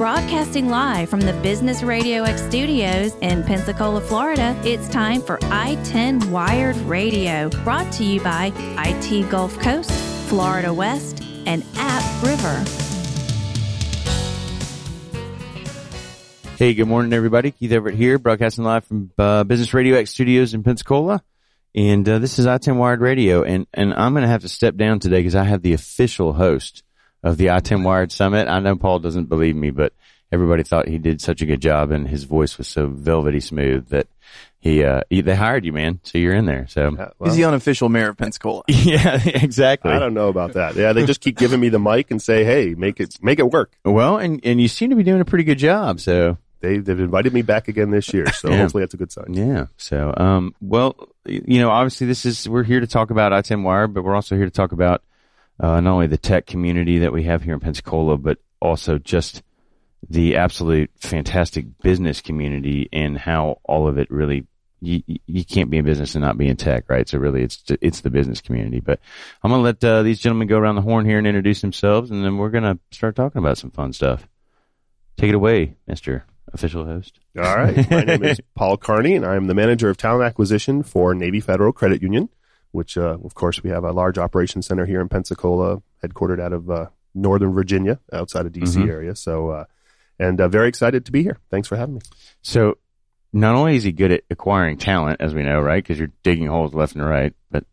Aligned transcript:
Broadcasting 0.00 0.70
live 0.70 1.10
from 1.10 1.20
the 1.20 1.34
Business 1.42 1.82
Radio 1.82 2.22
X 2.22 2.40
studios 2.40 3.14
in 3.16 3.42
Pensacola, 3.42 4.00
Florida, 4.00 4.58
it's 4.64 4.88
time 4.88 5.20
for 5.20 5.38
I 5.42 5.74
10 5.84 6.30
Wired 6.30 6.76
Radio, 6.76 7.50
brought 7.64 7.92
to 7.92 8.04
you 8.04 8.18
by 8.22 8.50
IT 8.56 9.28
Gulf 9.28 9.58
Coast, 9.58 9.90
Florida 10.30 10.72
West, 10.72 11.22
and 11.44 11.62
App 11.76 12.22
River. 12.22 12.64
Hey, 16.56 16.72
good 16.72 16.88
morning, 16.88 17.12
everybody. 17.12 17.50
Keith 17.50 17.70
Everett 17.70 17.94
here, 17.94 18.18
broadcasting 18.18 18.64
live 18.64 18.86
from 18.86 19.12
uh, 19.18 19.44
Business 19.44 19.74
Radio 19.74 19.96
X 19.96 20.12
Studios 20.12 20.54
in 20.54 20.62
Pensacola. 20.62 21.22
And 21.74 22.08
uh, 22.08 22.18
this 22.20 22.38
is 22.38 22.46
I-10 22.46 22.76
Wired 22.76 23.02
Radio. 23.02 23.42
And, 23.42 23.66
and 23.74 23.92
I'm 23.92 24.14
going 24.14 24.22
to 24.22 24.28
have 24.28 24.40
to 24.40 24.48
step 24.48 24.76
down 24.76 24.98
today 24.98 25.18
because 25.18 25.36
I 25.36 25.44
have 25.44 25.60
the 25.60 25.74
official 25.74 26.32
host 26.32 26.84
of 27.22 27.36
the 27.36 27.50
I-10 27.50 27.84
Wired 27.84 28.12
Summit. 28.12 28.48
I 28.48 28.58
know 28.60 28.76
Paul 28.76 28.98
doesn't 28.98 29.28
believe 29.28 29.56
me, 29.56 29.70
but 29.70 29.92
everybody 30.32 30.62
thought 30.62 30.88
he 30.88 30.98
did 30.98 31.20
such 31.20 31.42
a 31.42 31.46
good 31.46 31.60
job 31.60 31.90
and 31.90 32.06
his 32.08 32.24
voice 32.24 32.56
was 32.56 32.68
so 32.68 32.86
velvety 32.86 33.40
smooth 33.40 33.88
that 33.88 34.06
he, 34.60 34.84
uh, 34.84 35.00
he, 35.10 35.22
they 35.22 35.34
hired 35.34 35.64
you, 35.64 35.72
man. 35.72 36.00
So 36.02 36.18
you're 36.18 36.34
in 36.34 36.44
there. 36.44 36.66
So 36.68 36.94
Yeah, 36.96 37.08
He's 37.24 37.36
the 37.36 37.44
unofficial 37.44 37.88
mayor 37.88 38.10
of 38.10 38.16
Pensacola. 38.18 38.62
yeah, 38.68 39.18
exactly. 39.24 39.90
I 39.90 39.98
don't 39.98 40.14
know 40.14 40.28
about 40.28 40.52
that. 40.52 40.76
Yeah, 40.76 40.92
they 40.92 41.04
just 41.06 41.20
keep 41.20 41.36
giving 41.38 41.58
me 41.60 41.68
the 41.70 41.78
mic 41.78 42.10
and 42.10 42.20
say, 42.20 42.44
"Hey, 42.44 42.74
make 42.76 43.00
it 43.00 43.18
make 43.22 43.38
it 43.38 43.50
work." 43.50 43.72
Well, 43.84 44.18
and, 44.18 44.38
and 44.44 44.60
you 44.60 44.68
seem 44.68 44.90
to 44.90 44.96
be 44.96 45.02
doing 45.02 45.20
a 45.22 45.24
pretty 45.24 45.44
good 45.44 45.58
job. 45.58 45.98
So 46.00 46.36
They 46.60 46.76
they've 46.76 47.00
invited 47.00 47.32
me 47.32 47.40
back 47.40 47.68
again 47.68 47.90
this 47.90 48.12
year, 48.12 48.30
so 48.32 48.48
Yeah. 48.50 48.58
hopefully 48.58 48.82
that's 48.82 48.92
a 48.94 48.98
good 48.98 49.10
sign. 49.10 49.32
Yeah. 49.32 49.66
So, 49.78 50.12
um, 50.16 50.54
well, 50.60 50.94
you 51.26 51.58
know, 51.60 51.70
obviously 51.70 52.06
this 52.06 52.26
is, 52.26 52.46
we're 52.48 52.62
here 52.62 52.80
to 52.80 52.86
talk 52.86 53.10
about 53.10 53.32
I-10 53.32 53.62
Wired, 53.62 53.94
but 53.94 54.04
we're 54.04 54.14
also 54.14 54.36
here 54.36 54.44
to 54.44 54.50
talk 54.50 54.72
about, 54.72 55.02
uh, 55.60 55.80
not 55.80 55.92
only 55.92 56.06
the 56.06 56.16
tech 56.16 56.46
community 56.46 56.98
that 56.98 57.12
we 57.12 57.24
have 57.24 57.42
here 57.42 57.54
in 57.54 57.60
Pensacola, 57.60 58.16
but 58.16 58.38
also 58.60 58.98
just 58.98 59.42
the 60.08 60.36
absolute 60.36 60.90
fantastic 60.96 61.66
business 61.82 62.20
community 62.20 62.88
and 62.92 63.18
how 63.18 63.60
all 63.64 63.86
of 63.86 63.98
it 63.98 64.10
really, 64.10 64.46
you, 64.80 65.02
you 65.26 65.44
can't 65.44 65.68
be 65.68 65.76
in 65.76 65.84
business 65.84 66.14
and 66.14 66.24
not 66.24 66.38
be 66.38 66.48
in 66.48 66.56
tech, 66.56 66.88
right? 66.88 67.06
So 67.06 67.18
really 67.18 67.42
it's, 67.42 67.62
it's 67.82 68.00
the 68.00 68.08
business 68.08 68.40
community, 68.40 68.80
but 68.80 68.98
I'm 69.42 69.50
going 69.50 69.60
to 69.60 69.64
let, 69.64 69.84
uh, 69.84 70.02
these 70.02 70.18
gentlemen 70.18 70.48
go 70.48 70.58
around 70.58 70.76
the 70.76 70.82
horn 70.82 71.04
here 71.04 71.18
and 71.18 71.26
introduce 71.26 71.60
themselves 71.60 72.10
and 72.10 72.24
then 72.24 72.38
we're 72.38 72.48
going 72.48 72.64
to 72.64 72.78
start 72.90 73.14
talking 73.14 73.40
about 73.40 73.58
some 73.58 73.70
fun 73.70 73.92
stuff. 73.92 74.26
Take 75.18 75.28
it 75.28 75.34
away, 75.34 75.76
Mr. 75.86 76.22
Official 76.52 76.86
Host. 76.86 77.20
All 77.36 77.56
right, 77.56 77.90
my 77.90 78.04
name 78.04 78.24
is 78.24 78.40
Paul 78.54 78.78
Carney, 78.78 79.14
and 79.14 79.26
I'm 79.26 79.46
the 79.48 79.54
manager 79.54 79.90
of 79.90 79.98
talent 79.98 80.24
acquisition 80.24 80.82
for 80.82 81.14
Navy 81.14 81.40
Federal 81.40 81.72
Credit 81.72 82.00
Union, 82.00 82.30
which, 82.72 82.96
uh, 82.98 83.18
of 83.24 83.34
course, 83.34 83.62
we 83.62 83.70
have 83.70 83.84
a 83.84 83.92
large 83.92 84.18
operations 84.18 84.66
center 84.66 84.86
here 84.86 85.00
in 85.00 85.08
Pensacola, 85.08 85.82
headquartered 86.04 86.40
out 86.40 86.52
of 86.52 86.70
uh, 86.70 86.86
Northern 87.14 87.52
Virginia, 87.52 87.98
outside 88.12 88.46
of 88.46 88.52
DC 88.52 88.80
Mhm. 88.82 88.88
area. 88.88 89.14
So, 89.16 89.50
uh, 89.50 89.64
and 90.18 90.40
uh, 90.40 90.48
very 90.48 90.68
excited 90.68 91.04
to 91.06 91.12
be 91.12 91.22
here. 91.22 91.38
Thanks 91.50 91.66
for 91.68 91.76
having 91.76 91.94
me. 91.96 92.00
So 92.42 92.78
not 93.32 93.54
only 93.54 93.76
is 93.76 93.84
he 93.84 93.92
good 93.92 94.12
at 94.12 94.22
acquiring 94.30 94.76
talent, 94.78 95.20
as 95.20 95.34
we 95.34 95.42
know, 95.42 95.60
right? 95.60 95.82
Because 95.82 95.98
you're 95.98 96.12
digging 96.22 96.46
holes 96.48 96.74
left 96.74 96.94
and 96.94 97.04
right, 97.06 97.32
but 97.50 97.64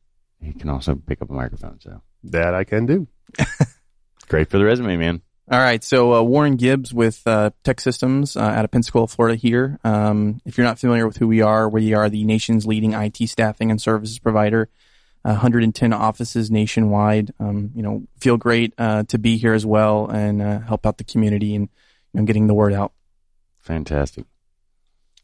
he 0.42 0.54
can 0.54 0.70
also 0.70 0.96
pick 0.96 1.22
up 1.22 1.30
a 1.30 1.34
microphone. 1.34 1.80
So 1.82 2.02
That 2.24 2.54
I 2.56 2.64
can 2.64 2.86
do. 2.86 3.08
great 4.28 4.50
for 4.50 4.58
the 4.58 4.66
resume, 4.66 4.98
man. 4.98 5.22
All 5.50 5.60
right, 5.60 5.82
so 5.82 6.14
uh, 6.14 6.22
Warren 6.24 6.58
Gibbs 6.58 6.94
with 6.94 7.22
uh, 7.26 7.52
TEKsystems 7.64 8.36
uh, 8.36 8.44
out 8.44 8.66
of 8.66 8.72
Pensacola, 8.72 9.08
Florida. 9.08 9.38
Here, 9.38 9.80
um, 9.86 10.42
if 10.46 10.58
you're 10.58 10.68
not 10.68 10.78
familiar 10.78 11.08
with 11.08 11.16
who 11.18 11.28
we 11.28 11.42
are, 11.42 11.70
we 11.70 11.94
are 11.94 12.10
the 12.10 12.26
nation's 12.26 12.66
leading 12.66 12.92
IT 12.94 13.16
staffing 13.30 13.72
and 13.72 13.82
services 13.82 14.20
provider. 14.20 14.68
Uh, 15.26 15.32
110 15.32 15.94
offices 15.94 16.50
nationwide. 16.50 17.34
Um, 17.40 17.72
you 17.76 17.82
know, 17.82 18.04
feel 18.20 18.38
great 18.38 18.74
uh, 18.78 19.04
to 19.04 19.18
be 19.18 19.38
here 19.38 19.54
as 19.54 19.66
well 19.66 20.08
and 20.08 20.42
uh, 20.42 20.60
help 20.60 20.86
out 20.86 20.98
the 20.98 21.04
community 21.04 21.56
and 21.56 21.70
you 22.14 22.22
know, 22.22 22.26
getting 22.26 22.48
the 22.48 22.54
word 22.54 22.74
out. 22.74 22.94
Fantastic. 23.60 24.26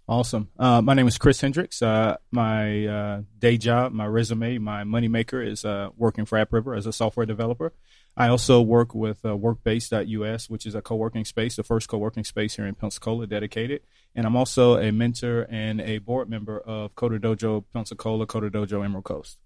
Awesome. 0.07 0.49
Uh, 0.59 0.81
my 0.81 0.93
name 0.93 1.07
is 1.07 1.17
Chris 1.17 1.39
Hendricks. 1.39 1.81
Uh, 1.81 2.17
my 2.29 2.85
uh, 2.85 3.21
day 3.39 3.57
job, 3.57 3.93
my 3.93 4.05
resume, 4.05 4.57
my 4.57 4.83
moneymaker 4.83 5.45
is 5.45 5.63
uh, 5.63 5.89
working 5.95 6.25
for 6.25 6.37
AppRiver 6.37 6.77
as 6.77 6.85
a 6.85 6.91
software 6.91 7.25
developer. 7.25 7.71
I 8.15 8.27
also 8.27 8.61
work 8.61 8.93
with 8.93 9.23
uh, 9.23 9.29
Workbase.us, 9.29 10.49
which 10.49 10.65
is 10.65 10.75
a 10.75 10.81
co-working 10.81 11.23
space, 11.23 11.55
the 11.55 11.63
first 11.63 11.87
co-working 11.87 12.25
space 12.25 12.57
here 12.57 12.67
in 12.67 12.75
Pensacola 12.75 13.25
dedicated. 13.27 13.81
And 14.13 14.25
I'm 14.25 14.35
also 14.35 14.77
a 14.77 14.91
mentor 14.91 15.47
and 15.49 15.79
a 15.79 15.99
board 15.99 16.29
member 16.29 16.59
of 16.59 16.93
Coder 16.95 17.19
Dojo 17.19 17.63
Pensacola, 17.73 18.27
Coder 18.27 18.51
Dojo 18.51 18.83
Emerald 18.83 19.05
Coast. 19.05 19.39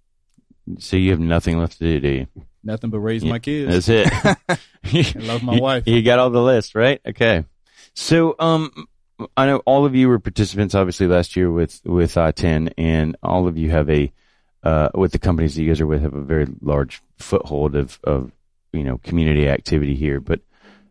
So 0.79 0.97
you 0.97 1.11
have 1.11 1.19
nothing 1.19 1.57
left 1.59 1.77
to 1.79 1.83
do, 1.83 1.99
do 1.99 2.07
you? 2.09 2.27
Nothing 2.63 2.89
but 2.89 2.99
raise 2.99 3.23
Yeah, 3.23 3.31
my 3.31 3.39
kids. 3.39 3.87
That's 3.87 4.09
it. 4.49 4.59
I 5.15 5.19
love 5.19 5.43
my 5.43 5.55
You- 5.55 5.61
wife. 5.61 5.83
You 5.87 6.01
got 6.01 6.19
all 6.19 6.29
the 6.29 6.41
list, 6.41 6.75
right? 6.75 6.99
Okay. 7.07 7.45
So, 7.93 8.35
um, 8.39 8.87
I 9.35 9.45
know 9.47 9.57
all 9.65 9.85
of 9.85 9.95
you 9.95 10.09
were 10.09 10.19
participants, 10.19 10.75
obviously, 10.75 11.07
last 11.07 11.35
year 11.35 11.49
with, 11.51 11.81
with 11.85 12.17
I-10, 12.17 12.73
and 12.77 13.15
all 13.23 13.47
of 13.47 13.57
you 13.57 13.71
have 13.71 13.89
a, 13.89 14.11
uh, 14.63 14.89
with 14.93 15.11
the 15.11 15.17
companies 15.19 15.55
that 15.55 15.63
you 15.63 15.69
guys 15.69 15.81
are 15.81 15.87
with 15.87 16.01
have 16.03 16.13
a 16.13 16.21
very 16.21 16.45
large 16.61 17.01
foothold 17.17 17.75
of, 17.75 17.99
of, 18.03 18.31
you 18.73 18.83
know, 18.83 18.99
community 18.99 19.47
activity 19.47 19.95
here. 19.95 20.19
But 20.19 20.41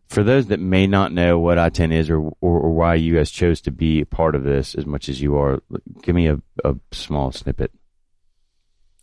for 0.09 0.23
those 0.23 0.47
that 0.47 0.59
may 0.59 0.87
not 0.87 1.13
know 1.13 1.39
what 1.39 1.57
I-10 1.57 1.93
is 1.93 2.09
or, 2.09 2.19
or, 2.41 2.59
or 2.59 2.71
why 2.71 2.95
you 2.95 3.15
guys 3.15 3.31
chose 3.31 3.61
to 3.61 3.71
be 3.71 4.01
a 4.01 4.05
part 4.05 4.35
of 4.35 4.43
this 4.43 4.75
as 4.75 4.85
much 4.85 5.07
as 5.07 5.21
you 5.21 5.37
are, 5.37 5.61
give 6.01 6.15
me 6.15 6.27
a, 6.27 6.41
a 6.65 6.75
small 6.91 7.31
snippet. 7.31 7.71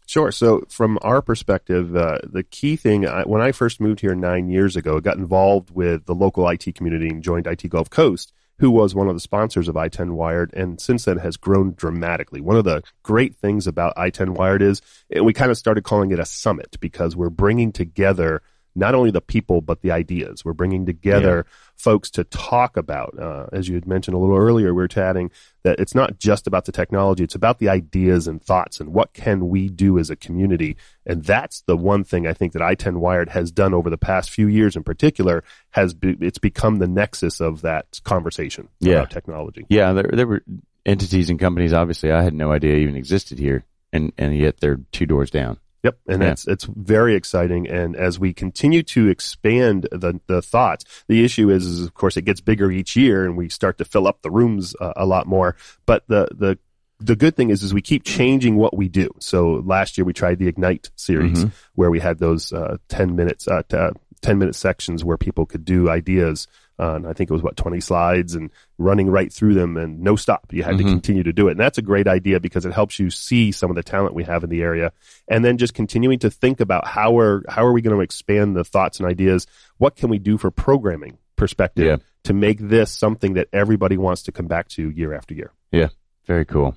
Sure. 0.07 0.31
So, 0.31 0.65
from 0.69 0.99
our 1.03 1.23
perspective, 1.23 1.97
uh, 1.97 2.19
the 2.25 2.43
key 2.43 2.77
thing 2.77 3.07
I, 3.07 3.23
when 3.23 3.41
I 3.41 3.53
first 3.53 3.81
moved 3.81 4.01
here 4.01 4.15
nine 4.15 4.49
years 4.49 4.77
ago, 4.77 4.99
I 4.99 5.01
got 5.01 5.17
involved 5.17 5.71
with 5.71 6.05
the 6.05 6.15
local 6.15 6.49
IT 6.49 6.75
community 6.75 7.09
and 7.09 7.23
joined 7.23 7.47
IT 7.47 7.69
Gulf 7.71 7.89
Coast, 7.89 8.33
who 8.59 8.71
was 8.71 8.95
one 8.95 9.09
of 9.09 9.15
the 9.15 9.21
sponsors 9.21 9.67
of 9.67 9.77
I-10 9.77 10.11
Wired, 10.11 10.53
and 10.53 10.81
since 10.81 11.07
then 11.07 11.19
has 11.19 11.37
grown 11.37 11.73
dramatically. 11.75 12.41
One 12.41 12.57
of 12.57 12.65
the 12.65 12.83
great 13.03 13.35
things 13.37 13.67
about 13.67 13.95
I-10 13.97 14.31
Wired 14.31 14.63
is 14.63 14.83
we 15.23 15.33
kind 15.33 15.51
of 15.51 15.57
started 15.57 15.85
calling 15.85 16.13
it 16.13 16.19
a 16.19 16.27
summit 16.27 16.77
because 16.81 17.17
we're 17.17 17.31
bringing 17.31 17.73
together 17.73 18.43
not 18.75 18.95
only 18.95 19.11
the 19.11 19.21
people 19.21 19.61
but 19.61 19.81
the 19.83 19.91
ideas. 19.91 20.45
We're 20.45 20.53
bringing 20.53 20.87
together 20.87 21.47
folks 21.77 22.11
to 22.13 22.25
talk 22.25 22.77
about. 22.77 23.19
Uh, 23.19 23.47
as 23.53 23.69
you 23.69 23.75
had 23.75 23.87
mentioned 23.87 24.15
a 24.15 24.19
little 24.19 24.37
earlier, 24.37 24.73
we 24.75 24.83
are 24.83 24.89
chatting 24.89 25.31
that 25.63 25.79
it's 25.81 25.95
not 25.95 26.19
just 26.19 26.47
about 26.47 26.65
the 26.65 26.73
technology; 26.73 27.25
it's 27.25 27.35
about 27.35 27.59
the 27.59 27.69
ideas 27.69 28.27
and 28.27 28.43
thoughts 28.43 28.81
and 28.81 28.93
what 28.93 29.13
can 29.13 29.49
we 29.49 29.69
do 29.69 29.99
as 29.99 30.11
a 30.11 30.17
community. 30.17 30.77
And 31.07 31.25
that's 31.25 31.63
the 31.63 31.77
one 31.77 32.05
thing 32.05 32.27
I 32.27 32.33
think 32.33 32.53
that 32.53 32.63
I10 32.63 32.97
Wired 32.97 33.29
has 33.31 33.51
done 33.53 33.75
over 33.75 33.91
the 33.91 33.99
past 33.99 34.31
few 34.31 34.49
years, 34.49 34.77
in 34.77 34.83
particular, 34.85 35.45
has 35.71 35.95
be, 35.95 36.17
it's 36.21 36.39
become 36.39 36.79
the 36.79 36.89
nexus 36.89 37.41
of 37.41 37.63
that 37.63 38.01
conversation 38.05 38.69
Yeah. 38.81 38.95
about 38.95 39.11
technology. 39.11 39.67
Yeah, 39.69 39.93
there, 39.93 40.11
there 40.13 40.27
were 40.27 40.43
entities 40.87 41.31
and 41.31 41.39
companies, 41.39 41.73
obviously, 41.73 42.11
I 42.13 42.23
had 42.23 42.35
no 42.35 42.53
idea 42.53 42.77
even 42.77 42.97
existed 42.97 43.39
here, 43.39 43.65
and, 43.93 44.13
and 44.19 44.37
yet 44.37 44.59
they're 44.61 44.81
two 44.93 45.07
doors 45.07 45.31
down. 45.31 45.59
Yep, 45.85 45.99
and 46.09 46.23
Yeah. 46.23 46.33
it's 46.33 46.47
it's 46.49 46.65
very 46.65 47.15
exciting. 47.15 47.69
And 47.69 47.95
as 47.95 48.19
we 48.19 48.33
continue 48.33 48.83
to 48.85 49.09
expand 49.09 49.87
the 49.93 50.19
the 50.27 50.41
thoughts, 50.43 50.85
the 51.09 51.23
issue 51.25 51.51
is, 51.51 51.67
is 51.67 51.83
of 51.87 51.95
course, 51.95 52.17
it 52.17 52.23
gets 52.25 52.41
bigger 52.41 52.71
each 52.73 52.97
year, 52.97 53.25
and 53.25 53.37
we 53.37 53.49
start 53.51 53.79
to 53.79 53.85
fill 53.85 54.09
up 54.09 54.23
the 54.23 54.31
rooms 54.31 54.75
uh, 54.81 54.95
a 54.97 55.05
lot 55.07 55.27
more. 55.27 55.55
But 55.87 56.05
the 56.09 56.29
the 56.35 56.59
the 57.01 57.17
good 57.17 57.37
thing 57.37 57.51
is, 57.51 57.63
is 57.63 57.75
we 57.75 57.83
keep 57.83 58.05
changing 58.05 58.57
what 58.57 58.75
we 58.77 58.89
do. 58.89 59.11
So 59.19 59.63
last 59.67 59.99
year 59.99 60.05
we 60.07 60.15
tried 60.15 60.39
the 60.39 60.47
Ignite 60.49 60.91
series, 60.97 61.45
Mhm. 61.45 61.53
where 61.75 61.91
we 61.91 62.01
had 62.01 62.19
those 62.19 62.51
uh, 62.53 62.79
ten 62.89 63.15
minutes, 63.15 63.47
uh, 63.47 63.63
t- 63.69 63.77
uh, 64.25 64.27
ten 64.27 64.39
minute 64.39 64.55
sections 64.55 65.05
where 65.05 65.17
people 65.17 65.47
could 65.47 65.65
do 65.65 65.89
ideas. 65.91 66.47
Uh, 66.77 66.95
and 66.97 67.07
I 67.07 67.13
think 67.13 67.31
it 67.31 67.33
was 67.33 67.43
what 67.43 67.57
twenty 67.57 67.81
slides 67.81 68.35
and 68.35 68.51
running 68.79 69.09
right 69.09 69.33
through 69.33 69.55
them 69.55 69.77
and 69.77 70.01
no 70.01 70.17
stop. 70.17 70.53
You 70.53 70.65
had 70.65 70.77
to 70.79 70.85
Mhm. 70.85 70.89
continue 70.89 71.23
to 71.23 71.33
do 71.33 71.47
it, 71.49 71.53
and 71.53 71.61
that's 71.61 71.79
a 71.79 71.83
great 71.83 72.09
idea 72.09 72.41
because 72.41 72.67
it 72.67 72.73
helps 72.73 72.99
you 72.99 73.11
see 73.11 73.53
some 73.53 73.71
of 73.71 73.77
the 73.77 73.83
talent 73.85 74.15
we 74.15 74.25
have 74.25 74.43
in 74.43 74.51
the 74.51 74.63
area 74.63 74.91
and 75.29 75.45
then 75.45 75.57
just 75.57 75.73
continuing 75.75 76.19
to 76.19 76.31
think 76.31 76.59
about 76.61 76.87
how 76.87 77.17
are 77.19 77.45
how 77.49 77.65
are 77.65 77.73
we 77.73 77.81
going 77.81 77.97
to 77.97 78.03
expand 78.03 78.57
the 78.57 78.65
thoughts 78.65 78.99
and 78.99 79.09
ideas 79.09 79.47
what 79.79 79.95
can 79.95 80.11
we 80.11 80.19
do 80.19 80.37
for 80.37 80.51
programming 80.51 81.17
perspective 81.37 81.85
Yeah. 81.87 81.97
to 82.25 82.33
make 82.35 82.59
this 82.59 82.91
something 82.91 83.35
that 83.35 83.49
everybody 83.53 83.97
wants 83.97 84.23
to 84.25 84.33
come 84.33 84.47
back 84.47 84.67
to 84.71 84.91
year 84.91 85.15
after 85.15 85.35
year 85.35 85.53
Yeah. 85.71 85.89
Very 86.27 86.45
cool. 86.45 86.77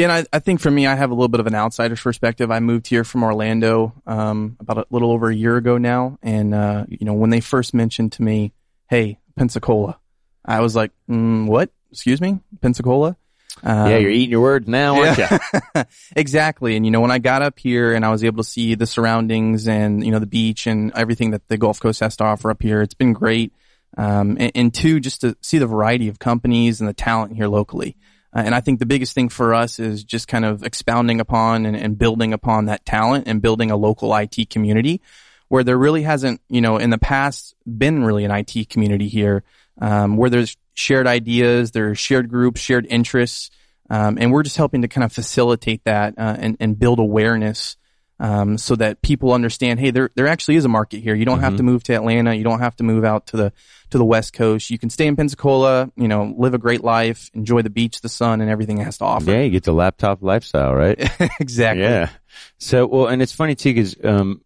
Yeah, 0.00 0.16
and 0.16 0.26
I, 0.32 0.36
I 0.36 0.38
think 0.38 0.60
for 0.60 0.70
me, 0.70 0.86
I 0.86 0.94
have 0.94 1.10
a 1.10 1.14
little 1.14 1.28
bit 1.28 1.40
of 1.40 1.46
an 1.46 1.54
outsider's 1.54 2.00
perspective. 2.00 2.50
I 2.50 2.60
moved 2.60 2.86
here 2.86 3.04
from 3.04 3.22
Orlando 3.22 3.92
um, 4.06 4.56
about 4.58 4.78
a 4.78 4.86
little 4.88 5.12
over 5.12 5.28
a 5.28 5.34
year 5.34 5.58
ago 5.58 5.76
now, 5.76 6.18
and 6.22 6.54
uh, 6.54 6.86
you 6.88 7.04
know 7.04 7.12
when 7.12 7.28
they 7.28 7.40
first 7.40 7.74
mentioned 7.74 8.12
to 8.12 8.22
me, 8.22 8.54
"Hey, 8.88 9.18
Pensacola," 9.36 10.00
I 10.42 10.60
was 10.60 10.74
like, 10.74 10.92
mm, 11.06 11.46
"What? 11.46 11.70
Excuse 11.92 12.18
me, 12.18 12.40
Pensacola?" 12.62 13.18
Um, 13.62 13.90
yeah, 13.90 13.98
you're 13.98 14.10
eating 14.10 14.30
your 14.30 14.40
words 14.40 14.66
now, 14.66 15.02
aren't 15.02 15.18
you? 15.18 15.84
exactly. 16.16 16.76
And 16.76 16.86
you 16.86 16.90
know, 16.92 17.02
when 17.02 17.10
I 17.10 17.18
got 17.18 17.42
up 17.42 17.58
here 17.58 17.92
and 17.92 18.02
I 18.02 18.08
was 18.08 18.24
able 18.24 18.42
to 18.42 18.48
see 18.48 18.76
the 18.76 18.86
surroundings 18.86 19.68
and 19.68 20.02
you 20.02 20.12
know 20.12 20.18
the 20.18 20.24
beach 20.24 20.66
and 20.66 20.92
everything 20.94 21.32
that 21.32 21.46
the 21.48 21.58
Gulf 21.58 21.78
Coast 21.78 22.00
has 22.00 22.16
to 22.16 22.24
offer 22.24 22.50
up 22.50 22.62
here, 22.62 22.80
it's 22.80 22.94
been 22.94 23.12
great. 23.12 23.52
Um, 23.98 24.38
and, 24.40 24.52
and 24.54 24.74
two, 24.74 24.98
just 24.98 25.20
to 25.20 25.36
see 25.42 25.58
the 25.58 25.66
variety 25.66 26.08
of 26.08 26.18
companies 26.18 26.80
and 26.80 26.88
the 26.88 26.94
talent 26.94 27.36
here 27.36 27.48
locally. 27.48 27.98
Uh, 28.34 28.42
and 28.44 28.54
I 28.54 28.60
think 28.60 28.78
the 28.78 28.86
biggest 28.86 29.14
thing 29.14 29.28
for 29.28 29.54
us 29.54 29.78
is 29.78 30.04
just 30.04 30.28
kind 30.28 30.44
of 30.44 30.62
expounding 30.62 31.20
upon 31.20 31.66
and, 31.66 31.76
and 31.76 31.98
building 31.98 32.32
upon 32.32 32.66
that 32.66 32.84
talent 32.84 33.26
and 33.26 33.42
building 33.42 33.70
a 33.70 33.76
local 33.76 34.14
IT 34.14 34.50
community 34.50 35.00
where 35.48 35.64
there 35.64 35.76
really 35.76 36.02
hasn't, 36.02 36.40
you 36.48 36.60
know, 36.60 36.76
in 36.76 36.90
the 36.90 36.98
past 36.98 37.54
been 37.66 38.04
really 38.04 38.24
an 38.24 38.30
IT 38.30 38.68
community 38.68 39.08
here, 39.08 39.42
um, 39.80 40.16
where 40.16 40.30
there's 40.30 40.56
shared 40.74 41.08
ideas, 41.08 41.72
there's 41.72 41.98
shared 41.98 42.28
groups, 42.28 42.60
shared 42.60 42.86
interests, 42.88 43.50
um, 43.90 44.16
and 44.20 44.30
we're 44.30 44.44
just 44.44 44.56
helping 44.56 44.82
to 44.82 44.88
kind 44.88 45.04
of 45.04 45.12
facilitate 45.12 45.82
that 45.84 46.14
uh, 46.16 46.36
and, 46.38 46.56
and 46.60 46.78
build 46.78 47.00
awareness 47.00 47.76
um, 48.20 48.58
so 48.58 48.76
that 48.76 49.00
people 49.00 49.32
understand, 49.32 49.80
hey, 49.80 49.90
there 49.90 50.10
there 50.14 50.26
actually 50.26 50.56
is 50.56 50.66
a 50.66 50.68
market 50.68 51.00
here. 51.00 51.14
You 51.14 51.24
don't 51.24 51.40
have 51.40 51.56
to 51.56 51.62
move 51.62 51.82
to 51.84 51.94
Atlanta. 51.94 52.34
You 52.34 52.44
don't 52.44 52.60
have 52.60 52.76
to 52.76 52.84
move 52.84 53.02
out 53.02 53.28
to 53.28 53.38
the 53.38 53.52
to 53.90 53.98
the 53.98 54.04
West 54.04 54.34
Coast. 54.34 54.70
You 54.70 54.78
can 54.78 54.90
stay 54.90 55.06
in 55.06 55.16
Pensacola. 55.16 55.90
You 55.96 56.06
know, 56.06 56.34
live 56.36 56.52
a 56.52 56.58
great 56.58 56.84
life, 56.84 57.30
enjoy 57.32 57.62
the 57.62 57.70
beach, 57.70 58.02
the 58.02 58.10
sun, 58.10 58.42
and 58.42 58.50
everything 58.50 58.78
it 58.78 58.84
has 58.84 58.98
to 58.98 59.04
offer. 59.04 59.30
Yeah, 59.30 59.40
you 59.40 59.50
get 59.50 59.64
the 59.64 59.72
laptop 59.72 60.22
lifestyle, 60.22 60.74
right? 60.74 61.00
exactly. 61.40 61.82
Yeah. 61.82 62.10
So, 62.58 62.86
well, 62.86 63.06
and 63.06 63.22
it's 63.22 63.32
funny 63.32 63.54
too 63.54 63.72
because 63.72 63.96
um, 64.04 64.42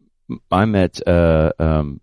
I 0.53 0.65
met 0.67 1.07
uh, 1.07 1.53
um, 1.59 2.01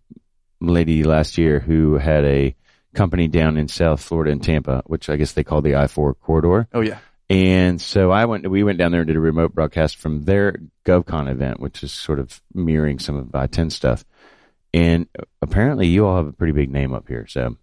a 0.62 0.66
lady 0.66 1.06
last 1.06 1.38
year 1.38 1.60
who 1.60 1.96
had 1.98 2.26
a 2.26 2.54
company 2.94 3.30
down 3.30 3.56
in 3.56 3.70
South 3.70 4.02
Florida 4.02 4.32
in 4.32 4.42
Tampa, 4.42 4.84
which 4.88 5.10
I 5.10 5.16
guess 5.16 5.32
they 5.32 5.46
call 5.46 5.62
the 5.62 5.78
I 5.78 5.88
four 5.88 6.16
corridor. 6.16 6.68
Oh 6.74 6.82
yeah. 6.82 7.00
And 7.32 7.80
so 7.82 8.12
I 8.12 8.26
went, 8.26 8.50
we 8.50 8.62
went 8.62 8.78
down 8.78 8.92
there 8.92 9.00
and 9.02 9.08
did 9.08 9.16
a 9.16 9.20
remote 9.22 9.56
broadcast 9.56 9.96
from 9.96 10.26
their 10.26 10.58
GovCon 10.86 11.30
event, 11.32 11.62
which 11.62 11.82
is 11.82 11.94
sort 11.94 12.20
of 12.20 12.42
mirroring 12.54 13.00
some 13.00 13.16
of 13.16 13.34
I-10 13.34 13.72
stuff. 13.72 14.04
And 14.74 15.08
apparently 15.42 15.88
you 15.88 16.06
all 16.06 16.18
have 16.18 16.28
a 16.28 16.34
pretty 16.34 16.52
big 16.52 16.70
name 16.70 16.94
up 16.94 17.08
here. 17.08 17.26
So 17.28 17.56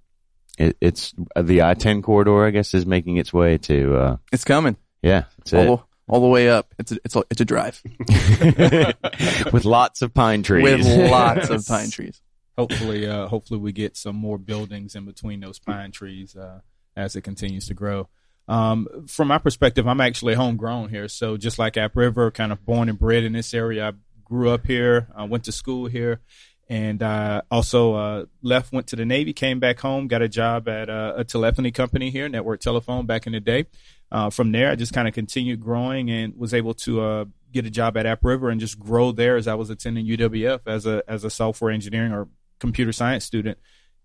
it, 0.57 0.79
it's 0.81 1.13
the 1.37 1.61
I-10 1.61 2.03
corridor, 2.03 2.47
I 2.47 2.51
guess, 2.51 2.73
is 2.73 2.87
making 2.87 3.19
its 3.19 3.31
way 3.31 3.59
to, 3.59 3.97
uh, 3.97 4.17
It's 4.33 4.45
coming 4.45 4.77
yeah, 5.03 5.25
that's 5.37 5.53
all 5.53 5.61
it. 5.61 5.67
the, 5.67 5.79
all 6.09 6.21
the 6.23 6.27
way 6.29 6.49
up. 6.49 6.75
It's 6.79 6.93
a, 6.93 6.97
it's 7.05 7.15
a, 7.15 7.23
it's 7.31 7.41
a 7.43 7.45
drive 7.45 7.83
With 9.53 9.65
lots 9.67 10.01
of 10.03 10.15
pine 10.15 10.43
trees. 10.43 10.63
with 10.65 11.11
lots 11.11 11.51
of 11.51 11.67
pine 11.69 11.91
trees. 11.91 12.21
hopefully, 12.57 13.07
uh, 13.07 13.27
hopefully 13.29 13.61
we 13.61 13.73
get 13.73 13.97
some 13.99 14.17
more 14.17 14.39
buildings 14.39 14.95
in 14.97 15.05
between 15.05 15.41
those 15.41 15.59
pine 15.59 15.93
trees 15.93 16.35
uh, 16.37 16.61
as 16.97 17.17
it 17.17 17.23
continues 17.23 17.67
to 17.67 17.75
grow. 17.75 18.09
Um, 18.49 19.07
from 19.07 19.29
my 19.29 19.39
perspective, 19.39 19.87
I'm 19.87 20.01
actually 20.01 20.35
homegrown 20.35 20.89
here, 20.89 21.09
so 21.09 21.37
just 21.37 21.59
like 21.59 21.77
App 21.77 21.95
River, 21.97 22.31
kind 22.31 22.51
of 22.51 22.65
born 22.65 22.89
and 22.89 22.99
bred 22.99 23.25
in 23.25 23.35
this 23.35 23.53
area. 23.53 23.89
I 23.89 23.93
grew 24.25 24.51
up 24.51 24.67
here, 24.67 25.09
I 25.15 25.25
went 25.25 25.45
to 25.45 25.53
school 25.53 25.87
here, 25.87 26.21
and 26.69 27.03
uh, 27.03 27.43
also 27.51 27.95
uh, 27.95 28.25
left, 28.43 28.73
went 28.73 28.89
to 28.89 28.97
the 28.97 29.05
Navy, 29.05 29.33
came 29.33 29.61
back 29.61 29.79
home, 29.81 30.09
got 30.09 30.23
a 30.23 30.29
job 30.29 30.69
at 30.69 30.89
uh, 30.89 31.15
a 31.17 31.25
telephony 31.25 31.71
company 31.71 32.11
here, 32.11 32.29
Network 32.29 32.61
Telephone, 32.61 33.07
back 33.07 33.27
in 33.27 33.33
the 33.33 33.41
day. 33.41 33.67
Uh, 34.11 34.31
from 34.31 34.53
there, 34.53 34.71
I 34.71 34.75
just 34.75 34.95
kind 34.95 35.07
of 35.07 35.13
continued 35.13 35.61
growing 35.61 36.11
and 36.11 36.35
was 36.37 36.55
able 36.55 36.73
to 36.75 37.03
uh, 37.03 37.25
get 37.53 37.67
a 37.67 37.71
job 37.71 37.97
at 37.99 38.07
App 38.07 38.25
River 38.25 38.49
and 38.49 38.61
just 38.61 38.79
grow 38.79 39.13
there 39.13 39.37
as 39.37 39.47
I 39.47 39.55
was 39.55 39.69
attending 39.69 40.07
UWF 40.07 40.61
as 40.67 40.87
a 40.87 41.03
as 41.07 41.25
a 41.25 41.31
software 41.31 41.71
engineering 41.71 42.13
or 42.13 42.29
computer 42.59 42.93
science 42.93 43.25
student, 43.25 43.59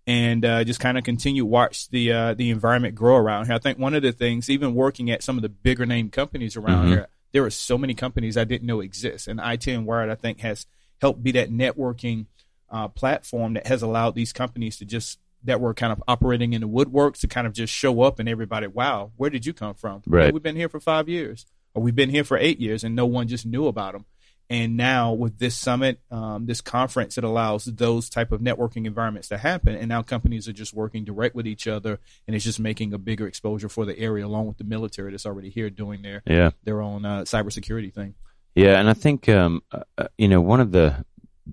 and 0.06 0.44
uh, 0.44 0.64
just 0.64 0.80
kind 0.80 0.98
of 0.98 1.04
continue 1.04 1.44
watch 1.44 1.88
the 1.88 2.12
uh, 2.12 2.34
the 2.34 2.50
environment 2.50 2.94
grow 2.94 3.16
around 3.16 3.46
here. 3.46 3.54
I 3.54 3.58
think 3.58 3.78
one 3.78 3.94
of 3.94 4.02
the 4.02 4.12
things, 4.12 4.50
even 4.50 4.74
working 4.74 5.10
at 5.10 5.22
some 5.22 5.36
of 5.36 5.42
the 5.42 5.48
bigger 5.48 5.86
name 5.86 6.10
companies 6.10 6.56
around 6.56 6.86
Mhm. 6.86 6.88
here, 6.88 7.06
there 7.32 7.44
are 7.44 7.50
so 7.50 7.78
many 7.78 7.94
companies 7.94 8.36
I 8.36 8.44
didn't 8.44 8.66
know 8.66 8.80
exist, 8.80 9.26
and 9.28 9.40
I-10 9.40 9.84
Wired 9.84 10.10
I 10.10 10.14
think 10.14 10.40
has 10.40 10.66
helped 11.00 11.22
be 11.22 11.32
that 11.32 11.50
networking 11.50 12.26
uh, 12.70 12.88
platform 12.88 13.54
that 13.54 13.66
has 13.66 13.82
allowed 13.82 14.14
these 14.14 14.32
companies 14.32 14.76
to 14.78 14.84
just 14.84 15.18
that 15.44 15.60
were 15.60 15.74
kind 15.74 15.92
of 15.92 16.02
operating 16.08 16.54
in 16.54 16.62
the 16.62 16.68
woodworks 16.68 17.20
to 17.20 17.28
kind 17.28 17.46
of 17.46 17.52
just 17.52 17.72
show 17.72 18.00
up 18.02 18.18
and 18.18 18.28
everybody, 18.28 18.66
wow, 18.66 19.12
where 19.16 19.28
did 19.30 19.44
you 19.44 19.52
come 19.52 19.74
from? 19.74 20.02
Right. 20.06 20.32
we've 20.32 20.42
been 20.42 20.56
here 20.56 20.70
for 20.70 20.80
five 20.80 21.06
years, 21.08 21.44
or 21.74 21.82
we've 21.82 21.94
been 21.94 22.08
here 22.10 22.24
for 22.24 22.38
eight 22.38 22.58
years, 22.60 22.82
and 22.82 22.96
no 22.96 23.04
one 23.06 23.28
just 23.28 23.44
knew 23.44 23.66
about 23.66 23.92
them. 23.92 24.06
And 24.50 24.76
now 24.76 25.14
with 25.14 25.38
this 25.38 25.54
summit, 25.54 26.00
um, 26.10 26.46
this 26.46 26.60
conference, 26.60 27.16
it 27.16 27.24
allows 27.24 27.64
those 27.64 28.10
type 28.10 28.30
of 28.30 28.40
networking 28.40 28.86
environments 28.86 29.28
to 29.28 29.38
happen. 29.38 29.74
And 29.74 29.88
now 29.88 30.02
companies 30.02 30.48
are 30.48 30.52
just 30.52 30.74
working 30.74 31.04
direct 31.04 31.34
with 31.34 31.46
each 31.46 31.66
other, 31.66 31.98
and 32.26 32.36
it's 32.36 32.44
just 32.44 32.60
making 32.60 32.92
a 32.92 32.98
bigger 32.98 33.26
exposure 33.26 33.68
for 33.68 33.86
the 33.86 33.98
area, 33.98 34.26
along 34.26 34.46
with 34.46 34.58
the 34.58 34.64
military 34.64 35.10
that's 35.10 35.24
already 35.26 35.48
here 35.48 35.70
doing 35.70 36.02
their 36.02 36.22
Yeah. 36.26 36.50
their 36.64 36.82
own 36.82 37.04
uh, 37.04 37.22
cybersecurity 37.22 37.92
thing. 37.92 38.14
Yeah, 38.54 38.78
and 38.78 38.88
I 38.88 38.94
think 38.94 39.28
um, 39.28 39.62
uh, 39.72 39.80
uh, 39.98 40.08
you 40.18 40.28
know 40.28 40.40
one 40.40 40.60
of 40.60 40.70
the 40.72 41.04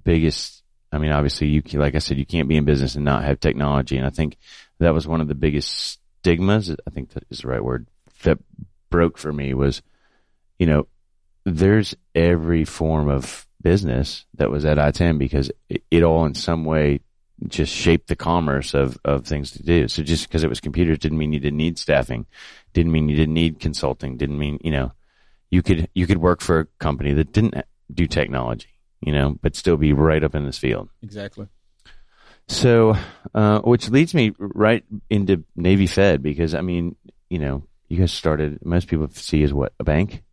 biggest. 0.04 0.64
I 0.92 0.98
mean, 0.98 1.14
obviously, 1.14 1.48
you 1.48 1.62
can, 1.62 1.80
like 1.80 1.96
I 1.96 2.00
said, 2.00 2.18
you 2.18 2.26
can't 2.26 2.50
be 2.50 2.58
in 2.58 2.66
business 2.66 2.96
and 2.96 3.06
not 3.06 3.24
have 3.24 3.40
technology, 3.40 3.98
and 3.98 4.06
I 4.06 4.10
think 4.10 4.38
that 4.80 4.94
was 4.94 5.08
one 5.08 5.22
of 5.22 5.30
the 5.30 5.36
biggest 5.36 6.00
stigmas. 6.20 6.70
I 6.70 6.90
think 6.90 7.12
that 7.14 7.24
is 7.30 7.40
the 7.40 7.48
right 7.48 7.64
word 7.64 7.88
that 8.24 8.38
broke 8.90 9.18
for 9.18 9.32
me 9.32 9.54
was, 9.54 9.82
you 10.60 10.66
know, 10.68 10.88
there's 11.46 11.96
every 12.16 12.66
form 12.66 13.10
of 13.10 13.48
business 13.62 14.26
that 14.36 14.52
was 14.52 14.66
at 14.66 14.80
I-10 14.80 15.18
because 15.18 15.52
it, 15.70 15.84
it 15.92 16.04
all 16.04 16.26
in 16.26 16.34
some 16.34 16.66
way 16.66 17.02
just 17.48 17.74
shaped 17.74 18.08
the 18.08 18.16
commerce 18.16 18.74
of, 18.74 18.98
of 19.04 19.26
things 19.26 19.52
to 19.52 19.64
do. 19.64 19.88
So 19.88 20.04
just 20.04 20.28
because 20.28 20.44
it 20.44 20.50
was 20.50 20.60
computers 20.60 21.00
didn't 21.00 21.18
mean 21.18 21.34
you 21.34 21.40
didn't 21.40 21.58
need 21.58 21.80
staffing, 21.80 22.26
didn't 22.74 22.92
mean 22.92 23.10
you 23.10 23.16
didn't 23.16 23.34
need 23.34 23.60
consulting, 23.60 24.18
didn't 24.18 24.38
mean, 24.38 24.60
you 24.64 24.72
know, 24.72 24.92
you 25.50 25.62
could 25.62 25.90
you 25.94 26.08
could 26.08 26.20
work 26.20 26.42
for 26.42 26.60
a 26.62 26.66
company 26.80 27.14
that 27.14 27.34
didn't 27.34 27.56
do 27.94 28.08
technology, 28.08 28.70
you 29.02 29.12
know, 29.12 29.38
but 29.42 29.56
still 29.56 29.76
be 29.76 29.92
right 29.92 30.24
up 30.24 30.34
in 30.34 30.46
this 30.46 30.58
field. 30.58 30.90
Exactly. 31.02 31.48
So, 32.48 32.96
uh, 33.34 33.60
which 33.60 33.90
leads 33.90 34.14
me 34.14 34.34
right 34.38 34.84
into 35.10 35.44
Navy 35.56 35.88
Fed 35.88 36.24
because 36.24 36.56
I 36.56 36.62
mean, 36.62 36.96
you 37.30 37.40
know, 37.40 37.64
you 37.90 37.98
guys 37.98 38.12
started. 38.12 38.66
Most 38.66 38.88
people 38.88 39.10
see 39.12 39.44
as 39.44 39.54
what 39.54 39.74
a 39.80 39.84
bank. 39.84 40.24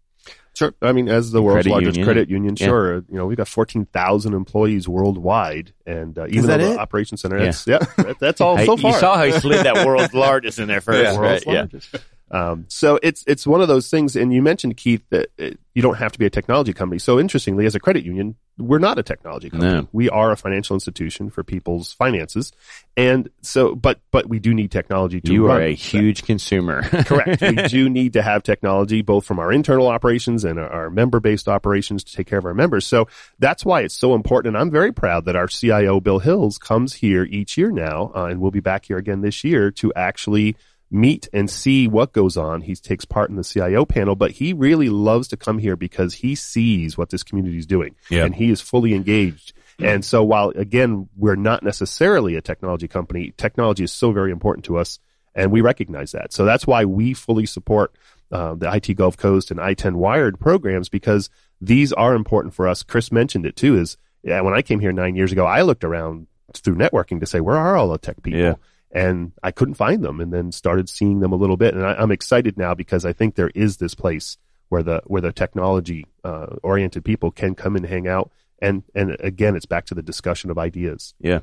Sure. 0.59 0.75
I 0.83 0.91
mean, 0.93 1.09
as 1.09 1.31
the 1.31 1.41
world's 1.41 1.59
Credit 1.67 1.71
largest 1.71 1.97
union. 1.97 2.05
credit 2.05 2.29
union, 2.31 2.57
Yeah. 2.59 2.67
sure. 2.67 2.95
You 2.97 3.05
know, 3.11 3.27
we've 3.27 3.37
got 3.37 3.47
14,000 3.49 4.35
employees 4.35 4.89
worldwide. 4.89 5.73
And 5.87 6.19
uh, 6.19 6.27
even 6.29 6.47
that 6.47 6.59
though 6.59 6.67
the 6.69 6.73
it? 6.75 6.79
operations 6.79 7.21
center, 7.23 7.39
Yeah. 7.39 7.45
that's, 7.45 7.67
yeah, 7.67 7.79
that- 7.97 8.17
that's 8.19 8.41
all 8.41 8.57
Hey, 8.57 8.67
so 8.67 8.77
far. 8.77 8.91
You 8.93 8.99
saw 8.99 9.17
how 9.17 9.25
he 9.25 9.33
slid 9.33 9.65
that 9.65 9.87
world's 9.87 10.13
largest 10.15 10.59
in 10.59 10.67
there 10.69 10.81
first, 10.81 11.01
Yeah, 11.03 11.17
right? 11.19 11.47
world's 11.47 11.73
Yeah. 11.93 12.01
Um, 12.31 12.67
so 12.69 12.99
it's 13.03 13.25
it's 13.27 13.47
one 13.47 13.61
of 13.61 13.69
those 13.69 13.89
things, 13.91 14.17
and 14.17 14.33
you 14.33 14.43
mentioned 14.43 14.77
Keith 14.77 15.03
that 15.11 15.29
uh 15.41 15.51
you 15.75 15.83
don't 15.83 15.97
have 15.99 16.11
to 16.13 16.19
be 16.19 16.27
a 16.27 16.31
technology 16.31 16.73
company. 16.73 16.99
So 16.99 17.21
interestingly, 17.21 17.65
as 17.65 17.77
a 17.77 17.81
credit 17.81 18.05
union, 18.05 18.35
we're 18.59 18.81
not 18.81 18.99
a 18.99 19.03
technology 19.05 19.49
company. 19.49 19.73
No. 19.73 19.89
We 19.93 20.11
are 20.11 20.33
a 20.33 20.37
financial 20.37 20.75
institution 20.75 21.31
for 21.31 21.45
people's 21.45 21.93
finances, 21.93 22.53
and 22.97 23.29
so 23.43 23.75
but 23.77 24.01
but 24.11 24.29
we 24.29 24.41
do 24.41 24.53
need 24.55 24.71
technology 24.73 25.21
to 25.21 25.33
You 25.33 25.47
run 25.47 25.57
are 25.59 25.63
a 25.63 25.71
that. 25.71 25.75
huge 25.79 26.25
consumer. 26.25 26.83
Correct. 26.83 27.41
we 27.41 27.55
do 27.69 27.89
need 27.89 28.15
to 28.15 28.23
have 28.23 28.43
technology 28.43 29.03
both 29.03 29.25
from 29.25 29.39
our 29.39 29.53
internal 29.53 29.87
operations 29.87 30.45
and 30.45 30.59
our- 30.59 30.69
our 30.69 30.91
member 30.91 31.21
based 31.21 31.49
operations 31.49 32.03
to 32.05 32.15
take 32.17 32.27
care 32.27 32.39
of 32.41 32.45
our 32.45 32.55
members. 32.55 32.85
So 32.85 33.07
that's 33.39 33.65
why 33.65 33.83
it's 33.83 33.95
so 33.95 34.15
important. 34.15 34.55
And 34.57 34.61
I'm 34.61 34.71
very 34.71 34.93
proud 34.93 35.25
that 35.27 35.37
our 35.37 35.47
CIO, 35.47 36.01
Bill 36.01 36.19
Hills, 36.19 36.59
comes 36.59 36.95
here 36.95 37.25
each 37.25 37.57
year 37.57 37.71
now, 37.71 38.11
uh, 38.15 38.25
and 38.25 38.41
we'll 38.41 38.51
be 38.51 38.61
back 38.61 38.85
here 38.87 38.99
again 38.99 39.21
this 39.23 39.45
year 39.45 39.71
to 39.73 39.93
actually 39.95 40.57
meet 40.91 41.29
and 41.33 41.51
see 41.51 41.87
what 41.89 42.13
goes 42.13 42.37
on. 42.37 42.63
He 42.63 42.75
takes 42.75 43.05
part 43.05 43.29
in 43.31 43.37
the 43.37 43.45
CIO 43.45 43.85
panel, 43.85 44.17
but 44.17 44.31
he 44.33 44.53
really 44.53 44.89
loves 44.89 45.29
to 45.29 45.37
come 45.37 45.59
here 45.59 45.77
because 45.77 46.15
he 46.15 46.35
sees 46.35 46.97
what 46.97 47.11
this 47.11 47.23
community 47.23 47.59
is 47.59 47.67
doing 47.67 47.95
Yeah. 48.11 48.25
and 48.25 48.35
he 48.35 48.51
is 48.51 48.61
fully 48.61 48.95
engaged. 48.95 49.53
And 49.81 50.05
so 50.05 50.25
while 50.25 50.49
again, 50.57 51.09
we're 51.17 51.37
not 51.37 51.63
necessarily 51.63 52.35
a 52.35 52.41
technology 52.41 52.89
company, 52.89 53.33
technology 53.37 53.85
is 53.85 53.93
so 53.93 54.11
very 54.13 54.33
important 54.33 54.65
to 54.65 54.77
us 54.79 54.99
and 55.35 55.53
we 55.53 55.61
recognize 55.61 56.13
that. 56.13 56.33
So 56.33 56.45
that's 56.45 56.67
why 56.67 56.85
we 56.85 57.15
fully 57.15 57.47
support 57.47 57.95
uh, 58.33 58.55
the 58.55 58.75
IT 58.75 58.95
Gulf 58.97 59.17
Coast 59.17 59.51
and 59.53 59.61
I-10 59.61 59.95
Wired 59.95 60.41
programs 60.41 60.89
because 60.89 61.31
these 61.61 61.93
are 61.93 62.15
important 62.15 62.55
for 62.55 62.67
us. 62.67 62.83
Chris 62.83 63.13
mentioned 63.13 63.47
it 63.47 63.57
too. 63.57 63.79
Is 63.79 63.97
yeah, 64.25 64.41
when 64.41 64.55
I 64.55 64.63
came 64.63 64.81
here 64.81 64.93
nine 64.93 65.15
years 65.17 65.33
ago, 65.33 65.45
I 65.47 65.63
looked 65.63 65.85
around 65.85 66.27
through 66.55 66.75
networking 66.75 67.21
to 67.21 67.27
say 67.27 67.41
where 67.41 67.57
are 67.57 67.77
all 67.77 67.89
the 67.91 67.99
tech 67.99 68.21
people, 68.23 68.41
Yeah. 68.41 68.55
And 68.91 69.33
I 69.43 69.51
couldn't 69.51 69.75
find 69.75 70.03
them, 70.03 70.21
and 70.21 70.33
then 70.33 70.53
started 70.53 70.89
seeing 70.89 71.21
them 71.21 71.33
a 71.33 71.37
little 71.37 71.57
bit. 71.57 71.75
And 71.75 71.85
I, 71.85 71.95
I'm 71.95 72.13
excited 72.13 72.57
now 72.57 72.75
because 72.75 73.05
I 73.05 73.13
think 73.13 73.35
there 73.35 73.51
is 73.55 73.77
this 73.77 73.95
place 73.95 74.39
where 74.69 74.83
the 74.83 75.03
where 75.07 75.23
the 75.23 75.33
technology 75.33 76.07
uh, 76.25 76.57
oriented 76.63 77.05
people 77.05 77.31
can 77.31 77.55
come 77.55 77.77
and 77.77 77.87
hang 77.87 78.07
out. 78.07 78.31
And 78.61 78.83
and 78.95 79.17
again, 79.21 79.57
it's 79.57 79.67
back 79.67 79.87
to 79.87 79.95
the 79.95 80.03
discussion 80.03 80.51
of 80.51 80.59
ideas. 80.59 81.15
yeah, 81.21 81.41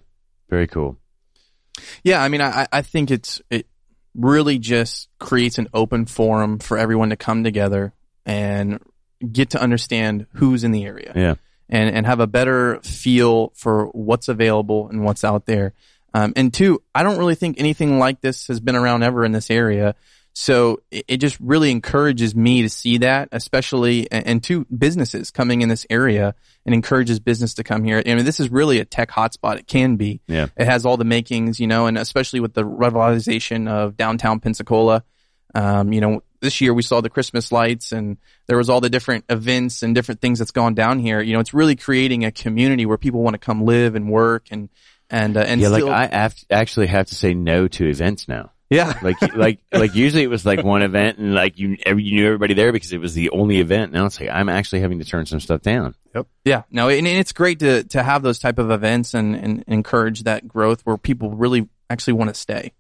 very 0.49 0.67
cool. 0.67 0.97
Yeah, 2.03 2.21
I 2.21 2.29
mean, 2.29 2.41
I, 2.41 2.67
I 2.71 2.81
think 2.81 3.11
it's 3.11 3.41
it 3.49 3.67
really 4.13 4.59
just 4.59 5.09
creates 5.19 5.57
an 5.57 5.67
open 5.73 6.05
forum 6.05 6.59
for 6.59 6.77
everyone 6.77 7.09
to 7.09 7.17
come 7.17 7.43
together 7.43 7.93
and 8.25 8.79
get 9.31 9.49
to 9.51 9.61
understand 9.61 10.25
who's 10.33 10.63
in 10.63 10.71
the 10.71 10.85
area 10.85 11.11
Yeah, 11.15 11.35
and 11.69 11.93
and 11.93 12.05
have 12.05 12.19
a 12.19 12.27
better 12.27 12.79
feel 12.81 13.51
for 13.55 13.87
what's 13.87 14.27
available 14.27 14.89
and 14.89 15.03
what's 15.03 15.23
out 15.23 15.45
there. 15.45 15.73
Um, 16.15 16.31
and 16.38 16.53
two, 16.53 16.81
I 16.95 17.03
don't 17.03 17.17
really 17.17 17.36
think 17.36 17.60
anything 17.60 18.00
like 18.00 18.22
this 18.22 18.48
has 18.48 18.62
been 18.62 18.77
around 18.77 19.03
ever 19.03 19.25
in 19.25 19.34
this 19.34 19.51
area. 19.51 19.95
So 20.31 20.79
it, 20.89 21.03
it 21.10 21.17
just 21.17 21.38
really 21.41 21.72
encourages 21.72 22.34
me 22.34 22.62
to 22.62 22.69
see 22.69 23.00
that, 23.00 23.27
especially 23.34 24.10
and, 24.10 24.25
and 24.25 24.43
two 24.43 24.63
businesses 24.65 25.29
coming 25.29 25.62
in 25.62 25.67
this 25.67 25.86
area 25.89 26.34
and 26.65 26.74
encourages 26.74 27.19
business 27.19 27.55
to 27.55 27.65
come 27.65 27.84
here. 27.84 28.01
I 28.05 28.15
mean, 28.15 28.24
this 28.24 28.39
is 28.39 28.50
really 28.50 28.79
a 28.79 28.86
tech 28.86 29.12
hotspot. 29.12 29.57
It 29.57 29.67
can 29.67 29.98
be. 29.98 30.22
Yeah. 30.25 30.48
It 30.55 30.67
has 30.67 30.86
all 30.86 30.95
the 30.95 31.03
makings, 31.03 31.60
you 31.60 31.67
know, 31.67 31.86
and 31.86 31.98
especially 31.98 32.39
with 32.39 32.53
the 32.53 32.63
revitalization 32.63 33.67
of 33.67 33.98
downtown 33.98 34.39
Pensacola. 34.39 35.03
Um, 35.53 35.91
you 35.91 36.00
know, 36.00 36.24
this 36.39 36.62
year 36.62 36.74
we 36.74 36.81
saw 36.81 37.01
the 37.01 37.10
Christmas 37.10 37.51
lights 37.51 37.91
and 37.91 38.15
there 38.48 38.57
was 38.57 38.69
all 38.69 38.79
the 38.79 38.89
different 38.89 39.25
events 39.27 39.84
and 39.84 39.93
different 39.93 40.22
things 40.22 40.39
that's 40.39 40.51
gone 40.51 40.75
down 40.75 41.00
here. 41.00 41.19
You 41.19 41.34
know, 41.34 41.41
it's 41.41 41.53
really 41.53 41.75
creating 41.75 42.24
a 42.24 42.31
community 42.31 42.86
where 42.86 42.98
people 42.98 43.22
want 43.22 43.34
to 43.34 43.38
come 43.38 43.65
live 43.65 43.95
and 43.95 44.10
work 44.10 44.48
and, 44.50 44.69
and, 45.09 45.38
uh, 45.38 45.41
and 45.41 45.62
yeah, 45.62 45.67
still, 45.74 45.88
like 45.88 46.12
I 46.12 46.15
have 46.15 46.35
actually 46.50 46.88
have 46.88 47.07
to 47.07 47.15
say 47.15 47.33
no 47.33 47.67
to 47.67 47.88
events 47.88 48.27
now. 48.27 48.51
yeah. 48.69 48.97
Like, 49.03 49.35
like, 49.35 49.59
like 49.71 49.95
usually 49.95 50.24
it 50.24 50.29
was 50.29 50.45
like 50.45 50.63
one 50.63 50.81
event 50.81 51.17
and 51.19 51.33
like 51.35 51.57
you, 51.59 51.77
every, 51.85 52.03
you 52.03 52.15
knew 52.21 52.25
everybody 52.25 52.53
there 52.55 52.71
because 52.71 52.91
it 52.91 53.00
was 53.00 53.13
the 53.13 53.29
only 53.29 53.59
event. 53.59 53.91
Now 53.93 54.05
it's 54.07 54.19
like 54.19 54.29
I'm 54.29 54.50
actually 54.50 54.81
having 54.81 55.00
to 55.00 55.05
turn 55.05 55.25
some 55.25 55.39
stuff 55.39 55.62
down. 55.62 55.93
Yep. 56.15 56.27
Yeah, 56.45 56.63
no, 56.71 56.89
and, 56.89 57.05
and 57.07 57.17
it's 57.17 57.33
great 57.33 57.59
to 57.59 57.83
to 57.85 58.01
have 58.01 58.24
those 58.24 58.39
type 58.39 58.57
of 58.57 58.71
events 58.71 59.13
and, 59.13 59.35
and 59.35 59.63
encourage 59.67 60.24
that 60.24 60.47
growth 60.47 60.81
where 60.83 60.97
people 60.97 61.29
really 61.31 61.67
actually 61.89 62.13
want 62.13 62.33
to 62.33 62.39
stay. 62.39 62.74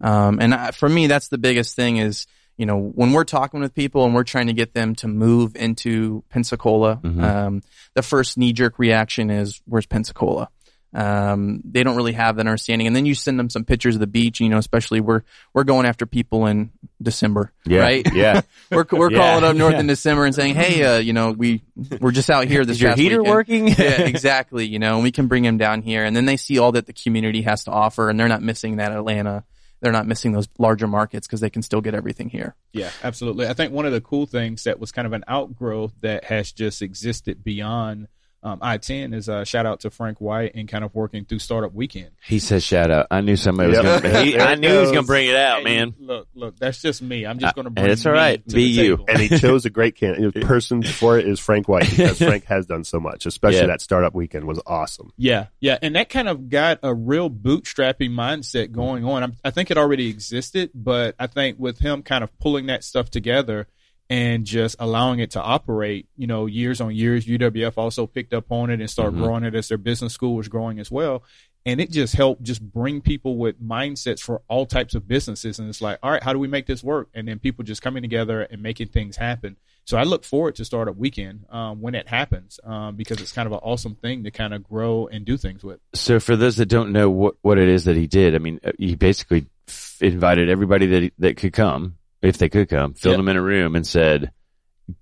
Um, 0.00 0.38
and 0.40 0.54
I, 0.54 0.70
for 0.72 0.88
me, 0.88 1.06
that's 1.06 1.28
the 1.28 1.38
biggest 1.38 1.74
thing 1.76 1.96
is 1.96 2.26
you 2.58 2.66
know 2.66 2.78
when 2.78 3.12
we're 3.12 3.24
talking 3.24 3.60
with 3.60 3.74
people 3.74 4.04
and 4.04 4.14
we're 4.14 4.24
trying 4.24 4.46
to 4.48 4.52
get 4.52 4.74
them 4.74 4.94
to 4.96 5.08
move 5.08 5.56
into 5.56 6.22
Pensacola, 6.28 7.00
Mhm. 7.02 7.22
um, 7.22 7.62
the 7.94 8.02
first 8.02 8.36
knee 8.38 8.52
jerk 8.52 8.78
reaction 8.78 9.30
is 9.30 9.60
where's 9.66 9.86
Pensacola. 9.86 10.48
Um, 10.94 11.62
they 11.64 11.82
don't 11.82 11.96
really 11.96 12.12
have 12.12 12.36
that 12.36 12.46
understanding, 12.46 12.86
and 12.86 12.94
then 12.94 13.06
you 13.06 13.14
send 13.14 13.38
them 13.38 13.48
some 13.48 13.64
pictures 13.64 13.94
of 13.94 14.00
the 14.00 14.06
beach. 14.06 14.40
You 14.40 14.48
know, 14.50 14.58
especially 14.58 15.00
we're 15.00 15.22
we're 15.54 15.64
going 15.64 15.86
after 15.86 16.04
people 16.04 16.46
in 16.46 16.70
December, 17.00 17.52
Yeah. 17.64 17.80
right? 17.80 18.06
Yeah. 18.14 18.42
we're 18.70 18.84
we're 18.90 19.10
Yeah. 19.10 19.18
calling 19.18 19.44
up 19.44 19.56
north 19.56 19.74
Yeah. 19.74 19.80
in 19.80 19.86
December 19.86 20.26
and 20.26 20.34
saying, 20.34 20.54
hey, 20.54 20.82
uh, 20.84 20.98
you 20.98 21.12
know, 21.14 21.32
we 21.32 21.62
we're 22.00 22.12
just 22.12 22.28
out 22.28 22.46
here 22.46 22.64
this 22.66 22.76
Is 22.76 22.82
your 22.82 22.94
heater 22.94 23.18
weekend. 23.22 23.34
working? 23.34 23.68
yeah, 23.78 24.02
exactly. 24.02 24.66
You 24.66 24.78
know, 24.78 24.94
and 24.96 25.02
we 25.02 25.12
can 25.12 25.28
bring 25.28 25.42
them 25.44 25.56
down 25.58 25.80
here, 25.82 26.04
and 26.04 26.14
then 26.14 26.26
they 26.26 26.36
see 26.36 26.58
all 26.58 26.72
that 26.72 26.86
the 26.86 26.92
community 26.92 27.42
has 27.42 27.64
to 27.64 27.70
offer, 27.70 28.10
and 28.10 28.20
they're 28.20 28.28
not 28.28 28.42
missing 28.42 28.76
that 28.76 28.92
Atlanta. 28.92 29.44
They're 29.80 29.92
not 29.92 30.06
missing 30.06 30.30
those 30.30 30.46
larger 30.58 30.86
markets 30.86 31.26
because 31.26 31.40
they 31.40 31.50
can 31.50 31.62
still 31.62 31.80
get 31.80 31.92
everything 31.94 32.28
here. 32.28 32.54
Yeah, 32.72 32.90
absolutely. 33.02 33.48
I 33.48 33.54
think 33.54 33.72
one 33.72 33.84
of 33.84 33.90
the 33.92 34.00
cool 34.00 34.26
things 34.26 34.62
that 34.64 34.78
was 34.78 34.92
kind 34.92 35.06
of 35.06 35.12
an 35.12 35.24
outgrowth 35.26 35.92
that 36.02 36.22
has 36.24 36.52
just 36.52 36.82
existed 36.82 37.42
beyond 37.42 38.06
um, 38.42 38.58
I-10 38.60 39.14
is 39.14 39.28
a 39.28 39.44
shout 39.44 39.66
out 39.66 39.80
to 39.80 39.90
Frank 39.90 40.20
White 40.20 40.52
and 40.54 40.68
kind 40.68 40.82
of 40.84 40.94
working 40.94 41.24
through 41.24 41.38
Startup 41.38 41.72
Weekend. 41.72 42.10
He 42.24 42.38
says 42.38 42.64
shout 42.64 42.90
out. 42.90 43.06
I 43.10 43.20
knew 43.20 43.36
somebody 43.36 43.70
was 43.70 43.78
going 43.78 44.02
to, 44.02 44.08
I 44.38 44.52
it 44.52 44.58
knew 44.58 44.68
he 44.72 44.78
was 44.78 44.90
going 44.90 45.04
to 45.04 45.06
bring 45.06 45.28
it 45.28 45.36
out, 45.36 45.58
Hey, 45.58 45.64
man. 45.64 45.94
Look, 46.00 46.26
look, 46.34 46.58
that's 46.58 46.82
just 46.82 47.02
me. 47.02 47.24
I'm 47.24 47.38
just 47.38 47.50
Uh, 47.52 47.62
going 47.62 47.64
to 47.66 47.70
bring 47.70 47.90
it's 47.90 48.04
all 48.04 48.12
me 48.12 48.18
right. 48.18 48.46
Be 48.46 48.64
you. 48.64 49.04
and 49.08 49.18
he 49.20 49.28
chose 49.38 49.64
a 49.64 49.70
great 49.70 49.94
can- 49.96 50.32
person 50.42 50.82
for 50.82 51.18
it 51.18 51.28
is 51.28 51.38
Frank 51.38 51.68
White 51.68 51.88
because 51.88 52.18
Frank 52.18 52.44
has 52.46 52.66
done 52.66 52.84
so 52.84 52.98
much, 52.98 53.26
especially 53.26 53.60
Yeah. 53.60 53.66
that 53.66 53.80
startup 53.80 54.14
weekend 54.14 54.44
was 54.46 54.60
awesome. 54.66 55.12
Yeah, 55.16 55.46
yeah, 55.60 55.78
and 55.80 55.94
that 55.96 56.08
kind 56.08 56.28
of 56.28 56.48
got 56.48 56.80
a 56.82 56.92
real 56.94 57.30
bootstrapping 57.30 58.10
mindset 58.10 58.72
going 58.72 59.04
on. 59.04 59.22
I'm, 59.22 59.36
I 59.44 59.50
think 59.50 59.70
it 59.70 59.78
already 59.78 60.08
existed, 60.08 60.70
but 60.74 61.14
I 61.18 61.26
think 61.28 61.58
with 61.58 61.78
him 61.78 62.02
kind 62.02 62.24
of 62.24 62.36
pulling 62.38 62.66
that 62.66 62.82
stuff 62.84 63.10
together 63.10 63.66
and 64.10 64.44
just 64.44 64.76
allowing 64.78 65.20
it 65.20 65.30
to 65.32 65.40
operate, 65.42 66.06
you 66.16 66.26
know, 66.26 66.46
years 66.46 66.80
on 66.80 66.94
years, 66.94 67.26
UWF 67.26 67.78
also 67.78 68.06
picked 68.06 68.34
up 68.34 68.50
on 68.50 68.70
it 68.70 68.80
and 68.80 68.90
started 68.90 69.16
Mhm. 69.18 69.22
growing 69.24 69.44
it 69.44 69.54
as 69.54 69.68
their 69.68 69.78
business 69.78 70.12
school 70.12 70.34
was 70.36 70.48
growing 70.48 70.78
as 70.78 70.90
well. 70.90 71.22
And 71.64 71.80
it 71.80 71.90
just 71.92 72.14
helped 72.16 72.42
just 72.42 72.60
bring 72.60 73.00
people 73.00 73.36
with 73.36 73.62
mindsets 73.62 74.20
for 74.20 74.42
all 74.48 74.66
types 74.66 74.94
of 74.96 75.06
businesses. 75.06 75.58
And 75.60 75.68
it's 75.68 75.80
like, 75.80 75.98
all 76.02 76.10
right, 76.10 76.22
how 76.22 76.32
do 76.32 76.38
we 76.40 76.48
make 76.48 76.66
this 76.66 76.82
work? 76.82 77.08
And 77.14 77.26
then 77.28 77.38
people 77.38 77.64
just 77.64 77.80
coming 77.82 78.02
together 78.02 78.42
and 78.42 78.60
making 78.62 78.88
things 78.88 79.16
happen. 79.16 79.56
So 79.84 79.96
I 79.96 80.02
look 80.02 80.24
forward 80.24 80.56
to 80.56 80.64
Startup 80.64 80.96
Weekend 80.96 81.44
um, 81.50 81.80
when 81.80 81.94
it 81.94 82.08
happens 82.08 82.58
um, 82.64 82.96
because 82.96 83.20
it's 83.20 83.32
kind 83.32 83.46
of 83.46 83.52
an 83.52 83.60
awesome 83.62 83.94
thing 83.94 84.24
to 84.24 84.30
kind 84.32 84.52
of 84.54 84.62
grow 84.64 85.06
and 85.06 85.24
do 85.24 85.36
things 85.36 85.62
with. 85.64 85.78
So 85.94 86.18
for 86.20 86.36
those 86.36 86.56
that 86.56 86.66
don't 86.66 86.90
know 86.92 87.08
what, 87.10 87.34
what 87.42 87.58
it 87.58 87.68
is 87.68 87.84
that 87.84 87.96
he 87.96 88.06
did, 88.08 88.34
I 88.34 88.38
mean, 88.38 88.58
uh, 88.64 88.72
he 88.78 88.94
basically 88.96 89.46
f- 89.68 89.98
invited 90.00 90.48
everybody 90.48 90.86
that 90.86 91.02
he, 91.04 91.12
that 91.18 91.36
could 91.36 91.52
come, 91.52 91.96
if 92.22 92.38
they 92.38 92.48
could 92.48 92.68
come, 92.68 92.94
filled 92.94 93.14
Yeah. 93.14 93.16
them 93.18 93.28
in 93.28 93.36
a 93.36 93.42
room 93.42 93.76
and 93.76 93.86
said, 93.86 94.30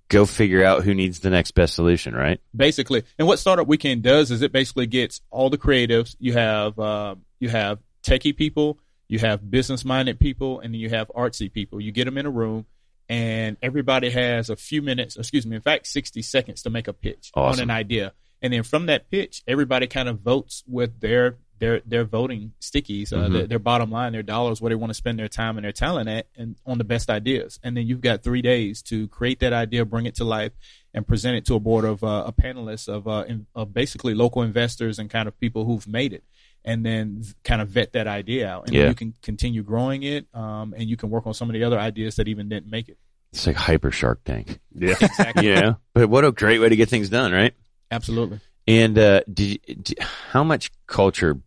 go 0.08 0.26
figure 0.26 0.64
out 0.64 0.84
who 0.84 0.94
needs 0.94 1.20
the 1.20 1.30
next 1.30 1.52
best 1.52 1.74
solution, 1.74 2.14
right? 2.14 2.40
basically. 2.54 3.02
And 3.18 3.26
what 3.28 3.38
Startup 3.38 3.66
Weekend 3.66 4.02
does 4.02 4.30
is 4.30 4.42
it 4.42 4.52
basically 4.52 4.86
gets 4.86 5.20
all 5.30 5.50
the 5.50 5.58
creatives. 5.58 6.16
You 6.18 6.32
have 6.34 6.78
uh, 6.78 7.14
you 7.38 7.48
have 7.48 7.78
techie 8.02 8.36
people, 8.36 8.78
you 9.08 9.18
have 9.20 9.50
business 9.50 9.84
minded 9.84 10.18
people, 10.18 10.60
and 10.60 10.74
then 10.74 10.80
you 10.80 10.90
have 10.90 11.08
artsy 11.08 11.52
people. 11.52 11.80
You 11.80 11.92
get 11.92 12.04
them 12.04 12.18
in 12.18 12.26
a 12.26 12.30
room, 12.30 12.66
and 13.08 13.56
everybody 13.62 14.10
has 14.10 14.50
a 14.50 14.56
few 14.56 14.82
minutes. 14.82 15.16
Excuse 15.16 15.46
me, 15.46 15.56
in 15.56 15.62
fact, 15.62 15.86
sixty 15.86 16.22
seconds 16.22 16.62
to 16.62 16.70
make 16.70 16.88
a 16.88 16.92
pitch 16.92 17.30
on 17.34 17.58
an 17.60 17.70
idea. 17.70 18.12
And 18.42 18.52
then 18.52 18.62
from 18.62 18.86
that 18.86 19.10
pitch, 19.10 19.42
everybody 19.46 19.86
kind 19.86 20.08
of 20.08 20.20
votes 20.20 20.62
with 20.66 21.00
their 21.00 21.36
their 21.60 21.80
their 21.86 22.04
voting 22.04 22.52
stickies, 22.60 23.12
uh, 23.12 23.28
Mhm. 23.28 23.32
their, 23.32 23.46
their 23.46 23.58
bottom 23.60 23.90
line, 23.90 24.12
their 24.12 24.22
dollars, 24.24 24.60
where 24.60 24.70
they 24.70 24.74
want 24.74 24.90
to 24.90 24.94
spend 24.94 25.18
their 25.18 25.28
time 25.28 25.56
and 25.56 25.64
their 25.64 25.72
talent 25.72 26.08
at, 26.08 26.26
and 26.36 26.56
on 26.66 26.78
the 26.78 26.84
best 26.84 27.08
ideas. 27.08 27.60
And 27.62 27.76
then 27.76 27.86
you've 27.86 28.00
got 28.00 28.22
three 28.24 28.42
days 28.42 28.82
to 28.90 29.06
create 29.08 29.38
that 29.40 29.52
idea, 29.52 29.84
bring 29.84 30.06
it 30.06 30.16
to 30.16 30.24
life, 30.24 30.52
and 30.92 31.06
present 31.06 31.36
it 31.36 31.44
to 31.46 31.54
a 31.54 31.60
board 31.60 31.84
of 31.84 32.02
uh, 32.02 32.24
a 32.26 32.32
panelists 32.32 32.88
of, 32.88 33.06
uh, 33.06 33.24
in, 33.28 33.46
of 33.54 33.72
basically 33.72 34.14
local 34.14 34.42
investors 34.42 34.98
and 34.98 35.08
kind 35.08 35.28
of 35.28 35.38
people 35.38 35.64
who've 35.66 35.86
made 35.86 36.12
it, 36.12 36.24
and 36.64 36.84
then 36.84 37.22
kind 37.44 37.62
of 37.62 37.68
vet 37.68 37.92
that 37.92 38.06
idea 38.08 38.48
out, 38.48 38.66
and 38.66 38.74
Yeah. 38.74 38.88
you 38.88 38.94
can 38.94 39.14
continue 39.22 39.62
growing 39.62 40.02
it, 40.02 40.26
um, 40.34 40.74
and 40.76 40.88
you 40.90 40.96
can 40.96 41.08
work 41.10 41.26
on 41.26 41.34
some 41.34 41.48
of 41.48 41.54
the 41.54 41.62
other 41.62 41.78
ideas 41.78 42.16
that 42.16 42.26
even 42.26 42.48
didn't 42.48 42.70
make 42.70 42.88
it. 42.88 42.98
It's 43.32 43.46
like 43.46 43.54
hyper 43.56 43.92
Shark 43.92 44.24
Tank. 44.24 44.58
Yeah. 44.74 44.96
Exactly. 45.00 45.46
Yeah. 45.48 45.74
but 45.94 46.08
what 46.08 46.24
a 46.24 46.32
great 46.32 46.58
way 46.58 46.68
to 46.68 46.74
get 46.76 46.88
things 46.88 47.08
done, 47.08 47.30
right? 47.32 47.54
Absolutely. 47.92 48.40
And 48.66 48.98
uh, 48.98 49.22
did 49.32 49.48
you, 49.66 49.74
d 49.76 49.94
how 50.32 50.44
much 50.44 50.70
culture, 50.86 51.38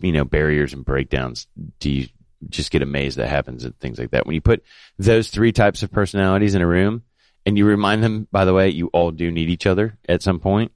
you 0.00 0.12
know, 0.12 0.24
barriers 0.24 0.72
and 0.72 0.84
breakdowns 0.84 1.46
do 1.80 1.90
you 1.90 2.08
just 2.48 2.70
get 2.70 2.82
amazed 2.82 3.18
that 3.18 3.28
happens 3.28 3.64
and 3.64 3.78
things 3.80 3.98
like 3.98 4.12
that 4.12 4.26
when 4.26 4.34
you 4.34 4.40
put 4.40 4.62
those 4.98 5.28
three 5.28 5.52
types 5.52 5.82
of 5.82 5.90
personalities 5.90 6.54
in 6.54 6.62
a 6.62 6.66
room 6.66 7.02
and 7.44 7.58
you 7.58 7.64
remind 7.64 8.02
them, 8.02 8.28
by 8.30 8.44
the 8.44 8.54
way, 8.54 8.68
you 8.68 8.88
all 8.88 9.10
do 9.10 9.30
need 9.30 9.48
each 9.48 9.66
other 9.66 9.98
at 10.08 10.22
some 10.22 10.38
point. 10.38 10.72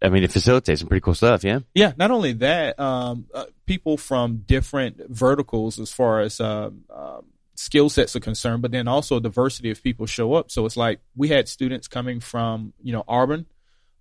I 0.00 0.08
mean, 0.08 0.24
it 0.24 0.32
facilitates 0.32 0.80
some 0.80 0.88
pretty 0.88 1.02
cool 1.02 1.14
stuff. 1.14 1.44
Yeah. 1.44 1.60
Yeah, 1.74 1.92
not 1.96 2.10
only 2.10 2.32
that, 2.34 2.78
um, 2.78 3.26
uh, 3.32 3.44
people 3.66 3.96
from 3.96 4.38
different 4.38 5.00
verticals 5.08 5.78
as 5.78 5.92
far 5.92 6.20
as 6.20 6.40
um, 6.40 6.84
um, 6.90 7.26
skill 7.54 7.88
sets 7.88 8.16
are 8.16 8.20
concerned, 8.20 8.62
but 8.62 8.72
then 8.72 8.88
also 8.88 9.20
diversity 9.20 9.70
of 9.70 9.82
people 9.82 10.06
show 10.06 10.34
up. 10.34 10.50
So 10.50 10.66
it's 10.66 10.76
like 10.76 11.00
we 11.16 11.28
had 11.28 11.48
students 11.48 11.88
coming 11.88 12.20
from, 12.20 12.72
you 12.82 12.92
know, 12.92 13.04
Auburn. 13.06 13.46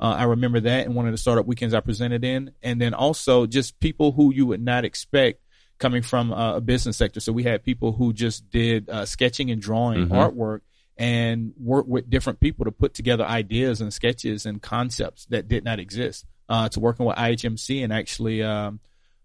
Uh, 0.01 0.15
I 0.17 0.23
remember 0.23 0.59
that 0.61 0.87
in 0.87 0.95
one 0.95 1.05
of 1.05 1.11
the 1.11 1.17
startup 1.17 1.45
weekends 1.45 1.75
I 1.75 1.79
presented 1.79 2.23
in, 2.25 2.51
and 2.63 2.81
then 2.81 2.95
also 2.95 3.45
just 3.45 3.79
people 3.79 4.11
who 4.11 4.33
you 4.33 4.47
would 4.47 4.61
not 4.61 4.83
expect 4.83 5.41
coming 5.77 6.01
from 6.01 6.33
uh, 6.33 6.55
a 6.55 6.61
business 6.61 6.97
sector. 6.97 7.19
So 7.19 7.31
we 7.31 7.43
had 7.43 7.63
people 7.63 7.91
who 7.91 8.11
just 8.11 8.49
did 8.49 8.89
uh, 8.89 9.05
sketching 9.05 9.51
and 9.51 9.61
drawing 9.61 10.07
Mhm. 10.07 10.11
artwork 10.11 10.61
and 10.97 11.53
work 11.59 11.85
with 11.87 12.09
different 12.09 12.39
people 12.39 12.65
to 12.65 12.71
put 12.71 12.93
together 12.93 13.23
ideas 13.25 13.79
and 13.81 13.93
sketches 13.93 14.45
and 14.45 14.61
concepts 14.61 15.25
that 15.27 15.47
did 15.47 15.63
not 15.63 15.79
exist. 15.79 16.25
Uh, 16.49 16.67
to 16.69 16.79
working 16.79 17.05
with 17.05 17.15
IHMC 17.17 17.83
and 17.83 17.93
actually, 17.93 18.43
um, 18.43 18.79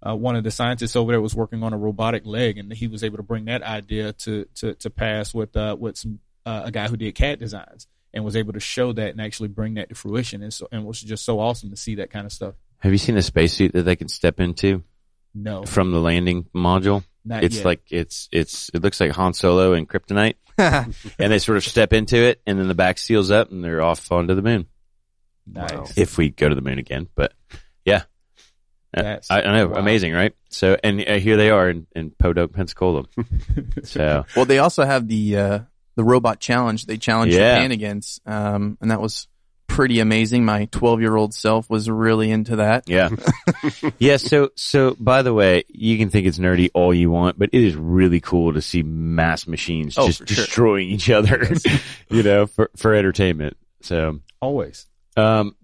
uh, 0.06 0.14
one 0.14 0.36
of 0.36 0.44
the 0.44 0.50
scientists 0.50 0.94
over 0.94 1.10
there 1.10 1.20
was 1.20 1.34
working 1.34 1.62
on 1.62 1.72
a 1.72 1.78
robotic 1.78 2.24
leg, 2.24 2.56
and 2.58 2.72
he 2.72 2.86
was 2.86 3.02
able 3.02 3.16
to 3.16 3.22
bring 3.22 3.46
that 3.46 3.62
idea 3.62 4.12
to 4.12 4.46
to, 4.56 4.74
to 4.74 4.90
pass 4.90 5.34
with 5.34 5.56
uh, 5.56 5.74
with 5.78 5.96
some 5.96 6.20
uh, 6.44 6.62
a 6.66 6.70
guy 6.70 6.86
who 6.86 6.96
did 6.96 7.14
CAD 7.14 7.38
designs 7.38 7.86
and 8.16 8.24
was 8.24 8.34
able 8.34 8.54
to 8.54 8.60
show 8.60 8.92
that 8.92 9.10
and 9.10 9.20
actually 9.20 9.48
bring 9.48 9.74
that 9.74 9.90
to 9.90 9.94
fruition. 9.94 10.42
And 10.42 10.52
so, 10.52 10.66
and 10.72 10.82
it 10.82 10.86
was 10.86 11.00
just 11.00 11.24
so 11.24 11.38
awesome 11.38 11.70
to 11.70 11.76
see 11.76 11.94
that 11.96 12.10
kind 12.10 12.26
of 12.26 12.32
stuff. 12.32 12.54
Have 12.80 12.90
you 12.90 12.98
seen 12.98 13.14
the 13.14 13.22
spacesuit 13.22 13.72
that 13.74 13.82
they 13.84 13.94
can 13.94 14.08
step 14.08 14.40
into 14.40 14.82
No, 15.34 15.64
from 15.64 15.92
the 15.92 16.00
landing 16.00 16.46
module? 16.54 17.04
not 17.24 17.44
It's 17.44 17.56
yet. 17.56 17.64
like 17.64 17.82
it's 17.90 18.28
it's 18.32 18.70
it 18.74 18.82
looks 18.82 18.98
like 19.00 19.12
Han 19.12 19.32
Solo 19.34 19.72
and 19.74 19.88
Kryptonite, 19.88 20.34
and 20.58 20.94
they 21.32 21.38
sort 21.38 21.58
of 21.58 21.64
step 21.64 21.92
into 21.92 22.16
it, 22.16 22.40
and 22.46 22.58
then 22.58 22.66
the 22.68 22.74
back 22.74 22.98
seals 22.98 23.30
up, 23.30 23.50
and 23.52 23.62
they're 23.62 23.82
off 23.82 24.10
onto 24.10 24.34
the 24.34 24.42
moon. 24.42 24.66
nice. 25.46 25.96
If 25.96 26.18
we 26.18 26.30
go 26.30 26.48
to 26.48 26.54
the 26.54 26.60
moon 26.62 26.78
again, 26.78 27.08
but 27.14 27.32
yeah, 27.84 28.02
Uh, 28.96 29.02
That's- 29.02 29.30
I, 29.30 29.42
I 29.42 29.56
know, 29.58 29.68
wow. 29.68 29.78
amazing, 29.80 30.12
right? 30.12 30.34
So, 30.48 30.76
and 30.82 31.00
uh, 31.06 31.14
here 31.18 31.36
they 31.36 31.50
are 31.50 31.68
in, 31.68 31.86
in 31.94 32.10
Podunk, 32.10 32.52
Pensacola. 32.54 33.04
so, 33.84 34.24
Well, 34.34 34.44
they 34.46 34.58
also 34.58 34.84
have 34.84 35.06
the 35.08 35.36
uh, 35.36 35.58
the 35.96 36.04
robot 36.04 36.38
challenge. 36.40 36.86
They 36.86 36.96
challenged 36.96 37.34
Yeah. 37.34 37.56
Japan 37.56 37.72
against, 37.72 38.20
um, 38.26 38.78
and 38.80 38.90
that 38.90 39.00
was 39.00 39.26
pretty 39.66 39.98
amazing. 40.00 40.44
My 40.44 40.66
12 40.66 41.00
year 41.00 41.16
old 41.16 41.34
self 41.34 41.68
was 41.68 41.90
really 41.90 42.30
into 42.30 42.56
that. 42.56 42.84
yeah, 42.88 43.08
yeah. 43.98 44.16
So, 44.16 44.50
so 44.54 44.96
by 44.98 45.22
the 45.22 45.34
way, 45.34 45.64
you 45.68 45.98
can 45.98 46.08
think 46.08 46.26
it's 46.26 46.38
nerdy 46.38 46.70
all 46.72 46.94
you 46.94 47.10
want, 47.10 47.38
but 47.38 47.50
it 47.52 47.62
is 47.64 47.74
really 47.74 48.20
cool 48.20 48.52
to 48.54 48.62
see 48.62 48.82
mass 48.82 49.46
machines 49.46 49.98
Oh, 49.98 50.06
just 50.06 50.20
for 50.20 50.26
sure. 50.28 50.44
destroying 50.44 50.88
each 50.88 51.10
other, 51.10 51.46
you 52.10 52.22
know, 52.22 52.46
for 52.46 52.70
for 52.76 52.94
entertainment. 52.94 53.56
So, 53.82 54.20
Always. 54.40 54.86
Um, 55.16 55.56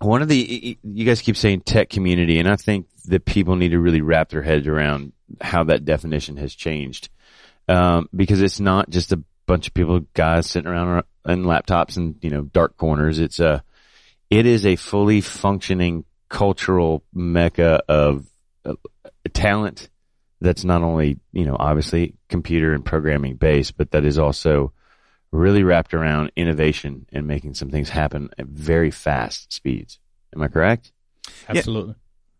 one 0.00 0.20
of 0.22 0.28
the 0.28 0.78
you 0.82 1.04
guys 1.04 1.22
keep 1.22 1.36
saying 1.36 1.62
tech 1.62 1.88
community, 1.90 2.38
and 2.38 2.48
I 2.48 2.56
think 2.56 2.86
that 3.06 3.24
people 3.24 3.56
need 3.56 3.70
to 3.70 3.80
really 3.80 4.00
wrap 4.02 4.28
their 4.28 4.42
heads 4.42 4.66
around 4.66 5.12
how 5.40 5.64
that 5.64 5.84
definition 5.84 6.36
has 6.36 6.54
changed, 6.54 7.08
um, 7.68 8.08
because 8.14 8.42
it's 8.42 8.60
not 8.60 8.90
just 8.90 9.12
a 9.12 9.22
bunch 9.46 9.68
of 9.68 9.74
people, 9.74 10.00
guys 10.14 10.46
sitting 10.46 10.70
around 10.70 11.04
in 11.26 11.44
laptops 11.44 11.96
and 11.96 12.16
you 12.22 12.30
know 12.30 12.42
dark 12.42 12.76
corners. 12.76 13.18
It's 13.18 13.40
a, 13.40 13.62
it 14.30 14.46
is 14.46 14.66
a 14.66 14.76
fully 14.76 15.20
functioning 15.20 16.04
cultural 16.28 17.04
mecca 17.12 17.82
of 17.88 18.26
uh, 18.64 18.74
talent, 19.32 19.88
that's 20.40 20.64
not 20.64 20.82
only 20.82 21.18
you 21.32 21.44
know 21.44 21.56
obviously 21.58 22.14
computer 22.28 22.74
and 22.74 22.84
programming 22.84 23.36
based, 23.36 23.76
but 23.76 23.90
that 23.92 24.04
is 24.04 24.18
also 24.18 24.72
really 25.32 25.62
wrapped 25.62 25.94
around 25.94 26.30
innovation 26.36 27.06
and 27.12 27.26
making 27.26 27.54
some 27.54 27.70
things 27.70 27.88
happen 27.88 28.30
at 28.38 28.46
very 28.46 28.90
fast 28.90 29.52
speeds. 29.52 29.98
Am 30.34 30.42
I 30.42 30.48
correct? 30.48 30.92
Absolutely. 31.48 31.94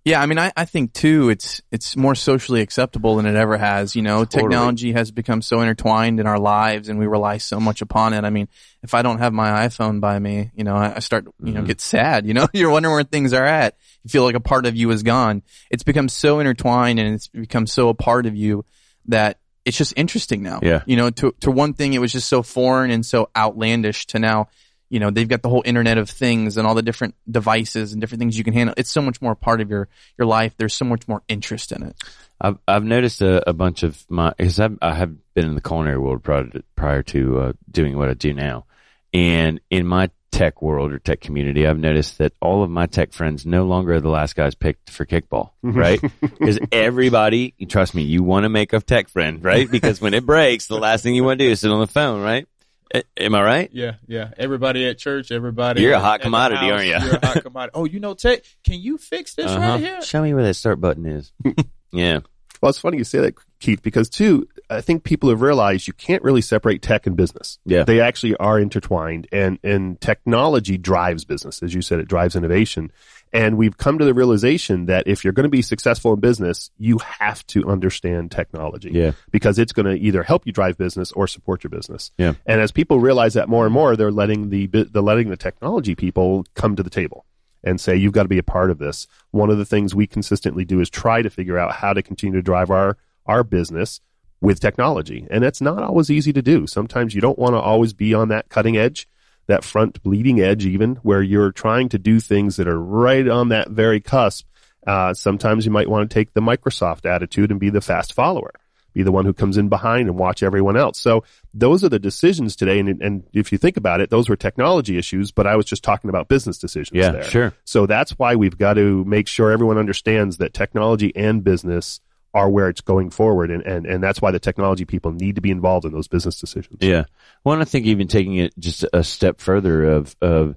Yeah, 0.06 0.22
I 0.22 0.26
mean, 0.26 0.38
I, 0.38 0.52
I 0.56 0.66
think 0.66 0.92
too, 0.92 1.30
it's 1.30 1.60
it's 1.72 1.96
more 1.96 2.14
socially 2.14 2.60
acceptable 2.60 3.16
than 3.16 3.26
it 3.26 3.34
ever 3.34 3.58
has. 3.58 3.96
You 3.96 4.02
know, 4.02 4.24
Totally. 4.24 4.42
technology 4.44 4.92
has 4.92 5.10
become 5.10 5.42
so 5.42 5.60
intertwined 5.62 6.20
in 6.20 6.28
our 6.28 6.38
lives, 6.38 6.88
and 6.88 6.96
we 6.96 7.08
rely 7.08 7.38
so 7.38 7.58
much 7.58 7.82
upon 7.82 8.14
it. 8.14 8.22
I 8.24 8.30
mean, 8.30 8.46
if 8.84 8.94
I 8.94 9.02
don't 9.02 9.18
have 9.18 9.32
my 9.32 9.66
iPhone 9.66 10.00
by 10.00 10.20
me, 10.20 10.52
you 10.54 10.62
know, 10.62 10.76
I, 10.76 10.94
I 10.94 10.98
start, 11.00 11.26
you 11.42 11.50
know, 11.52 11.62
Mhm. 11.62 11.66
get 11.66 11.80
sad. 11.80 12.24
You 12.24 12.34
know, 12.34 12.46
you're 12.54 12.70
wondering 12.70 12.94
where 12.94 13.02
things 13.02 13.32
are 13.32 13.44
at. 13.44 13.76
You 14.04 14.10
feel 14.10 14.22
like 14.22 14.36
a 14.36 14.40
part 14.40 14.64
of 14.64 14.76
you 14.76 14.92
is 14.92 15.02
gone. 15.02 15.42
It's 15.72 15.82
become 15.82 16.08
so 16.08 16.38
intertwined, 16.38 17.00
and 17.00 17.12
it's 17.16 17.26
become 17.26 17.66
so 17.66 17.88
a 17.88 17.94
part 17.94 18.26
of 18.26 18.36
you 18.36 18.64
that 19.06 19.40
it's 19.64 19.76
just 19.76 19.92
interesting 19.96 20.40
now. 20.40 20.60
Yeah. 20.62 20.82
You 20.86 20.96
know, 20.96 21.10
to 21.10 21.34
to 21.40 21.50
one 21.50 21.72
thing, 21.74 21.94
it 21.94 22.00
was 22.00 22.12
just 22.12 22.28
so 22.28 22.44
foreign 22.44 22.92
and 22.92 23.04
so 23.04 23.28
outlandish. 23.36 24.06
To 24.06 24.20
now, 24.20 24.50
you 24.88 25.00
know, 25.00 25.10
they've 25.10 25.28
got 25.28 25.42
the 25.42 25.48
whole 25.48 25.62
Internet 25.64 25.98
of 25.98 26.08
Things 26.08 26.56
and 26.56 26.66
all 26.66 26.74
the 26.74 26.82
different 26.82 27.14
devices 27.30 27.92
and 27.92 28.00
different 28.00 28.20
things 28.20 28.38
you 28.38 28.44
can 28.44 28.54
handle. 28.54 28.74
It's 28.76 28.90
so 28.90 29.02
much 29.02 29.20
more 29.20 29.32
a 29.32 29.36
part 29.36 29.60
of 29.60 29.70
your 29.70 29.88
your 30.18 30.26
life. 30.26 30.54
There's 30.56 30.74
so 30.74 30.84
much 30.84 31.06
more 31.08 31.22
interest 31.28 31.72
in 31.72 31.82
it. 31.82 31.96
I've 32.40 32.58
I've 32.68 32.84
noticed 32.84 33.22
a, 33.22 33.48
a 33.48 33.52
bunch 33.52 33.82
of 33.82 34.04
my 34.08 34.32
because 34.36 34.60
I've, 34.60 34.78
I 34.80 34.94
have 34.94 35.14
been 35.34 35.46
in 35.46 35.54
the 35.54 35.60
culinary 35.60 35.98
world 35.98 36.22
prior 36.22 36.44
to, 36.44 36.62
prior 36.76 37.02
to 37.04 37.40
uh, 37.40 37.52
doing 37.70 37.96
what 37.96 38.08
I 38.08 38.14
do 38.14 38.32
now, 38.32 38.66
and 39.12 39.60
in 39.70 39.86
my 39.86 40.10
tech 40.36 40.60
world 40.60 40.92
or 40.92 40.98
tech 40.98 41.20
community, 41.20 41.66
I've 41.66 41.78
noticed 41.78 42.18
that 42.18 42.32
all 42.42 42.62
of 42.62 42.68
my 42.68 42.84
tech 42.84 43.14
friends 43.14 43.46
no 43.46 43.64
longer 43.64 43.94
are 43.94 44.00
the 44.00 44.10
last 44.10 44.36
guys 44.36 44.54
picked 44.54 44.90
for 44.90 45.06
kickball, 45.06 45.52
right? 45.62 46.00
Because 46.20 46.58
everybody, 46.70 47.54
trust 47.68 47.94
me, 47.94 48.02
you 48.02 48.22
want 48.22 48.44
to 48.44 48.50
make 48.50 48.74
a 48.74 48.80
tech 48.80 49.08
friend, 49.08 49.42
right? 49.42 49.70
Because 49.70 50.00
when 50.00 50.12
it 50.12 50.26
breaks, 50.26 50.66
the 50.66 50.76
last 50.78 51.02
thing 51.02 51.14
you 51.14 51.24
want 51.24 51.38
to 51.38 51.46
do 51.46 51.50
is 51.50 51.60
sit 51.60 51.70
on 51.70 51.80
the 51.80 51.86
phone, 51.86 52.20
right? 52.20 52.46
A- 52.94 53.02
Am 53.18 53.34
I 53.34 53.42
right? 53.42 53.70
Yeah, 53.72 53.94
yeah. 54.06 54.30
Everybody 54.36 54.86
at 54.86 54.98
church, 54.98 55.32
everybody. 55.32 55.82
You're 55.82 55.94
a 55.94 56.00
hot 56.00 56.20
commodity, 56.20 56.70
aren't 56.70 56.84
you? 56.86 56.90
You're 56.92 57.16
a 57.16 57.26
hot 57.26 57.42
commodity. 57.42 57.72
Oh, 57.74 57.84
you 57.84 57.98
know 58.00 58.14
tech. 58.14 58.42
Can 58.64 58.80
you 58.80 58.96
fix 58.98 59.34
this 59.34 59.46
Uh-huh. 59.46 59.58
right 59.60 59.80
here? 59.80 60.02
Show 60.02 60.22
me 60.22 60.34
where 60.34 60.44
that 60.44 60.54
start 60.54 60.80
button 60.80 61.04
is. 61.06 61.32
yeah, 61.92 62.20
Well, 62.60 62.70
it's 62.70 62.78
funny 62.78 62.98
you 62.98 63.04
say 63.04 63.18
that, 63.20 63.34
Keith, 63.58 63.82
because 63.82 64.08
too, 64.08 64.48
I 64.68 64.80
think 64.80 65.04
people 65.04 65.30
have 65.30 65.40
realized 65.40 65.86
you 65.86 65.92
can't 65.92 66.22
really 66.22 66.40
separate 66.40 66.82
tech 66.82 67.06
and 67.06 67.16
business. 67.16 67.58
Yeah. 67.64 67.84
They 67.84 68.00
actually 68.00 68.36
are 68.36 68.58
intertwined 68.58 69.28
and, 69.32 69.58
and 69.62 70.00
technology 70.00 70.76
drives 70.76 71.24
business. 71.24 71.62
As 71.62 71.74
you 71.74 71.82
said, 71.82 72.00
it 72.00 72.08
drives 72.08 72.36
innovation. 72.36 72.90
And 73.32 73.56
we've 73.56 73.76
come 73.76 73.98
to 73.98 74.04
the 74.04 74.14
realization 74.14 74.86
that 74.86 75.06
if 75.06 75.24
you're 75.24 75.32
going 75.32 75.44
to 75.44 75.50
be 75.50 75.62
successful 75.62 76.14
in 76.14 76.20
business, 76.20 76.70
you 76.78 76.98
have 76.98 77.46
to 77.48 77.68
understand 77.68 78.30
technology. 78.30 78.90
yeah, 78.92 79.12
Because 79.30 79.58
it's 79.58 79.72
going 79.72 79.86
to 79.86 79.94
either 79.94 80.22
help 80.22 80.46
you 80.46 80.52
drive 80.52 80.78
business 80.78 81.12
or 81.12 81.26
support 81.26 81.64
your 81.64 81.70
business. 81.70 82.12
Yeah. 82.18 82.34
And 82.46 82.60
as 82.60 82.72
people 82.72 83.00
realize 83.00 83.34
that 83.34 83.48
more 83.48 83.64
and 83.64 83.74
more, 83.74 83.96
they're 83.96 84.12
letting 84.12 84.50
the, 84.50 84.66
they're 84.66 85.02
letting 85.02 85.28
the 85.28 85.36
technology 85.36 85.94
people 85.94 86.46
come 86.54 86.76
to 86.76 86.82
the 86.82 86.90
table 86.90 87.26
and 87.64 87.80
say, 87.80 87.96
you've 87.96 88.12
got 88.12 88.22
to 88.22 88.28
be 88.28 88.38
a 88.38 88.44
part 88.44 88.70
of 88.70 88.78
this. 88.78 89.08
One 89.32 89.50
of 89.50 89.58
the 89.58 89.64
things 89.64 89.94
we 89.94 90.06
consistently 90.06 90.64
do 90.64 90.80
is 90.80 90.88
try 90.88 91.20
to 91.20 91.28
figure 91.28 91.58
out 91.58 91.74
how 91.74 91.92
to 91.92 92.02
continue 92.02 92.38
to 92.38 92.42
drive 92.42 92.70
our, 92.70 92.96
our 93.26 93.44
business 93.44 94.00
with 94.40 94.60
technology. 94.60 95.26
And 95.30 95.44
it's 95.44 95.60
not 95.60 95.82
always 95.82 96.10
easy 96.10 96.32
to 96.32 96.42
do. 96.42 96.66
Sometimes 96.66 97.14
you 97.14 97.20
don't 97.20 97.38
want 97.38 97.54
to 97.54 97.60
always 97.60 97.92
be 97.92 98.14
on 98.14 98.28
that 98.28 98.48
cutting 98.48 98.76
edge, 98.76 99.08
that 99.46 99.64
front 99.64 100.02
bleeding 100.02 100.40
edge, 100.40 100.66
even 100.66 100.96
where 100.96 101.22
you're 101.22 101.52
trying 101.52 101.88
to 101.90 101.98
do 101.98 102.20
things 102.20 102.56
that 102.56 102.68
are 102.68 102.80
right 102.80 103.26
on 103.26 103.48
that 103.48 103.70
very 103.70 104.00
cusp. 104.00 104.46
Uh, 104.86 105.14
sometimes 105.14 105.64
you 105.64 105.72
might 105.72 105.88
want 105.88 106.08
to 106.08 106.14
take 106.14 106.32
the 106.32 106.40
Microsoft 106.40 107.06
attitude 107.06 107.50
and 107.50 107.58
be 107.58 107.70
the 107.70 107.80
fast 107.80 108.12
follower, 108.12 108.52
be 108.92 109.02
the 109.02 109.10
one 109.10 109.24
who 109.24 109.32
comes 109.32 109.56
in 109.56 109.68
behind 109.68 110.08
and 110.08 110.16
watch 110.18 110.42
everyone 110.42 110.76
else. 110.76 111.00
So 111.00 111.24
those 111.52 111.82
are 111.82 111.88
the 111.88 111.98
decisions 111.98 112.54
today. 112.54 112.78
And, 112.78 113.02
and 113.02 113.24
if 113.32 113.50
you 113.50 113.58
think 113.58 113.76
about 113.76 114.00
it, 114.00 114.10
those 114.10 114.28
were 114.28 114.36
technology 114.36 114.96
issues, 114.96 115.32
but 115.32 115.46
I 115.46 115.56
was 115.56 115.66
just 115.66 115.82
talking 115.82 116.08
about 116.08 116.28
business 116.28 116.58
decisions 116.58 116.96
yeah, 116.96 117.10
there. 117.10 117.24
sure. 117.24 117.54
So 117.64 117.86
that's 117.86 118.12
why 118.12 118.36
we've 118.36 118.56
got 118.56 118.74
to 118.74 119.04
make 119.04 119.26
sure 119.26 119.50
everyone 119.50 119.78
understands 119.78 120.36
that 120.36 120.54
technology 120.54 121.10
and 121.16 121.42
business 121.42 122.00
are 122.36 122.50
where 122.50 122.68
it's 122.68 122.82
going 122.82 123.08
forward. 123.08 123.50
And, 123.50 123.62
and, 123.62 123.86
and 123.86 124.04
that's 124.04 124.20
why 124.20 124.30
the 124.30 124.38
technology 124.38 124.84
people 124.84 125.10
need 125.10 125.36
to 125.36 125.40
be 125.40 125.50
involved 125.50 125.86
in 125.86 125.92
those 125.92 126.06
business 126.06 126.38
decisions. 126.38 126.78
Yeah. 126.82 127.04
Well, 127.42 127.54
and 127.54 127.62
I 127.62 127.64
think 127.64 127.86
even 127.86 128.08
taking 128.08 128.36
it 128.36 128.52
just 128.58 128.84
a 128.92 129.02
step 129.02 129.40
further 129.40 129.84
of, 129.84 130.14
of, 130.20 130.56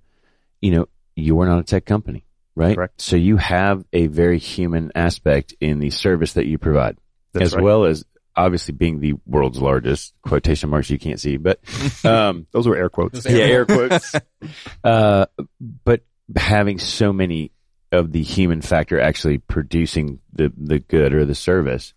you 0.60 0.72
know, 0.72 0.90
you 1.16 1.40
are 1.40 1.48
not 1.48 1.60
a 1.60 1.64
tech 1.64 1.86
company, 1.86 2.26
right? 2.54 2.76
Correct. 2.76 3.00
So 3.00 3.16
you 3.16 3.38
have 3.38 3.86
a 3.94 4.08
very 4.08 4.40
human 4.40 4.92
aspect 4.94 5.56
in 5.62 5.80
the 5.80 5.90
service 5.90 6.34
that 6.34 6.48
you 6.48 6.58
provide, 6.58 6.98
That's 7.32 7.46
as 7.46 7.56
right. 7.56 7.64
well 7.64 7.86
as 7.86 8.04
obviously 8.36 8.74
being 8.74 9.00
the 9.00 9.14
world's 9.26 9.60
largest 9.60 10.14
quotation 10.22 10.70
marks 10.70 10.90
you 10.90 11.00
can't 11.00 11.20
see, 11.20 11.38
but, 11.38 11.62
um, 12.04 12.46
Those 12.52 12.68
were 12.68 12.76
air 12.76 12.90
quotes. 12.90 13.26
Yeah, 13.26 13.44
air 13.44 13.66
quotes. 13.66 14.16
uh, 14.84 15.28
but 15.86 16.02
having 16.36 16.78
so 16.78 17.14
many 17.14 17.54
of 17.92 18.12
the 18.12 18.24
human 18.24 18.62
factor 18.62 19.00
actually 19.00 19.40
producing 19.40 20.20
the, 20.34 20.52
the 20.58 20.80
good 20.80 21.14
or 21.14 21.26
the 21.26 21.36
service, 21.36 21.94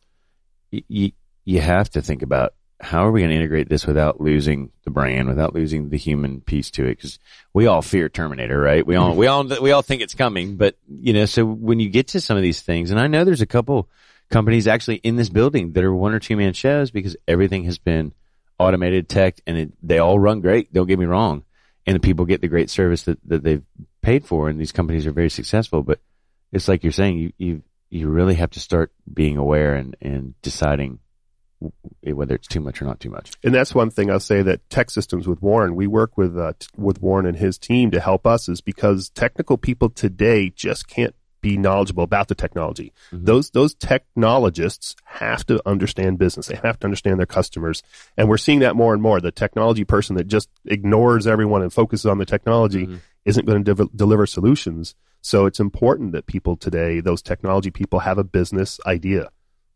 you, 0.70 1.12
you 1.44 1.60
have 1.60 1.90
to 1.90 2.02
think 2.02 2.22
about 2.22 2.54
how 2.80 3.06
are 3.06 3.12
we 3.12 3.20
going 3.20 3.30
to 3.30 3.36
integrate 3.36 3.68
this 3.68 3.86
without 3.86 4.20
losing 4.20 4.72
the 4.84 4.90
brand, 4.90 5.28
without 5.28 5.54
losing 5.54 5.90
the 5.90 5.96
human 5.96 6.40
piece 6.40 6.70
to 6.72 6.84
it? 6.84 6.96
Because 6.96 7.18
we 7.52 7.66
all 7.66 7.80
fear 7.80 8.08
Terminator, 8.08 8.60
right? 8.60 8.84
We 8.84 8.96
all, 8.96 9.14
we 9.14 9.28
all, 9.28 9.44
we 9.44 9.70
all 9.70 9.82
think 9.82 10.02
it's 10.02 10.14
coming, 10.14 10.56
but 10.56 10.76
you 10.88 11.12
know, 11.12 11.26
so 11.26 11.44
when 11.44 11.78
you 11.78 11.88
get 11.88 12.08
to 12.08 12.20
some 12.20 12.36
of 12.36 12.42
these 12.42 12.60
things, 12.60 12.90
and 12.90 12.98
I 12.98 13.06
know 13.06 13.24
there's 13.24 13.40
a 13.40 13.46
couple 13.46 13.88
companies 14.30 14.66
actually 14.66 14.96
in 14.96 15.14
this 15.14 15.28
building 15.28 15.72
that 15.74 15.84
are 15.84 15.94
one 15.94 16.12
or 16.12 16.18
two 16.18 16.36
man 16.36 16.54
shows 16.54 16.90
because 16.90 17.16
everything 17.28 17.64
has 17.64 17.78
been 17.78 18.12
automated 18.58 19.08
tech 19.08 19.40
and 19.46 19.56
it, 19.56 19.72
they 19.82 19.98
all 19.98 20.18
run 20.18 20.40
great. 20.40 20.72
Don't 20.72 20.88
get 20.88 20.98
me 20.98 21.06
wrong. 21.06 21.44
And 21.86 21.94
the 21.94 22.00
people 22.00 22.24
get 22.24 22.40
the 22.40 22.48
great 22.48 22.70
service 22.70 23.04
that, 23.04 23.18
that 23.26 23.42
they've 23.44 23.62
paid 24.02 24.24
for 24.24 24.48
and 24.48 24.60
these 24.60 24.72
companies 24.72 25.06
are 25.06 25.12
very 25.12 25.30
successful. 25.30 25.82
But 25.82 26.00
it's 26.52 26.68
like 26.68 26.82
you're 26.82 26.92
saying, 26.92 27.18
you, 27.18 27.32
you, 27.38 27.62
you 27.88 28.08
really 28.08 28.34
have 28.34 28.50
to 28.50 28.60
start 28.60 28.92
being 29.12 29.36
aware 29.36 29.74
and, 29.74 29.96
and 30.00 30.34
deciding 30.42 30.98
whether 32.02 32.34
it's 32.34 32.48
too 32.48 32.60
much 32.60 32.82
or 32.82 32.86
not 32.86 32.98
too 32.98 33.10
much. 33.10 33.32
And 33.44 33.54
that's 33.54 33.74
one 33.74 33.90
thing 33.90 34.10
I'll 34.10 34.18
say 34.18 34.42
that 34.42 34.68
TEKsystems 34.68 35.26
with 35.26 35.40
Warren, 35.40 35.76
we 35.76 35.86
work 35.86 36.18
with 36.18 36.36
uh, 36.36 36.54
t- 36.58 36.66
with 36.76 37.00
Warren 37.00 37.24
and 37.26 37.36
his 37.36 37.56
team 37.56 37.92
to 37.92 38.00
help 38.00 38.26
us 38.26 38.48
is 38.48 38.60
because 38.60 39.10
technical 39.10 39.56
people 39.56 39.88
today 39.88 40.50
just 40.50 40.88
can't 40.88 41.14
be 41.40 41.56
knowledgeable 41.56 42.02
about 42.04 42.28
the 42.28 42.34
technology. 42.34 42.92
Mhm. 43.12 43.26
Those 43.26 43.50
those 43.50 43.74
technologists 43.74 44.96
have 45.04 45.44
to 45.46 45.60
understand 45.66 46.18
business. 46.18 46.46
They 46.46 46.58
have 46.62 46.78
to 46.80 46.86
understand 46.86 47.18
their 47.18 47.26
customers, 47.26 47.82
and 48.16 48.28
we're 48.28 48.36
seeing 48.38 48.60
that 48.60 48.74
more 48.76 48.92
and 48.92 49.02
more. 49.02 49.20
The 49.20 49.32
technology 49.32 49.84
person 49.84 50.16
that 50.16 50.26
just 50.28 50.48
ignores 50.64 51.26
everyone 51.26 51.62
and 51.62 51.72
focuses 51.72 52.06
on 52.06 52.18
the 52.18 52.26
technology 52.26 52.86
Mhm. 52.86 52.98
Isn't 53.24 53.46
going 53.46 53.64
to 53.64 53.74
dev- 53.74 53.96
deliver 53.96 54.26
solutions. 54.26 54.94
So 55.20 55.46
it's 55.46 55.60
important 55.60 56.12
that 56.12 56.26
people 56.26 56.56
today, 56.56 57.00
those 57.00 57.22
technology 57.22 57.70
people, 57.70 58.00
have 58.00 58.18
a 58.18 58.24
business 58.24 58.80
idea 58.86 59.30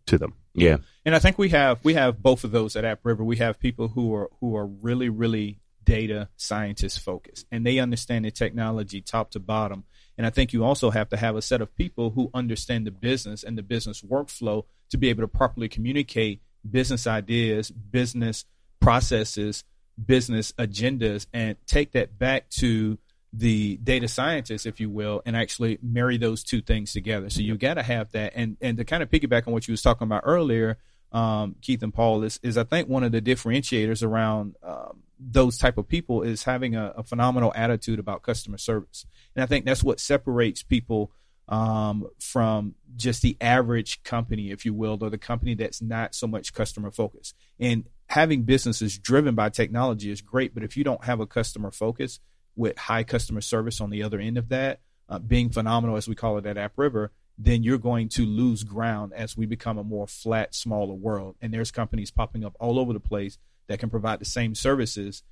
to 0.07 0.19
them. 0.19 0.35
Yeah. 0.55 0.79
And 1.05 1.15
I 1.15 1.19
think 1.19 1.39
we 1.39 1.51
have 1.51 1.79
we 1.85 1.95
have 1.95 2.23
both 2.23 2.45
of 2.45 2.51
those 2.51 2.77
at 2.77 2.85
App 2.85 3.01
River. 3.05 3.23
We 3.23 3.37
have 3.37 3.59
people 3.59 3.89
who 3.89 4.15
are 4.15 4.31
who 4.41 4.57
are 4.57 4.67
really 4.67 5.09
really 5.09 5.61
data 5.85 6.29
scientist 6.37 7.01
focused, 7.01 7.47
and 7.53 7.65
they 7.65 7.79
understand 7.79 8.25
the 8.25 8.31
technology 8.31 9.01
top 9.01 9.31
to 9.33 9.41
bottom. 9.41 9.85
And 10.19 10.27
I 10.27 10.31
think 10.31 10.53
you 10.53 10.65
also 10.65 10.91
have 10.91 11.11
to 11.11 11.17
have 11.17 11.37
a 11.37 11.43
set 11.43 11.61
of 11.61 11.75
people 11.77 12.11
who 12.11 12.31
understand 12.33 12.87
the 12.87 12.91
business 12.91 13.45
and 13.45 13.57
the 13.57 13.63
business 13.63 14.01
workflow 14.01 14.65
to 14.91 14.97
be 14.97 15.11
able 15.11 15.23
to 15.23 15.29
properly 15.29 15.69
communicate 15.69 16.41
business 16.69 17.07
ideas, 17.07 17.71
business 17.71 18.45
processes, 18.81 19.63
business 20.05 20.53
agendas, 20.53 21.27
and 21.33 21.57
take 21.67 21.93
that 21.93 22.19
back 22.19 22.49
to 22.51 22.99
the 23.37 23.77
data 23.79 24.09
scientists, 24.09 24.67
if 24.67 24.81
you 24.81 24.89
will, 24.89 25.23
and 25.27 25.37
actually 25.37 25.79
marry 25.83 26.17
those 26.17 26.43
two 26.43 26.63
things 26.63 26.93
together. 26.93 27.29
So 27.29 27.41
you 27.41 27.57
got 27.57 27.75
to 27.75 27.83
have 27.83 28.11
that, 28.13 28.33
and 28.35 28.57
and 28.61 28.79
to 28.79 28.85
kind 28.85 29.03
of 29.03 29.11
piggyback 29.11 29.47
on 29.47 29.53
what 29.53 29.69
you 29.69 29.73
was 29.73 29.83
talking 29.83 30.07
about 30.07 30.23
earlier, 30.25 30.79
um, 31.13 31.57
Keith 31.61 31.83
and 31.83 31.93
Paul 31.93 32.23
is 32.23 32.41
is 32.43 32.57
I 32.57 32.65
think 32.65 32.89
one 32.89 33.05
of 33.05 33.13
the 33.13 33.21
differentiators 33.21 34.03
around 34.03 34.57
um, 34.63 35.03
those 35.19 35.59
type 35.59 35.77
of 35.77 35.89
people 35.89 36.23
is 36.23 36.45
having 36.45 36.77
a, 36.77 36.95
a 36.97 37.03
phenomenal 37.03 37.53
attitude 37.55 37.99
about 37.99 38.23
customer 38.23 38.59
service, 38.59 39.05
and 39.35 39.43
I 39.43 39.47
think 39.47 39.67
that's 39.67 39.85
what 39.85 40.01
separates 40.01 40.63
people 40.63 41.13
um, 41.49 42.09
from 42.19 42.75
just 42.97 43.23
the 43.23 43.37
average 43.41 44.03
company, 44.03 44.51
if 44.51 44.65
you 44.65 44.73
will, 44.73 44.99
or 45.01 45.11
the 45.11 45.19
company 45.19 45.55
that's 45.55 45.83
not 45.83 46.15
so 46.15 46.27
much 46.27 46.55
customer 46.55 46.91
focused. 46.91 47.35
And 47.61 47.85
having 48.09 48.43
businesses 48.43 48.99
driven 48.99 49.35
by 49.35 49.51
technology 49.51 50.11
is 50.11 50.21
great, 50.21 50.55
but 50.55 50.65
if 50.65 50.77
you 50.77 50.85
don't 50.85 51.05
have 51.05 51.21
a 51.21 51.27
customer 51.27 51.71
focus 51.71 52.19
with 52.57 52.77
high 52.79 53.05
customer 53.05 53.41
service 53.41 53.81
on 53.81 53.91
the 53.91 54.03
other 54.03 54.19
end 54.19 54.39
of 54.39 54.49
that, 54.49 54.81
uh, 55.09 55.19
being 55.19 55.51
phenomenal 55.51 55.97
as 55.97 56.09
we 56.09 56.15
call 56.15 56.39
it 56.39 56.47
at 56.47 56.57
App 56.57 56.73
River, 56.77 57.13
then 57.39 57.63
you're 57.63 57.79
going 57.79 58.09
to 58.09 58.25
lose 58.25 58.65
ground 58.65 59.13
as 59.15 59.37
we 59.37 59.47
become 59.47 59.79
a 59.79 59.85
more 59.85 60.07
flat, 60.07 60.55
smaller 60.55 60.95
world. 60.95 61.37
And 61.41 61.53
there's 61.53 61.71
companies 61.71 62.11
popping 62.11 62.45
up 62.45 62.57
all 62.59 62.79
over 62.79 62.93
the 62.93 63.01
place 63.01 63.39
that 63.67 63.79
can 63.79 63.91
provide 63.91 64.21
the 64.21 64.25
same 64.25 64.55
services 64.55 65.23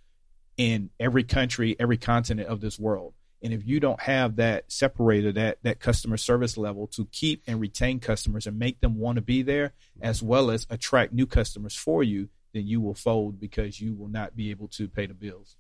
in 0.57 0.91
every 1.01 1.25
country, 1.25 1.77
every 1.81 1.97
continent 1.97 2.49
of 2.49 2.61
this 2.61 2.79
world. 2.79 3.15
And 3.43 3.53
if 3.53 3.67
you 3.67 3.81
don't 3.81 4.01
have 4.01 4.37
that 4.37 4.71
separated, 4.73 5.35
that, 5.35 5.59
that 5.63 5.81
customer 5.81 6.17
service 6.17 6.57
level 6.57 6.87
to 6.89 7.07
keep 7.13 7.43
and 7.47 7.61
retain 7.61 8.01
customers 8.01 8.47
and 8.47 8.59
make 8.59 8.81
them 8.81 8.99
want 8.99 9.17
to 9.17 9.23
be 9.23 9.43
there, 9.43 9.73
as 10.01 10.23
well 10.23 10.51
as 10.51 10.67
attract 10.71 11.13
new 11.13 11.27
customers 11.27 11.75
for 11.75 12.03
you, 12.03 12.29
then 12.55 12.67
you 12.67 12.81
will 12.81 12.95
fold 12.95 13.39
because 13.39 13.81
you 13.81 13.95
will 13.95 14.09
not 14.09 14.37
be 14.37 14.51
able 14.51 14.69
to 14.69 14.89
pay 14.89 15.07
the 15.07 15.15
bills. 15.15 15.57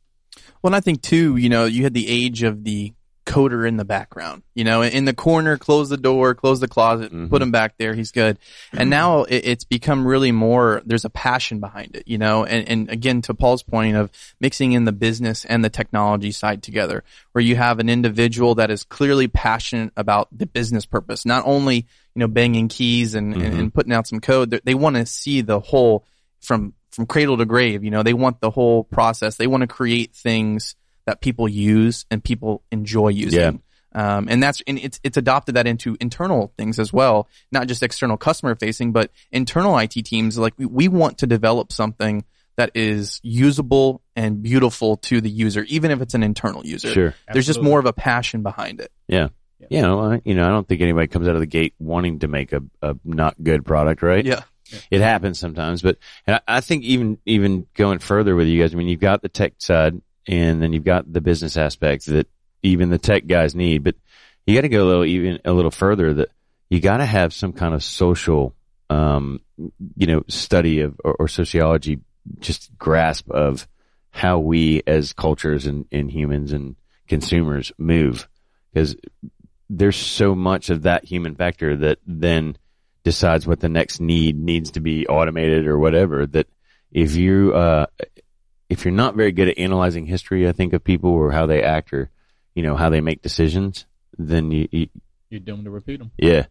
Well, 0.62 0.68
and 0.68 0.76
I 0.76 0.80
think 0.80 1.02
too, 1.02 1.36
you 1.36 1.48
know, 1.48 1.64
you 1.66 1.82
had 1.84 1.94
the 1.94 2.08
age 2.08 2.42
of 2.42 2.64
the 2.64 2.92
coder 3.26 3.66
in 3.66 3.78
the 3.78 3.86
background, 3.86 4.42
you 4.54 4.64
know, 4.64 4.82
in 4.82 5.06
the 5.06 5.14
corner, 5.14 5.56
close 5.56 5.88
the 5.88 5.96
door, 5.96 6.34
close 6.34 6.60
the 6.60 6.68
closet, 6.68 7.10
Mhm. 7.10 7.30
put 7.30 7.40
him 7.40 7.50
back 7.50 7.76
there. 7.78 7.94
He's 7.94 8.12
good. 8.12 8.38
And 8.70 8.90
now 8.90 9.22
it, 9.24 9.46
it's 9.46 9.64
become 9.64 10.06
really 10.06 10.30
more, 10.30 10.82
there's 10.84 11.06
a 11.06 11.10
passion 11.10 11.58
behind 11.58 11.96
it, 11.96 12.02
you 12.06 12.18
know, 12.18 12.44
and, 12.44 12.68
and 12.68 12.90
again, 12.90 13.22
to 13.22 13.32
Paul's 13.32 13.62
point 13.62 13.96
of 13.96 14.10
mixing 14.40 14.72
in 14.72 14.84
the 14.84 14.92
business 14.92 15.46
and 15.46 15.64
the 15.64 15.70
technology 15.70 16.32
side 16.32 16.62
together, 16.62 17.02
where 17.32 17.42
you 17.42 17.56
have 17.56 17.78
an 17.78 17.88
individual 17.88 18.56
that 18.56 18.70
is 18.70 18.84
clearly 18.84 19.26
passionate 19.26 19.92
about 19.96 20.28
the 20.30 20.44
business 20.46 20.84
purpose, 20.84 21.24
not 21.24 21.42
only, 21.46 21.76
you 21.76 22.20
know, 22.20 22.28
banging 22.28 22.68
keys 22.68 23.14
and, 23.14 23.32
and, 23.36 23.54
Mhm. 23.54 23.58
and 23.58 23.74
putting 23.74 23.92
out 23.94 24.06
some 24.06 24.20
code. 24.20 24.50
They- 24.50 24.60
They 24.64 24.74
want 24.74 24.96
to 24.96 25.06
see 25.06 25.40
the 25.40 25.60
whole 25.60 26.04
from, 26.42 26.74
from 26.94 27.06
cradle 27.06 27.36
to 27.36 27.44
grave, 27.44 27.84
you 27.84 27.90
know, 27.90 28.02
they 28.02 28.14
want 28.14 28.40
the 28.40 28.50
whole 28.50 28.84
process. 28.84 29.36
They 29.36 29.46
want 29.46 29.62
to 29.62 29.66
create 29.66 30.14
things 30.14 30.76
that 31.06 31.20
people 31.20 31.48
use 31.48 32.06
and 32.10 32.22
people 32.22 32.62
enjoy 32.70 33.08
using. 33.08 33.62
Um, 33.94 34.26
and 34.28 34.42
that's, 34.42 34.60
and 34.66 34.78
it's, 34.78 34.98
it's 35.04 35.16
adopted 35.16 35.54
that 35.54 35.66
into 35.66 35.96
internal 36.00 36.52
things 36.56 36.78
as 36.78 36.92
well, 36.92 37.28
not 37.52 37.68
just 37.68 37.82
external 37.82 38.16
customer 38.16 38.54
facing, 38.56 38.92
but 38.92 39.10
internal 39.30 39.78
IT 39.78 39.92
teams. 39.92 40.36
Like 40.36 40.54
we, 40.56 40.66
we 40.66 40.88
want 40.88 41.18
to 41.18 41.26
develop 41.26 41.72
something 41.72 42.24
that 42.56 42.70
is 42.74 43.20
usable 43.22 44.02
and 44.16 44.42
beautiful 44.42 44.96
to 44.98 45.20
the 45.20 45.30
user, 45.30 45.64
even 45.64 45.90
if 45.90 46.00
it's 46.00 46.14
an 46.14 46.22
internal 46.22 46.64
user. 46.66 46.92
Sure. 46.92 47.14
There's 47.32 47.46
just 47.46 47.62
more 47.62 47.78
of 47.78 47.86
a 47.86 47.92
passion 47.92 48.42
behind 48.42 48.80
it. 48.80 48.90
Yeah. 49.08 49.28
You 49.70 49.82
know, 49.82 50.00
I, 50.00 50.22
you 50.24 50.34
know, 50.34 50.44
I 50.44 50.50
don't 50.50 50.66
think 50.66 50.80
anybody 50.80 51.06
comes 51.06 51.28
out 51.28 51.34
of 51.34 51.40
the 51.40 51.46
gate 51.46 51.74
wanting 51.78 52.20
to 52.20 52.28
make 52.28 52.52
a, 52.52 52.62
a 52.82 52.96
not 53.04 53.42
good 53.42 53.64
product, 53.64 54.02
right? 54.02 54.24
Yeah. 54.24 54.42
It 54.90 55.00
happens 55.00 55.38
sometimes, 55.38 55.82
but 55.82 55.98
and 56.26 56.36
I, 56.36 56.56
I 56.56 56.60
think 56.60 56.84
even 56.84 57.18
even 57.26 57.66
going 57.74 57.98
further 57.98 58.34
with 58.34 58.46
you 58.48 58.62
guys, 58.62 58.72
I 58.72 58.76
mean, 58.76 58.88
you've 58.88 59.00
got 59.00 59.22
the 59.22 59.28
tech 59.28 59.54
side, 59.58 60.00
and 60.26 60.62
then 60.62 60.72
you've 60.72 60.84
got 60.84 61.12
the 61.12 61.20
business 61.20 61.56
aspects 61.56 62.06
that 62.06 62.28
even 62.62 62.90
the 62.90 62.98
tech 62.98 63.26
guys 63.26 63.54
need, 63.54 63.84
but 63.84 63.94
you 64.46 64.54
got 64.54 64.62
to 64.62 64.68
go 64.68 64.84
a 64.84 64.88
little 64.88 65.04
even 65.04 65.40
a 65.44 65.52
little 65.52 65.70
further. 65.70 66.14
That 66.14 66.30
you 66.70 66.80
got 66.80 66.96
to 66.96 67.06
have 67.06 67.34
some 67.34 67.52
kind 67.52 67.74
of 67.74 67.84
social, 67.84 68.54
um, 68.88 69.40
you 69.96 70.06
know, 70.06 70.24
study 70.28 70.80
of 70.80 70.98
or, 71.04 71.14
or 71.20 71.28
sociology, 71.28 72.00
just 72.40 72.76
grasp 72.78 73.30
of 73.30 73.68
how 74.10 74.38
we 74.38 74.82
as 74.86 75.12
cultures 75.12 75.66
and, 75.66 75.86
and 75.92 76.10
humans 76.10 76.52
and 76.52 76.76
consumers 77.06 77.70
move, 77.76 78.28
because 78.72 78.96
there's 79.68 79.96
so 79.96 80.34
much 80.34 80.70
of 80.70 80.82
that 80.82 81.04
human 81.04 81.34
factor 81.34 81.76
that 81.76 81.98
then 82.06 82.56
decides 83.04 83.46
what 83.46 83.60
the 83.60 83.68
next 83.68 84.00
need 84.00 84.36
needs 84.36 84.72
to 84.72 84.80
be 84.80 85.06
automated 85.06 85.66
or 85.66 85.78
whatever 85.78 86.26
that 86.26 86.46
if 86.90 87.14
you 87.14 87.54
uh 87.54 87.86
if 88.68 88.84
you're 88.84 88.92
not 88.94 89.14
very 89.14 89.30
good 89.30 89.48
at 89.48 89.58
analyzing 89.58 90.06
history 90.06 90.48
i 90.48 90.52
think 90.52 90.72
of 90.72 90.82
people 90.82 91.10
or 91.10 91.30
how 91.30 91.46
they 91.46 91.62
act 91.62 91.92
or 91.92 92.10
you 92.54 92.62
know 92.62 92.74
how 92.76 92.88
they 92.90 93.00
make 93.00 93.20
decisions 93.22 93.84
then 94.18 94.50
you, 94.50 94.66
you 94.72 94.88
You're 95.30 95.40
doomed 95.40 95.64
to 95.64 95.70
repeat 95.70 95.98
them. 95.98 96.10
yeah. 96.18 96.46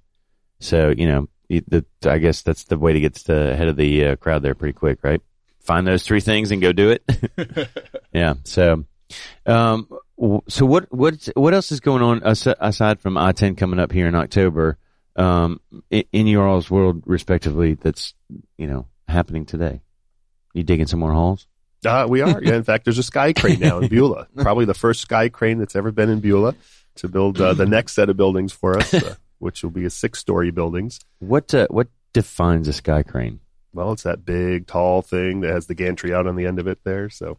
So 0.60 0.94
you 0.96 1.08
know 1.08 1.28
the, 1.50 1.86
i 2.06 2.18
guess 2.20 2.42
that's 2.42 2.64
the 2.66 2.78
way 2.78 2.94
to 2.94 3.00
get 3.00 3.16
to 3.16 3.26
the 3.26 3.56
head 3.56 3.68
of 3.68 3.76
the 3.76 4.06
uh, 4.06 4.16
crowd 4.18 4.44
there 4.44 4.56
pretty 4.56 4.74
quick 4.74 5.00
right? 5.04 5.22
Find 5.60 5.88
those 5.88 6.04
three 6.04 6.20
things 6.20 6.52
and 6.52 6.62
go 6.62 6.72
do 6.74 6.92
it. 6.92 7.04
Yeah. 8.14 8.36
So 8.44 8.86
um 9.46 9.88
so 10.48 10.66
what 10.66 10.94
what 10.94 11.28
what 11.36 11.54
else 11.54 11.72
is 11.72 11.80
going 11.80 12.02
on 12.04 12.22
aside 12.24 13.00
from 13.00 13.16
i10 13.16 13.58
coming 13.58 13.80
up 13.80 13.92
here 13.92 14.08
in 14.08 14.16
october 14.16 14.78
um 15.16 15.60
i- 15.92 16.06
in 16.12 16.28
your 16.28 16.48
all's 16.48 16.70
world 16.72 17.04
respectively 17.06 17.76
that's 17.76 18.14
you 18.58 18.68
know 18.68 18.88
happening 19.08 19.46
today 19.46 19.82
you 20.54 20.64
digging 20.64 20.88
some 20.88 21.00
more 21.00 21.14
holes 21.14 21.46
Uh, 21.86 22.06
we 22.08 22.22
are. 22.22 22.42
Yeah. 22.42 22.56
In 22.56 22.64
fact, 22.64 22.86
there's 22.86 22.98
a 22.98 23.04
sky 23.04 23.34
crane 23.34 23.60
now 23.60 23.80
in 23.80 23.90
Beulah. 23.90 24.28
Probably 24.38 24.64
the 24.64 24.74
first 24.74 25.02
sky 25.02 25.28
crane 25.28 25.58
that's 25.60 25.76
ever 25.76 25.92
been 25.92 26.10
in 26.10 26.22
Beulah 26.22 26.56
to 26.96 27.10
build 27.10 27.42
uh, 27.42 27.54
the 27.54 27.66
next 27.66 27.92
set 27.94 28.10
of 28.10 28.16
buildings 28.16 28.54
for 28.54 28.78
us, 28.78 28.94
uh, 28.94 29.16
which 29.40 29.64
will 29.64 29.70
be 29.72 29.84
a 29.84 29.90
six 29.90 30.18
story 30.20 30.50
buildings. 30.50 31.00
what 31.20 31.54
uh, 31.54 31.68
what 31.70 31.90
defines 32.14 32.70
a 32.70 32.74
sky 32.74 33.04
crane 33.04 33.42
Well, 33.74 33.92
it's 33.92 34.04
that 34.04 34.24
big, 34.24 34.66
tall 34.68 35.02
thing 35.02 35.42
that 35.42 35.52
has 35.52 35.68
the 35.68 35.76
gantry 35.76 36.14
out 36.14 36.26
on 36.26 36.38
the 36.38 36.46
end 36.46 36.58
of 36.60 36.68
it 36.68 36.80
there. 36.86 37.10
So, 37.10 37.38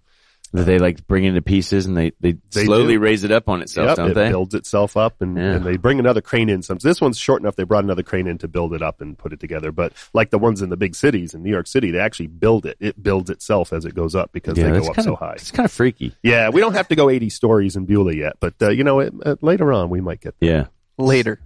that 0.55 0.65
they 0.65 0.79
like 0.79 1.07
bring 1.07 1.25
into 1.25 1.43
pieces 1.43 1.85
and 1.87 1.97
they 1.97 2.13
they, 2.21 2.37
They 2.53 2.65
slowly 2.65 2.95
do. 2.95 3.01
raise 3.01 3.25
it 3.25 3.31
up 3.33 3.49
on 3.49 3.61
itself 3.61 3.89
yep, 3.89 3.97
don't 3.97 4.11
it 4.11 4.15
they 4.15 4.29
builds 4.29 4.55
itself 4.55 4.97
up 4.97 5.21
and, 5.21 5.37
Yeah. 5.37 5.55
and 5.57 5.65
they 5.67 5.77
bring 5.77 5.99
another 5.99 6.21
crane 6.21 6.49
in. 6.49 6.63
Some 6.63 6.79
This 6.79 7.01
one's 7.01 7.19
short 7.19 7.43
enough. 7.43 7.57
They 7.57 7.65
brought 7.65 7.85
another 7.85 8.03
crane 8.03 8.27
in 8.27 8.39
to 8.39 8.49
build 8.49 8.73
it 8.73 8.81
up 8.81 9.01
and 9.01 9.19
put 9.19 9.33
it 9.33 9.41
together. 9.41 9.73
But 9.73 9.93
like 10.13 10.31
the 10.31 10.39
ones 10.39 10.63
in 10.63 10.71
the 10.71 10.77
big 10.77 10.95
cities 10.95 11.35
in 11.35 11.43
New 11.43 11.51
York 11.51 11.67
City, 11.67 11.91
they 11.91 11.99
actually 11.99 12.29
build 12.29 12.67
it. 12.67 12.77
It 12.81 13.03
builds 13.03 13.31
itself 13.31 13.73
as 13.73 13.85
it 13.85 13.95
goes 13.95 14.15
up 14.15 14.31
because 14.33 14.55
they 14.55 14.63
go 14.63 14.79
up 14.79 14.95
kinda, 14.95 15.03
so 15.03 15.17
high. 15.17 15.33
it's 15.35 15.51
kind 15.51 15.65
of 15.67 15.73
freaky 15.73 16.15
Yeah, 16.23 16.49
we 16.51 16.61
don't 16.61 16.75
have 16.75 16.89
to 16.89 16.97
go 16.97 17.11
80 17.11 17.31
stories 17.31 17.77
in 17.77 17.85
Beulah 17.85 18.15
yet, 18.15 18.35
but 18.41 18.55
uh, 18.63 18.71
you 18.71 18.85
know, 18.85 19.01
it, 19.01 19.13
uh, 19.27 19.37
later 19.41 19.73
on 19.73 19.91
we 19.91 20.01
might 20.01 20.21
get 20.21 20.35
there. 20.41 20.51
yeah 20.51 20.67
Later. 20.97 21.41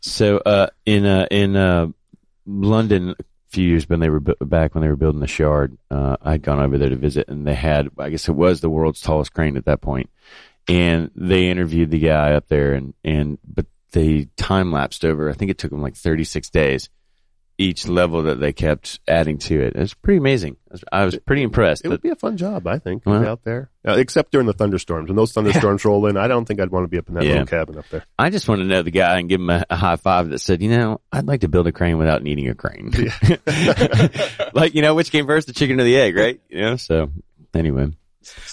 So 0.00 0.36
uh, 0.38 0.68
in 0.84 1.04
uh, 1.04 1.26
in 1.32 1.56
uh, 1.56 1.88
London, 2.46 3.10
a 3.10 3.24
few 3.56 3.70
years 3.70 3.88
when 3.88 4.00
they 4.00 4.10
were 4.10 4.20
back 4.20 4.74
when 4.74 4.82
they 4.82 4.88
were 4.88 4.96
building 4.96 5.20
the 5.20 5.26
Shard, 5.26 5.78
uh, 5.90 6.18
I'd 6.20 6.42
gone 6.42 6.60
over 6.60 6.76
there 6.76 6.90
to 6.90 6.96
visit, 6.96 7.28
and 7.28 7.46
they 7.46 7.54
had 7.54 7.88
I 7.98 8.10
guess 8.10 8.28
it 8.28 8.32
was 8.32 8.60
the 8.60 8.68
world's 8.68 9.00
tallest 9.00 9.32
crane 9.32 9.56
at 9.56 9.64
that 9.64 9.80
point, 9.80 10.10
and 10.68 11.10
they 11.16 11.48
interviewed 11.48 11.90
the 11.90 11.98
guy 11.98 12.32
up 12.34 12.48
there, 12.48 12.74
and 12.74 12.92
and 13.02 13.38
but 13.46 13.64
they 13.92 14.28
time 14.36 14.72
lapsed 14.72 15.06
over. 15.06 15.30
I 15.30 15.32
think 15.32 15.50
it 15.50 15.56
took 15.56 15.70
them 15.70 15.80
like 15.80 15.96
36 15.96 16.50
days. 16.50 16.90
Each 17.58 17.88
level 17.88 18.24
that 18.24 18.38
they 18.38 18.52
kept 18.52 19.00
adding 19.08 19.38
to 19.38 19.58
it, 19.58 19.74
it 19.76 19.78
was 19.78 19.94
pretty 19.94 20.18
amazing. 20.18 20.58
I 20.92 21.06
was, 21.06 21.18
pretty 21.24 21.42
impressed. 21.42 21.82
It 21.86 21.88
But 21.88 21.92
would 21.92 22.02
be 22.02 22.10
a 22.10 22.14
fun 22.16 22.36
job, 22.36 22.66
I 22.66 22.78
think, 22.78 23.04
Well- 23.06 23.26
out 23.26 23.44
there. 23.44 23.70
Uh, 23.88 23.92
except 23.94 24.32
during 24.32 24.46
the 24.46 24.52
thunderstorms. 24.52 25.08
When 25.08 25.16
those 25.16 25.32
thunderstorms 25.34 25.84
roll 25.84 26.04
in, 26.06 26.16
I 26.18 26.28
don't 26.28 26.44
think 26.44 26.60
I'd 26.60 26.70
want 26.70 26.84
to 26.84 26.88
be 26.88 26.98
up 26.98 27.08
in 27.08 27.14
that 27.14 27.24
Yeah. 27.24 27.30
little 27.30 27.46
cabin 27.46 27.78
up 27.78 27.88
there. 27.88 28.04
I 28.18 28.28
just 28.30 28.46
want 28.48 28.60
to 28.60 28.66
know 28.66 28.82
the 28.82 28.90
guy 28.90 29.18
and 29.18 29.28
give 29.28 29.40
him 29.40 29.48
a, 29.48 29.64
a 29.70 29.76
high 29.76 29.96
five 29.96 30.28
that 30.30 30.40
said, 30.40 30.60
you 30.60 30.68
know, 30.68 31.00
I'd 31.12 31.26
like 31.26 31.40
to 31.42 31.48
build 31.48 31.66
a 31.66 31.72
crane 31.72 31.96
without 31.96 32.22
needing 32.22 32.48
a 32.48 32.54
crane. 32.54 32.90
like, 34.52 34.74
you 34.74 34.82
know, 34.82 34.94
which 34.94 35.10
came 35.10 35.26
first, 35.26 35.46
the 35.46 35.52
chicken 35.52 35.80
or 35.80 35.84
the 35.84 35.96
egg, 35.96 36.16
right? 36.16 36.40
You 36.48 36.60
know, 36.60 36.76
so 36.76 37.10
anyway. 37.54 37.88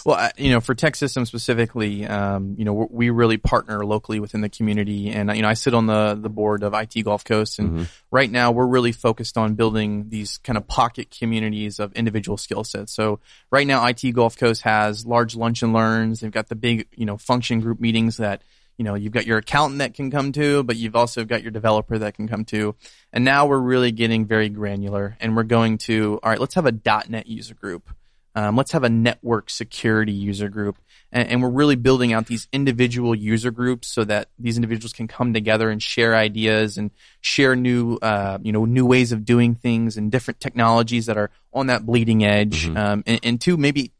Well, 0.05 0.29
you 0.37 0.51
know, 0.51 0.59
for 0.61 0.75
TEKsystems 0.75 1.27
specifically, 1.27 2.05
um, 2.05 2.55
you 2.57 2.65
know, 2.65 2.87
we 2.91 3.09
really 3.09 3.37
partner 3.37 3.85
locally 3.85 4.19
within 4.19 4.41
the 4.41 4.49
community, 4.49 5.09
and 5.09 5.33
you 5.35 5.41
know, 5.41 5.47
I 5.47 5.53
sit 5.53 5.73
on 5.73 5.87
the 5.87 6.17
the 6.19 6.29
board 6.29 6.63
of 6.63 6.73
IT 6.73 7.03
Gulf 7.03 7.23
Coast, 7.23 7.59
and 7.59 7.71
Mhm. 7.71 7.87
right 8.11 8.29
now 8.29 8.51
we're 8.51 8.67
really 8.67 8.91
focused 8.91 9.37
on 9.37 9.55
building 9.55 10.09
these 10.09 10.37
kind 10.39 10.57
of 10.57 10.67
pocket 10.67 11.15
communities 11.17 11.79
of 11.79 11.93
individual 11.93 12.37
skill 12.37 12.63
sets. 12.63 12.93
So 12.93 13.19
right 13.51 13.65
now, 13.67 13.83
IT 13.85 14.11
Gulf 14.11 14.37
Coast 14.37 14.63
has 14.63 15.05
large 15.05 15.35
lunch 15.35 15.63
and 15.63 15.73
learns. 15.73 16.19
They've 16.19 16.31
got 16.31 16.49
the 16.49 16.55
big, 16.55 16.87
you 16.95 17.05
know, 17.05 17.17
function 17.17 17.59
group 17.61 17.79
meetings 17.79 18.17
that 18.17 18.41
you 18.77 18.83
know 18.83 18.95
you've 18.95 19.13
got 19.13 19.27
your 19.27 19.37
accountant 19.37 19.79
that 19.79 19.93
can 19.93 20.09
come 20.09 20.31
to, 20.31 20.63
but 20.63 20.75
you've 20.75 20.95
also 20.95 21.23
got 21.25 21.43
your 21.43 21.51
developer 21.51 21.97
that 21.99 22.15
can 22.15 22.27
come 22.27 22.43
to. 22.45 22.75
And 23.11 23.23
now 23.23 23.45
we're 23.45 23.59
really 23.59 23.91
getting 23.91 24.25
very 24.25 24.49
granular, 24.49 25.15
and 25.19 25.35
we're 25.35 25.43
going 25.43 25.77
to 25.79 26.19
all 26.23 26.29
right. 26.31 26.39
Let's 26.39 26.55
have 26.55 26.65
a 26.65 26.71
.NET 27.07 27.27
user 27.27 27.53
group. 27.53 27.89
Um, 28.35 28.55
let's 28.55 28.71
have 28.71 28.83
a 28.83 28.89
network 28.89 29.49
security 29.49 30.11
user 30.11 30.49
group. 30.49 30.77
And, 31.11 31.29
and 31.29 31.41
we're 31.43 31.49
really 31.49 31.75
building 31.75 32.13
out 32.13 32.25
these 32.25 32.47
individual 32.51 33.13
user 33.13 33.51
groups 33.51 33.87
so 33.87 34.03
that 34.05 34.29
these 34.39 34.57
individuals 34.57 34.93
can 34.93 35.07
come 35.07 35.33
together 35.33 35.69
and 35.69 35.81
share 35.81 36.15
ideas 36.15 36.77
and 36.77 36.89
share 37.21 37.55
new, 37.55 37.97
uh, 38.01 38.39
you 38.41 38.51
know, 38.51 38.65
new 38.65 38.85
ways 38.85 39.11
of 39.11 39.23
doing 39.23 39.53
things 39.55 39.97
and 39.97 40.11
different 40.11 40.39
technologies 40.39 41.05
that 41.05 41.17
are 41.17 41.29
on 41.53 41.67
that 41.67 41.85
bleeding 41.85 42.23
edge. 42.23 42.67
Mhm. 42.67 42.77
Um, 42.77 43.03
and, 43.05 43.19
and 43.23 43.41
two, 43.41 43.57
maybe, 43.57 43.91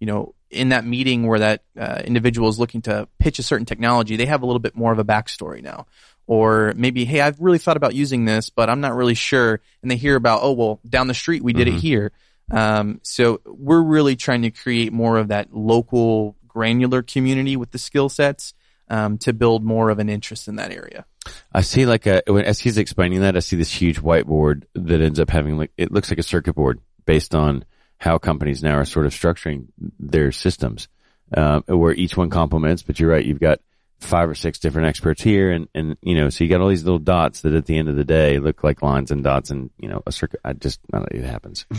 you 0.00 0.06
know, 0.06 0.34
in 0.50 0.70
that 0.70 0.86
meeting 0.86 1.26
where 1.26 1.40
that 1.40 1.62
uh, 1.78 2.00
individual 2.04 2.48
is 2.48 2.58
looking 2.58 2.80
to 2.82 3.08
pitch 3.18 3.38
a 3.38 3.42
certain 3.42 3.66
technology, 3.66 4.16
they 4.16 4.26
have 4.26 4.42
a 4.42 4.46
little 4.46 4.60
bit 4.60 4.74
more 4.74 4.92
of 4.92 4.98
a 4.98 5.04
backstory 5.04 5.62
now. 5.62 5.86
Or 6.26 6.72
maybe, 6.74 7.04
hey, 7.04 7.20
I've 7.20 7.38
really 7.38 7.58
thought 7.58 7.76
about 7.76 7.94
using 7.94 8.24
this, 8.24 8.48
but 8.48 8.70
I'm 8.70 8.80
not 8.80 8.94
really 8.94 9.14
sure. 9.14 9.60
And 9.82 9.90
they 9.90 9.96
hear 9.96 10.16
about, 10.16 10.40
oh, 10.42 10.52
well, 10.52 10.80
down 10.88 11.06
the 11.06 11.12
street 11.14 11.42
we 11.42 11.52
did 11.52 11.68
Mhm. 11.68 11.74
it 11.74 11.80
here. 11.80 12.12
Um, 12.50 13.00
so 13.02 13.40
we're 13.46 13.82
really 13.82 14.16
trying 14.16 14.42
to 14.42 14.50
create 14.50 14.92
more 14.92 15.16
of 15.16 15.28
that 15.28 15.54
local 15.54 16.36
granular 16.46 17.02
community 17.02 17.56
with 17.56 17.70
the 17.70 17.78
skill 17.78 18.08
sets 18.08 18.54
um, 18.88 19.18
to 19.18 19.32
build 19.32 19.64
more 19.64 19.90
of 19.90 19.98
an 19.98 20.08
interest 20.08 20.46
in 20.46 20.56
that 20.56 20.72
area. 20.72 21.04
I 21.52 21.62
see 21.62 21.86
like 21.86 22.06
a, 22.06 22.22
when, 22.26 22.44
as 22.44 22.60
he's 22.60 22.78
explaining 22.78 23.20
that, 23.22 23.36
I 23.36 23.40
see 23.40 23.56
this 23.56 23.72
huge 23.72 24.00
whiteboard 24.00 24.64
that 24.74 25.00
ends 25.00 25.18
up 25.18 25.30
having 25.30 25.56
like, 25.56 25.72
it 25.76 25.90
looks 25.90 26.10
like 26.10 26.18
a 26.18 26.22
circuit 26.22 26.54
board 26.54 26.80
based 27.06 27.34
on 27.34 27.64
how 27.98 28.18
companies 28.18 28.62
now 28.62 28.76
are 28.76 28.84
sort 28.84 29.06
of 29.06 29.12
structuring 29.12 29.66
their 29.98 30.32
systems, 30.32 30.88
um, 31.34 31.62
where 31.66 31.94
each 31.94 32.16
one 32.16 32.28
complements, 32.28 32.82
but 32.82 33.00
you're 33.00 33.10
right. 33.10 33.24
You've 33.24 33.40
got 33.40 33.60
five 34.04 34.28
or 34.28 34.34
six 34.34 34.58
different 34.58 34.86
experts 34.88 35.22
here, 35.22 35.50
and 35.50 35.68
and 35.74 35.96
you 36.02 36.14
know, 36.14 36.28
so 36.30 36.44
you 36.44 36.50
got 36.50 36.60
all 36.60 36.68
these 36.68 36.84
little 36.84 36.98
dots 36.98 37.40
that 37.40 37.54
at 37.54 37.66
the 37.66 37.76
end 37.76 37.88
of 37.88 37.96
the 37.96 38.04
day 38.04 38.38
look 38.38 38.62
like 38.62 38.82
lines 38.82 39.10
and 39.10 39.24
dots, 39.24 39.50
and 39.50 39.70
you 39.78 39.88
know, 39.88 40.02
a 40.06 40.12
circuit. 40.12 40.40
I 40.44 40.52
just 40.52 40.80
know, 40.92 41.04
it 41.10 41.24
happens. 41.24 41.66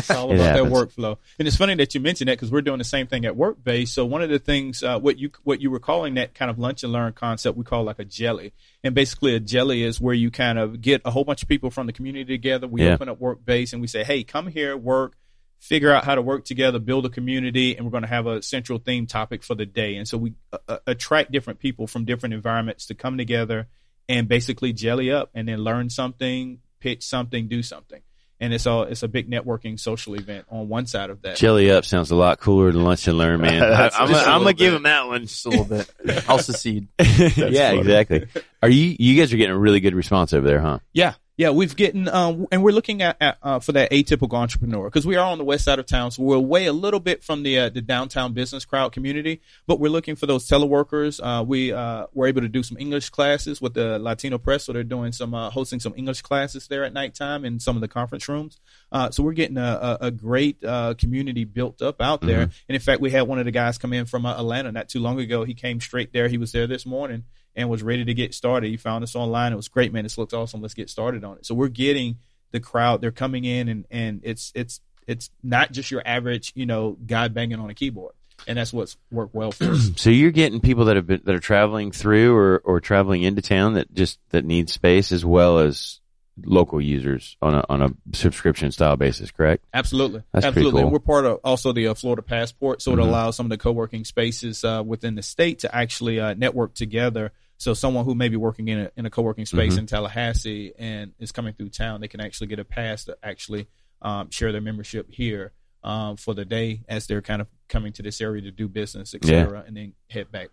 It's 0.00 0.10
all 0.10 0.30
It 0.30 0.36
about 0.36 0.54
that 0.54 0.64
workflow. 0.72 1.16
And 1.38 1.48
it's 1.48 1.56
funny 1.56 1.74
that 1.76 1.94
you 1.94 2.00
mentioned 2.00 2.28
that 2.28 2.34
because 2.38 2.50
we're 2.50 2.60
doing 2.62 2.78
the 2.78 2.84
same 2.84 3.06
thing 3.06 3.24
at 3.24 3.34
Workbase. 3.34 3.88
So 3.88 4.04
one 4.04 4.22
of 4.22 4.30
the 4.30 4.38
things, 4.38 4.82
uh, 4.82 4.98
what 4.98 5.18
you 5.18 5.30
what 5.44 5.60
you 5.60 5.70
were 5.70 5.80
calling 5.80 6.14
that 6.14 6.34
kind 6.34 6.50
of 6.50 6.58
lunch 6.58 6.82
and 6.84 6.92
learn 6.92 7.12
concept, 7.12 7.56
we 7.56 7.64
call 7.64 7.82
like 7.84 7.98
a 7.98 8.04
jelly. 8.04 8.52
And 8.84 8.94
basically, 8.94 9.34
a 9.34 9.40
jelly 9.40 9.82
is 9.82 10.00
where 10.00 10.14
you 10.14 10.30
kind 10.30 10.58
of 10.58 10.80
get 10.80 11.02
a 11.04 11.10
whole 11.10 11.24
bunch 11.24 11.42
of 11.42 11.48
people 11.48 11.70
from 11.70 11.86
the 11.86 11.92
community 11.92 12.24
together. 12.24 12.66
We 12.66 12.82
Yeah. 12.84 12.94
open 12.94 13.08
up 13.08 13.18
Workbase 13.20 13.72
and 13.72 13.80
we 13.80 13.88
say, 13.88 14.04
"Hey, 14.04 14.22
come 14.24 14.46
here, 14.48 14.76
work." 14.76 15.14
Figure 15.60 15.92
out 15.92 16.04
how 16.04 16.14
to 16.14 16.22
work 16.22 16.44
together, 16.44 16.78
build 16.78 17.06
a 17.06 17.10
community, 17.10 17.76
and 17.76 17.84
we're 17.84 17.92
going 17.92 18.02
to 18.02 18.08
have 18.08 18.26
a 18.26 18.42
central 18.42 18.78
theme 18.78 19.06
topic 19.06 19.44
for 19.44 19.54
the 19.54 19.66
day. 19.66 19.96
And 19.96 20.08
so 20.08 20.18
we 20.18 20.34
uh, 20.52 20.58
uh, 20.66 20.78
attract 20.86 21.30
different 21.30 21.60
people 21.60 21.86
from 21.86 22.04
different 22.04 22.34
environments 22.34 22.86
to 22.86 22.94
come 22.94 23.18
together 23.18 23.68
and 24.08 24.26
basically 24.26 24.72
jelly 24.72 25.12
up 25.12 25.30
and 25.34 25.46
then 25.46 25.58
learn 25.58 25.90
something, 25.90 26.60
pitch 26.80 27.04
something, 27.04 27.46
do 27.46 27.62
something 27.62 28.00
and 28.40 28.54
it's 28.54 28.66
all 28.66 28.84
it's 28.84 29.02
a 29.02 29.08
big 29.08 29.30
networking 29.30 29.78
social 29.78 30.14
event 30.14 30.46
on 30.48 30.68
one 30.68 30.86
side 30.86 31.10
of 31.10 31.22
that. 31.22 31.36
Jelly 31.36 31.70
up 31.70 31.84
sounds 31.84 32.10
a 32.10 32.16
lot 32.16 32.40
cooler 32.40 32.72
than 32.72 32.82
lunch 32.82 33.06
and 33.06 33.18
learn, 33.18 33.40
man. 33.40 33.62
I, 33.62 33.68
That's 33.68 33.96
I'm, 33.98 34.08
just 34.08 34.26
a 34.26 34.30
I'm 34.30 34.40
gonna 34.40 34.54
give 34.54 34.72
him 34.72 34.84
that 34.84 35.06
one. 35.06 35.26
Just 35.26 35.46
a 35.46 35.50
little 35.50 35.64
bit. 35.66 35.92
I'll 36.28 36.38
secede. 36.38 36.88
yeah, 36.98 37.68
funny. 37.70 37.78
exactly. 37.80 38.26
Are 38.62 38.68
you 38.68 38.96
you 38.98 39.20
guys 39.20 39.32
are 39.32 39.36
getting 39.36 39.54
a 39.54 39.58
really 39.58 39.80
good 39.80 39.94
response 39.94 40.32
over 40.32 40.46
there, 40.46 40.60
huh? 40.60 40.78
Yeah, 40.92 41.14
yeah, 41.40 41.48
we've 41.48 41.74
getting 41.74 42.06
um, 42.06 42.46
and 42.52 42.62
we're 42.62 42.74
looking 42.74 43.00
at, 43.00 43.16
at 43.18 43.38
uh, 43.42 43.60
for 43.60 43.72
that 43.72 43.90
atypical 43.92 44.34
entrepreneur 44.34 44.84
because 44.84 45.06
we 45.06 45.16
are 45.16 45.24
on 45.24 45.38
the 45.38 45.44
west 45.44 45.64
side 45.64 45.78
of 45.78 45.86
town, 45.86 46.10
so 46.10 46.22
we're 46.22 46.36
away 46.36 46.66
a 46.66 46.72
little 46.74 47.00
bit 47.00 47.24
from 47.24 47.44
the 47.44 47.58
uh, 47.58 47.68
the 47.70 47.80
downtown 47.80 48.34
business 48.34 48.66
crowd 48.66 48.92
community, 48.92 49.40
but 49.66 49.80
we're 49.80 49.90
looking 49.90 50.16
for 50.16 50.26
those 50.26 50.46
teleworkers. 50.46 51.18
Uh, 51.18 51.42
we 51.42 51.72
uh, 51.72 52.04
were 52.12 52.26
able 52.26 52.42
to 52.42 52.48
do 52.48 52.62
some 52.62 52.76
English 52.78 53.08
classes 53.08 53.58
with 53.58 53.72
the 53.72 53.98
Latino 53.98 54.36
Press, 54.36 54.64
so 54.64 54.74
they're 54.74 54.84
doing 54.84 55.12
some 55.12 55.32
uh, 55.32 55.48
hosting 55.48 55.80
some 55.80 55.94
English 55.96 56.20
classes 56.20 56.68
there 56.68 56.84
at 56.84 56.92
nighttime 56.92 57.46
in 57.46 57.58
some 57.58 57.74
of 57.74 57.80
the 57.80 57.88
conference 57.88 58.28
rooms. 58.28 58.60
Uh, 58.92 59.10
so 59.10 59.22
we're 59.22 59.32
getting 59.32 59.56
a, 59.56 59.98
a, 60.02 60.06
a 60.08 60.10
great 60.10 60.62
uh, 60.62 60.92
community 60.98 61.44
built 61.44 61.80
up 61.80 62.02
out 62.02 62.20
there. 62.20 62.42
And 62.42 62.52
in 62.68 62.80
fact, 62.80 63.00
we 63.00 63.12
had 63.12 63.22
one 63.22 63.38
of 63.38 63.46
the 63.46 63.50
guys 63.50 63.78
come 63.78 63.94
in 63.94 64.04
from 64.04 64.26
uh, 64.26 64.36
Atlanta 64.36 64.72
not 64.72 64.90
too 64.90 65.00
long 65.00 65.18
ago. 65.18 65.44
He 65.44 65.54
came 65.54 65.80
straight 65.80 66.12
there. 66.12 66.28
He 66.28 66.36
was 66.36 66.52
there 66.52 66.66
this 66.66 66.84
morning 66.84 67.24
and 67.56 67.68
was 67.68 67.82
ready 67.82 68.04
to 68.04 68.14
get 68.14 68.34
started. 68.34 68.68
He 68.68 68.76
found 68.76 69.04
us 69.04 69.16
online. 69.16 69.52
It 69.52 69.56
was 69.56 69.68
great, 69.68 69.92
man. 69.92 70.04
This 70.04 70.18
looks 70.18 70.34
awesome. 70.34 70.60
Let's 70.60 70.74
get 70.74 70.90
started 70.90 71.24
on 71.24 71.36
it. 71.36 71.46
So 71.46 71.54
we're 71.54 71.68
getting 71.68 72.18
the 72.52 72.60
crowd. 72.60 73.00
They're 73.00 73.10
coming 73.10 73.44
in, 73.44 73.68
and 73.68 73.86
and 73.90 74.20
it's 74.22 74.52
it's 74.54 74.80
it's 75.06 75.30
not 75.42 75.72
just 75.72 75.90
your 75.90 76.02
average, 76.04 76.52
you 76.54 76.66
know, 76.66 76.96
guy 77.06 77.28
banging 77.28 77.58
on 77.58 77.70
a 77.70 77.74
keyboard, 77.74 78.14
and 78.46 78.58
that's 78.58 78.72
what's 78.72 78.96
worked 79.10 79.34
well 79.34 79.52
for 79.52 79.64
us. 79.64 79.90
So 79.96 80.10
you're 80.10 80.30
getting 80.30 80.60
people 80.60 80.86
that 80.86 80.96
have 80.96 81.06
been 81.06 81.22
that 81.24 81.34
are 81.34 81.40
traveling 81.40 81.92
through 81.92 82.36
or 82.36 82.58
or 82.64 82.80
traveling 82.80 83.22
into 83.22 83.42
town 83.42 83.74
that 83.74 83.92
just 83.92 84.18
that 84.30 84.44
need 84.44 84.70
space 84.70 85.12
as 85.12 85.24
well 85.24 85.58
as 85.58 85.99
local 86.44 86.80
users 86.80 87.36
on 87.42 87.54
a 87.54 87.64
on 87.68 87.82
a 87.82 87.90
subscription 88.14 88.70
style 88.72 88.96
basis, 88.96 89.30
correct? 89.30 89.64
Absolutely, 89.74 90.22
That's 90.32 90.46
absolutely. 90.46 90.82
cool. 90.82 90.90
We're 90.90 90.98
part 90.98 91.24
of 91.26 91.38
also 91.44 91.72
the 91.72 91.88
uh, 91.88 91.94
Florida 91.94 92.22
Passport, 92.22 92.82
so 92.82 92.92
it 92.92 92.96
Mhm. 92.96 93.02
allows 93.08 93.36
some 93.36 93.46
of 93.46 93.50
the 93.50 93.58
co-working 93.58 94.04
spaces 94.04 94.64
uh, 94.64 94.82
within 94.84 95.14
the 95.14 95.22
state 95.22 95.60
to 95.60 95.74
actually 95.74 96.20
uh, 96.20 96.34
network 96.34 96.74
together. 96.74 97.32
So 97.58 97.74
someone 97.74 98.04
who 98.06 98.14
may 98.14 98.28
be 98.28 98.36
working 98.36 98.68
in 98.68 98.78
a 98.80 98.90
in 98.96 99.06
a 99.06 99.10
co-working 99.10 99.46
space 99.46 99.74
Mhm. 99.74 99.78
in 99.80 99.86
Tallahassee 99.86 100.72
and 100.78 101.12
is 101.18 101.32
coming 101.32 101.52
through 101.54 101.70
town, 101.70 102.00
they 102.00 102.08
can 102.08 102.20
actually 102.20 102.46
get 102.46 102.58
a 102.58 102.64
pass 102.64 103.04
to 103.04 103.16
actually 103.22 103.66
um, 104.02 104.30
share 104.30 104.50
their 104.50 104.62
membership 104.62 105.10
here 105.10 105.52
um, 105.82 106.16
for 106.16 106.34
the 106.34 106.44
day 106.44 106.80
as 106.88 107.06
they're 107.06 107.22
kind 107.22 107.40
of 107.42 107.48
coming 107.68 107.92
to 107.92 108.02
this 108.02 108.20
area 108.20 108.42
to 108.42 108.50
do 108.50 108.66
business, 108.68 109.14
et 109.14 109.24
Yeah. 109.24 109.62
and 109.66 109.76
then 109.76 109.92
head 110.08 110.30
back. 110.32 110.48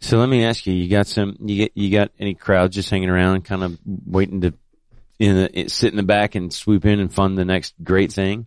So 0.00 0.18
let 0.18 0.28
me 0.28 0.44
ask 0.44 0.66
you: 0.66 0.74
you 0.74 0.88
got 0.88 1.06
some 1.06 1.36
you 1.40 1.56
get 1.56 1.72
you 1.74 1.90
got 1.90 2.10
any 2.18 2.34
crowds 2.34 2.74
just 2.74 2.90
hanging 2.90 3.08
around, 3.08 3.44
kind 3.44 3.62
of 3.64 3.78
waiting 3.84 4.40
to 4.42 4.54
in 5.22 5.48
the, 5.52 5.68
sit 5.68 5.92
in 5.92 5.96
the 5.96 6.02
back 6.02 6.34
and 6.34 6.52
swoop 6.52 6.84
in 6.84 6.98
and 6.98 7.12
fund 7.12 7.38
the 7.38 7.44
next 7.44 7.74
great 7.82 8.12
thing? 8.12 8.46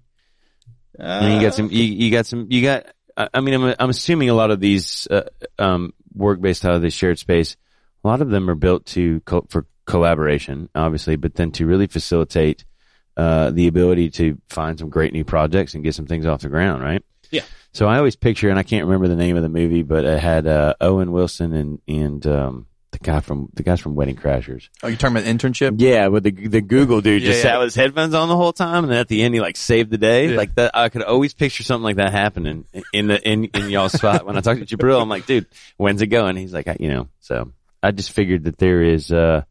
And 1.23 1.33
you 1.35 1.41
got 1.41 1.53
some, 1.53 1.71
you, 1.71 1.83
you 1.83 2.11
got 2.11 2.25
some, 2.25 2.47
you 2.49 2.61
got, 2.61 2.85
I 3.33 3.39
mean, 3.39 3.53
I'm, 3.53 3.75
I'm 3.79 3.89
assuming 3.89 4.29
a 4.29 4.33
lot 4.33 4.51
of 4.51 4.59
these, 4.59 5.07
uh, 5.09 5.29
um, 5.57 5.93
work 6.13 6.41
based 6.41 6.65
out 6.65 6.73
of 6.73 6.81
this 6.81 6.93
shared 6.93 7.17
space, 7.17 7.55
a 8.03 8.07
lot 8.07 8.21
of 8.21 8.29
them 8.29 8.49
are 8.49 8.55
built 8.55 8.85
to, 8.87 9.21
co- 9.21 9.45
for 9.49 9.65
collaboration, 9.85 10.69
obviously, 10.75 11.15
but 11.15 11.35
then 11.35 11.51
to 11.53 11.65
really 11.65 11.87
facilitate, 11.87 12.65
uh, 13.17 13.51
the 13.51 13.67
ability 13.67 14.09
to 14.09 14.37
find 14.49 14.77
some 14.77 14.89
great 14.89 15.13
new 15.13 15.23
projects 15.23 15.75
and 15.75 15.83
get 15.83 15.95
some 15.95 16.07
things 16.07 16.25
off 16.25 16.41
the 16.41 16.49
ground, 16.49 16.83
right? 16.83 17.03
Yeah. 17.31 17.43
So 17.71 17.87
I 17.87 17.97
always 17.97 18.17
picture, 18.17 18.49
and 18.49 18.59
I 18.59 18.63
can't 18.63 18.85
remember 18.85 19.07
the 19.07 19.15
name 19.15 19.37
of 19.37 19.43
the 19.43 19.49
movie, 19.49 19.83
but 19.83 20.03
it 20.03 20.19
had, 20.19 20.45
uh, 20.45 20.75
Owen 20.81 21.13
Wilson 21.13 21.53
and, 21.53 21.81
and, 21.87 22.27
um, 22.27 22.67
the 22.97 23.03
guy 23.03 23.19
from, 23.19 23.49
the 23.53 23.63
guys 23.63 23.79
from 23.79 23.95
Wedding 23.95 24.15
Crashers. 24.15 24.69
Oh, 24.83 24.87
you're 24.87 24.97
talking 24.97 25.17
about 25.17 25.27
internship? 25.29 25.75
Yeah, 25.77 26.07
with 26.07 26.23
the 26.23 26.31
the 26.31 26.61
Google 26.61 27.01
dude 27.01 27.21
just 27.23 27.37
Yeah, 27.37 27.43
sat 27.51 27.57
with 27.59 27.67
his 27.67 27.75
headphones 27.75 28.13
on 28.13 28.27
the 28.29 28.35
whole 28.35 28.53
time, 28.53 28.83
and 28.83 28.91
then 28.91 28.99
at 28.99 29.07
the 29.07 29.21
end 29.21 29.33
he 29.33 29.41
like 29.41 29.57
saved 29.57 29.91
the 29.91 29.97
day. 29.97 30.31
Yeah. 30.31 30.37
Like 30.37 30.55
that, 30.55 30.71
I 30.73 30.89
could 30.89 31.03
always 31.03 31.33
picture 31.33 31.63
something 31.63 31.83
like 31.83 31.97
that 31.97 32.11
happening 32.11 32.65
in 32.93 33.07
the 33.07 33.21
in 33.21 33.45
in 33.45 33.69
y'all's 33.69 33.93
spot. 33.93 34.25
When 34.25 34.37
I 34.37 34.41
talked 34.41 34.65
to 34.67 34.77
Jabril, 34.77 35.01
I'm 35.01 35.09
like, 35.09 35.25
dude, 35.25 35.47
when's 35.77 36.01
it 36.01 36.07
going? 36.07 36.35
He's 36.35 36.53
like, 36.53 36.67
I- 36.67 36.77
you 36.79 36.89
know. 36.89 37.09
So 37.19 37.51
I 37.83 37.91
just 37.91 38.11
figured 38.11 38.45
that 38.45 38.57
there 38.57 38.81
is, 38.81 39.11
uh 39.11 39.43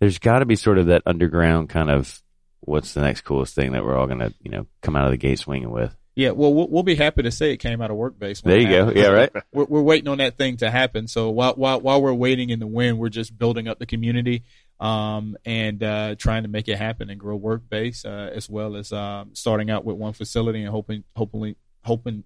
there's 0.00 0.18
got 0.18 0.40
to 0.40 0.46
be 0.46 0.56
sort 0.56 0.78
of 0.78 0.86
that 0.86 1.02
underground 1.06 1.68
kind 1.68 1.90
of 1.90 2.20
what's 2.60 2.94
the 2.94 3.00
next 3.00 3.20
coolest 3.22 3.54
thing 3.54 3.72
that 3.72 3.84
we're 3.84 3.96
all 3.96 4.06
gonna 4.06 4.32
you 4.40 4.50
know 4.50 4.66
come 4.82 4.96
out 4.96 5.04
of 5.06 5.10
the 5.12 5.16
gate 5.16 5.38
swinging 5.38 5.70
with. 5.70 5.94
Yeah, 6.14 6.30
well, 6.32 6.52
we'll, 6.52 6.68
we'll 6.68 6.82
be 6.82 6.94
happy 6.94 7.22
to 7.22 7.30
say 7.30 7.52
it 7.52 7.56
came 7.56 7.80
out 7.80 7.90
of 7.90 7.96
Workbase. 7.96 8.42
There 8.42 8.58
you 8.60 8.68
go. 8.68 8.90
Yeah, 8.90 9.06
right. 9.08 9.30
we're, 9.52 9.64
we're 9.64 9.80
waiting 9.82 10.08
on 10.08 10.18
that 10.18 10.36
thing 10.36 10.58
to 10.58 10.70
happen. 10.70 11.08
So 11.08 11.30
while 11.30 11.54
while 11.54 11.80
while 11.80 12.02
we're 12.02 12.12
waiting 12.12 12.50
in 12.50 12.58
the 12.58 12.66
wind, 12.66 12.98
we're 12.98 13.08
just 13.08 13.36
building 13.38 13.66
up 13.66 13.78
the 13.78 13.86
community 13.86 14.42
um, 14.78 15.36
and 15.46 15.82
uh, 15.82 16.14
trying 16.16 16.42
to 16.42 16.48
make 16.50 16.68
it 16.68 16.76
happen 16.76 17.08
and 17.08 17.18
grow 17.18 17.38
Workbase 17.38 18.04
uh, 18.04 18.30
as 18.34 18.50
well 18.50 18.76
as 18.76 18.92
um, 18.92 19.30
starting 19.34 19.70
out 19.70 19.84
with 19.86 19.96
one 19.96 20.12
facility 20.12 20.60
and 20.60 20.68
hoping 20.68 21.04
hopefully 21.16 21.56
hoping 21.84 22.24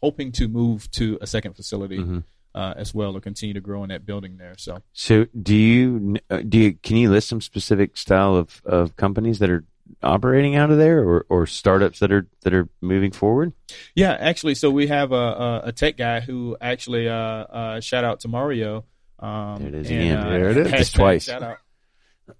hoping 0.00 0.30
to 0.32 0.46
move 0.48 0.90
to 0.92 1.18
a 1.20 1.26
second 1.26 1.54
facility 1.54 1.98
Mhm. 1.98 2.24
uh, 2.54 2.74
as 2.76 2.94
well 2.94 3.16
or 3.16 3.20
continue 3.20 3.54
to 3.54 3.60
grow 3.60 3.82
in 3.84 3.88
that 3.88 4.04
building 4.06 4.36
there. 4.36 4.54
So 4.58 4.82
So 4.92 5.26
do 5.42 5.56
you 5.56 6.16
uh, 6.30 6.42
do 6.48 6.58
you 6.58 6.74
can 6.82 6.96
you 6.98 7.10
list 7.10 7.28
some 7.28 7.40
specific 7.40 7.96
style 7.96 8.36
of 8.36 8.62
of 8.64 8.94
companies 8.96 9.40
that 9.40 9.50
are 9.50 9.64
operating 10.02 10.56
out 10.56 10.70
of 10.70 10.78
there 10.78 11.00
or 11.00 11.26
or 11.28 11.46
startups 11.46 11.98
that 12.00 12.12
are 12.12 12.26
that 12.42 12.52
are 12.54 12.68
moving 12.80 13.10
forward? 13.12 13.52
Yeah, 13.94 14.12
actually, 14.12 14.54
so 14.54 14.70
we 14.70 14.86
have 14.88 15.12
a, 15.12 15.14
a, 15.14 15.62
a 15.66 15.72
tech 15.72 15.96
guy 15.96 16.20
who 16.20 16.56
actually 16.60 17.08
uh, 17.08 17.14
uh, 17.14 17.80
shout 17.80 18.04
out 18.04 18.20
to 18.20 18.28
Mario. 18.28 18.84
Um, 19.18 19.58
There 19.60 19.68
it 19.68 19.74
is 19.74 19.90
and, 19.90 20.00
again. 20.00 20.18
uh, 20.18 20.28
There 20.30 20.50
it 20.50 20.56
is. 20.58 20.72
Just 20.72 20.94
twice. 20.96 21.24
Shout 21.24 21.42
out. 21.42 21.56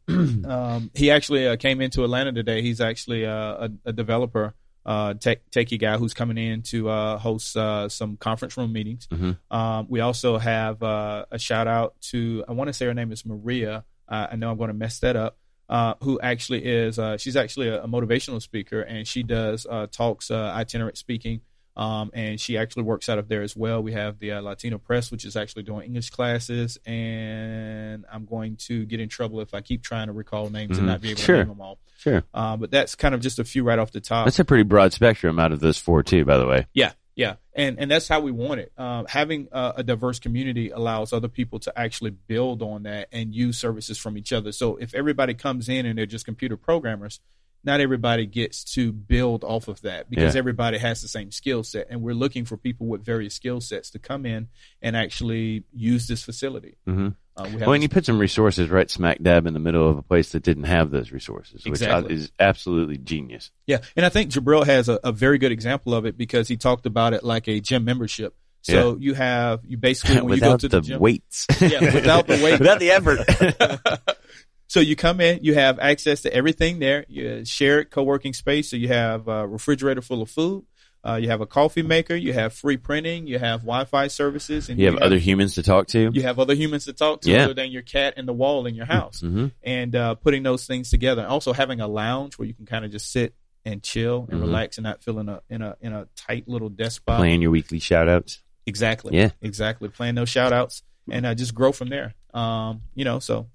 um, 0.09 0.91
he 0.95 1.11
actually 1.11 1.47
uh, 1.47 1.57
came 1.57 1.81
into 1.81 2.05
Atlanta 2.05 2.33
today. 2.33 2.63
He's 2.63 2.81
actually 2.81 3.27
uh, 3.27 3.33
a, 3.69 3.71
a 3.87 3.93
developer, 3.93 4.55
uh, 4.87 5.15
tech 5.15 5.51
techie 5.51 5.79
guy 5.79 5.97
who's 5.99 6.15
coming 6.15 6.39
in 6.39 6.63
to 6.63 6.89
uh, 6.89 7.19
host 7.19 7.57
uh, 7.57 7.89
some 7.89 8.17
conference 8.17 8.57
room 8.57 8.73
meetings. 8.73 9.07
Mhm. 9.09 9.39
Um, 9.51 9.87
we 9.89 10.01
also 10.01 10.39
have 10.39 10.83
uh, 10.83 11.27
a 11.31 11.39
shout 11.39 11.69
out 11.69 11.95
to 12.11 12.45
I 12.49 12.53
want 12.53 12.69
to 12.69 12.73
say 12.73 12.87
her 12.87 12.95
name 12.95 13.13
is 13.13 13.25
Maria. 13.27 13.85
Uh, 14.09 14.27
I 14.33 14.37
know 14.37 14.51
I'm 14.51 14.59
going 14.59 14.69
to 14.69 14.75
mess 14.75 14.99
that 15.01 15.17
up. 15.17 15.39
Uh, 15.69 15.95
who 16.03 16.21
actually 16.21 16.65
is? 16.65 16.99
Uh, 16.99 17.17
she's 17.17 17.37
actually 17.37 17.69
a, 17.69 17.83
a 17.85 17.89
motivational 17.89 18.41
speaker, 18.43 18.83
and 18.83 19.07
she 19.09 19.23
does 19.23 19.67
uh, 19.69 19.87
talks, 19.91 20.31
uh, 20.31 20.53
itinerant 20.55 20.99
speaking, 20.99 21.41
um, 21.77 22.11
and 22.13 22.39
she 22.41 22.59
actually 22.59 22.83
works 22.83 23.09
out 23.09 23.19
of 23.19 23.29
there 23.29 23.43
as 23.43 23.57
well. 23.57 23.83
We 23.83 23.93
have 23.93 24.19
the 24.19 24.33
uh, 24.33 24.41
Latino 24.43 24.77
Press, 24.79 25.11
which 25.11 25.25
is 25.25 25.37
actually 25.37 25.63
doing 25.63 25.87
English 25.87 26.11
classes, 26.11 26.79
and 26.85 28.05
I'm 28.13 28.25
going 28.27 28.57
to 28.69 28.85
get 28.85 29.01
in 29.01 29.09
trouble 29.09 29.41
if 29.41 29.55
I 29.55 29.61
keep 29.61 29.83
trying 29.83 30.07
to 30.09 30.13
recall 30.13 30.51
names 30.51 30.77
Mhm. 30.77 30.79
and 30.79 30.87
not 30.87 31.01
be 31.01 31.11
able 31.11 31.21
Sure. 31.21 31.37
to 31.37 31.41
name 31.43 31.49
them 31.49 31.61
all. 31.61 31.79
Sure. 31.99 32.23
Uh, 32.35 32.57
but 32.57 32.71
that's 32.71 32.95
kind 32.95 33.15
of 33.15 33.21
just 33.21 33.39
a 33.39 33.45
few 33.45 33.63
right 33.65 33.79
off 33.79 33.91
the 33.93 34.01
top. 34.01 34.27
That's 34.27 34.39
a 34.39 34.45
pretty 34.45 34.65
broad 34.65 34.93
spectrum 34.93 35.39
out 35.39 35.53
of 35.53 35.61
those 35.61 35.79
four 35.79 36.03
too, 36.03 36.25
by 36.25 36.37
the 36.37 36.47
way. 36.47 36.67
Yeah, 36.75 36.93
yeah, 37.17 37.37
and 37.55 37.79
and 37.79 37.91
that's 37.91 38.09
how 38.09 38.21
we 38.21 38.31
want 38.33 38.61
it. 38.61 38.73
Um, 38.77 39.07
having 39.09 39.49
a, 39.53 39.75
a 39.77 39.83
diverse 39.83 40.19
community 40.19 40.71
allows 40.71 41.13
other 41.13 41.29
people 41.29 41.59
to 41.61 41.79
actually 41.79 42.11
build 42.11 42.63
on 42.63 42.83
that 42.85 43.09
and 43.13 43.35
use 43.35 43.59
services 43.59 43.99
from 43.99 44.19
each 44.19 44.33
other. 44.33 44.53
So 44.53 44.77
if 44.77 44.95
everybody 44.95 45.35
comes 45.35 45.69
in 45.69 45.87
and 45.87 45.97
they're 45.99 46.07
just 46.07 46.25
computer 46.25 46.57
programmers, 46.57 47.21
not 47.63 47.81
everybody 47.81 48.27
gets 48.27 48.63
to 48.75 48.93
build 48.93 49.43
off 49.45 49.69
of 49.69 49.81
that 49.83 50.11
because 50.11 50.35
Yeah. 50.35 50.39
everybody 50.39 50.77
has 50.79 51.01
the 51.03 51.09
same 51.09 51.31
skill 51.31 51.63
set, 51.63 51.87
and 51.89 52.03
we're 52.03 52.15
looking 52.15 52.45
for 52.45 52.57
people 52.57 52.87
with 52.89 53.05
various 53.05 53.35
skill 53.35 53.61
sets 53.61 53.91
to 53.91 53.99
come 53.99 54.27
in 54.27 54.49
and 54.83 54.97
actually 54.97 55.65
use 55.73 56.07
this 56.09 56.23
facility. 56.23 56.77
Mm-hmm. 56.87 57.09
Uh, 57.37 57.49
we 57.51 57.57
Well, 57.57 57.73
and 57.73 57.83
you 57.83 57.89
put 57.89 58.07
some 58.07 58.19
resources 58.19 58.69
right 58.71 58.89
smack 58.89 59.21
dab 59.21 59.47
in 59.47 59.55
the 59.55 59.61
middle 59.61 59.89
of 59.89 59.99
a 59.99 60.03
place 60.03 60.33
that 60.33 60.43
didn't 60.43 60.65
have 60.65 60.91
those 60.91 61.11
resources, 61.11 61.65
which 61.65 61.83
is 61.83 62.31
absolutely 62.39 62.99
genius. 62.99 63.51
Yeah, 63.67 63.79
and 63.97 64.07
I 64.07 64.09
think 64.09 64.31
Jabril 64.31 64.65
has 64.67 64.89
a, 64.89 65.01
a 65.03 65.13
very 65.13 65.39
good 65.39 65.53
example 65.53 65.95
of 65.95 66.07
it 66.07 66.17
because 66.17 66.47
he 66.47 66.57
talked 66.57 66.87
about 66.87 67.13
it 67.13 67.25
like 67.25 67.49
a 67.49 67.61
gym 67.61 67.85
membership. 67.85 68.37
So 68.63 68.97
you 68.99 69.13
have 69.15 69.61
you 69.67 69.77
basically 69.77 70.23
when 70.23 70.35
you 70.37 70.41
go 70.41 70.57
to 70.57 70.69
the, 70.69 70.81
the, 70.81 70.87
gym, 70.87 71.01
weights, 71.01 71.47
Yeah, 71.61 71.81
without 71.95 72.27
the 72.27 72.43
weight. 72.43 72.59
without 72.61 72.79
the 72.79 72.93
effort. 72.93 74.17
so 74.69 74.81
you 74.81 74.97
come 74.97 75.21
in, 75.21 75.41
you 75.43 75.55
have 75.55 75.79
access 75.79 76.23
to 76.23 76.33
everything 76.33 76.79
there. 76.79 77.05
You 77.09 77.45
shared 77.45 77.91
co-working 77.91 78.33
space, 78.33 78.71
so 78.71 78.77
you 78.77 78.89
have 78.89 79.29
a 79.29 79.47
refrigerator 79.47 80.01
full 80.01 80.23
of 80.23 80.31
food. 80.31 80.65
Uh, 81.07 81.17
you 81.17 81.29
have 81.29 81.43
a 81.43 81.47
coffee 81.47 81.83
maker, 81.83 82.15
you 82.15 82.33
have 82.33 82.55
free 82.55 82.79
printing, 82.79 83.27
you 83.27 83.39
have 83.39 83.61
Wi-Fi 83.61 84.09
services, 84.09 84.71
and 84.71 84.79
You 84.81 84.87
have 84.87 84.97
other 84.99 85.19
humans 85.19 85.55
to 85.57 85.63
talk 85.63 85.89
to. 85.89 86.11
you 86.15 86.23
have 86.23 86.39
other 86.39 86.55
humans 86.55 86.87
to 86.87 86.95
talk 86.95 87.21
to 87.23 87.31
Yeah. 87.31 87.45
other 87.45 87.55
than 87.55 87.71
your 87.71 87.83
cat 87.83 88.15
and 88.17 88.27
the 88.27 88.33
wall 88.33 88.65
in 88.67 88.75
your 88.75 88.87
house. 88.87 89.21
hmm 89.21 89.49
And 89.63 89.95
uh, 89.95 90.15
putting 90.15 90.43
those 90.45 90.67
things 90.67 90.89
together. 90.91 91.21
and 91.23 91.31
Also 91.31 91.53
having 91.53 91.81
a 91.81 91.89
lounge 91.89 92.39
where 92.39 92.49
you 92.49 92.55
can 92.55 92.65
kind 92.65 92.85
of 92.87 92.91
just 92.91 93.13
sit 93.13 93.35
and 93.67 93.83
chill 93.83 94.27
and 94.31 94.41
Mhm. 94.41 94.45
relax 94.47 94.79
and 94.79 94.85
not 94.85 95.03
feel 95.03 95.19
in 95.19 95.29
a 95.29 95.41
in 95.51 95.61
a 95.63 95.77
in 95.81 95.93
a 95.93 96.07
tight 96.17 96.49
little 96.49 96.69
desk 96.71 96.97
spot. 97.03 97.19
Playing 97.19 97.43
your 97.43 97.51
weekly 97.51 97.79
shout 97.81 98.09
outs. 98.09 98.41
Exactly. 98.67 99.15
Yeah. 99.17 99.31
Exactly. 99.43 99.91
Playing 99.91 100.15
those 100.15 100.31
shout 100.31 100.53
outs 100.55 100.83
and 101.11 101.27
uh, 101.27 101.35
just 101.35 101.55
grow 101.55 101.71
from 101.73 101.89
there. 101.91 102.15
Um, 102.33 102.81
you 102.95 103.05
know, 103.05 103.19
so 103.19 103.47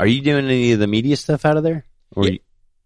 Are 0.00 0.06
you 0.06 0.20
doing 0.20 0.44
any 0.44 0.72
of 0.72 0.78
the 0.80 0.86
media 0.86 1.16
stuff 1.16 1.44
out 1.46 1.56
of 1.56 1.62
there? 1.62 1.84
Or 2.16 2.24
Yeah. 2.26 2.32
you- 2.32 2.38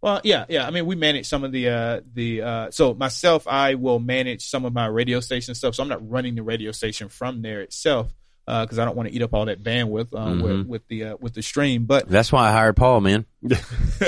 Well, 0.03 0.21
yeah, 0.25 0.47
yeah. 0.49 0.67
I 0.67 0.71
mean, 0.71 0.85
we 0.87 0.97
manage 0.97 1.27
some 1.29 1.45
of 1.45 1.53
the 1.53 1.69
uh, 1.69 2.01
the 2.13 2.43
uh, 2.43 2.71
so 2.73 2.93
myself, 2.93 3.47
I 3.47 3.75
will 3.77 4.01
manage 4.01 4.49
some 4.49 4.65
of 4.65 4.73
my 4.73 4.87
radio 4.87 5.21
station 5.21 5.55
stuff. 5.55 5.77
So 5.77 5.83
I'm 5.85 5.89
not 5.89 6.07
running 6.11 6.35
the 6.35 6.43
radio 6.43 6.73
station 6.73 7.09
from 7.09 7.41
there 7.43 7.61
itself 7.61 8.13
because 8.45 8.81
I 8.81 8.85
don't 8.85 8.97
want 8.97 9.09
to 9.09 9.15
eat 9.15 9.23
up 9.23 9.33
all 9.33 9.45
that 9.47 9.63
bandwidth 9.63 10.13
uh, 10.13 10.27
Mhm. 10.27 10.43
with, 10.43 10.67
with 10.67 10.89
the 10.89 11.05
uh, 11.05 11.17
with 11.21 11.35
the 11.35 11.43
stream. 11.43 11.85
But 11.85 12.09
that's 12.09 12.33
why 12.33 12.49
I 12.49 12.51
hired 12.53 12.77
Paul, 12.77 13.01
man. 13.01 13.25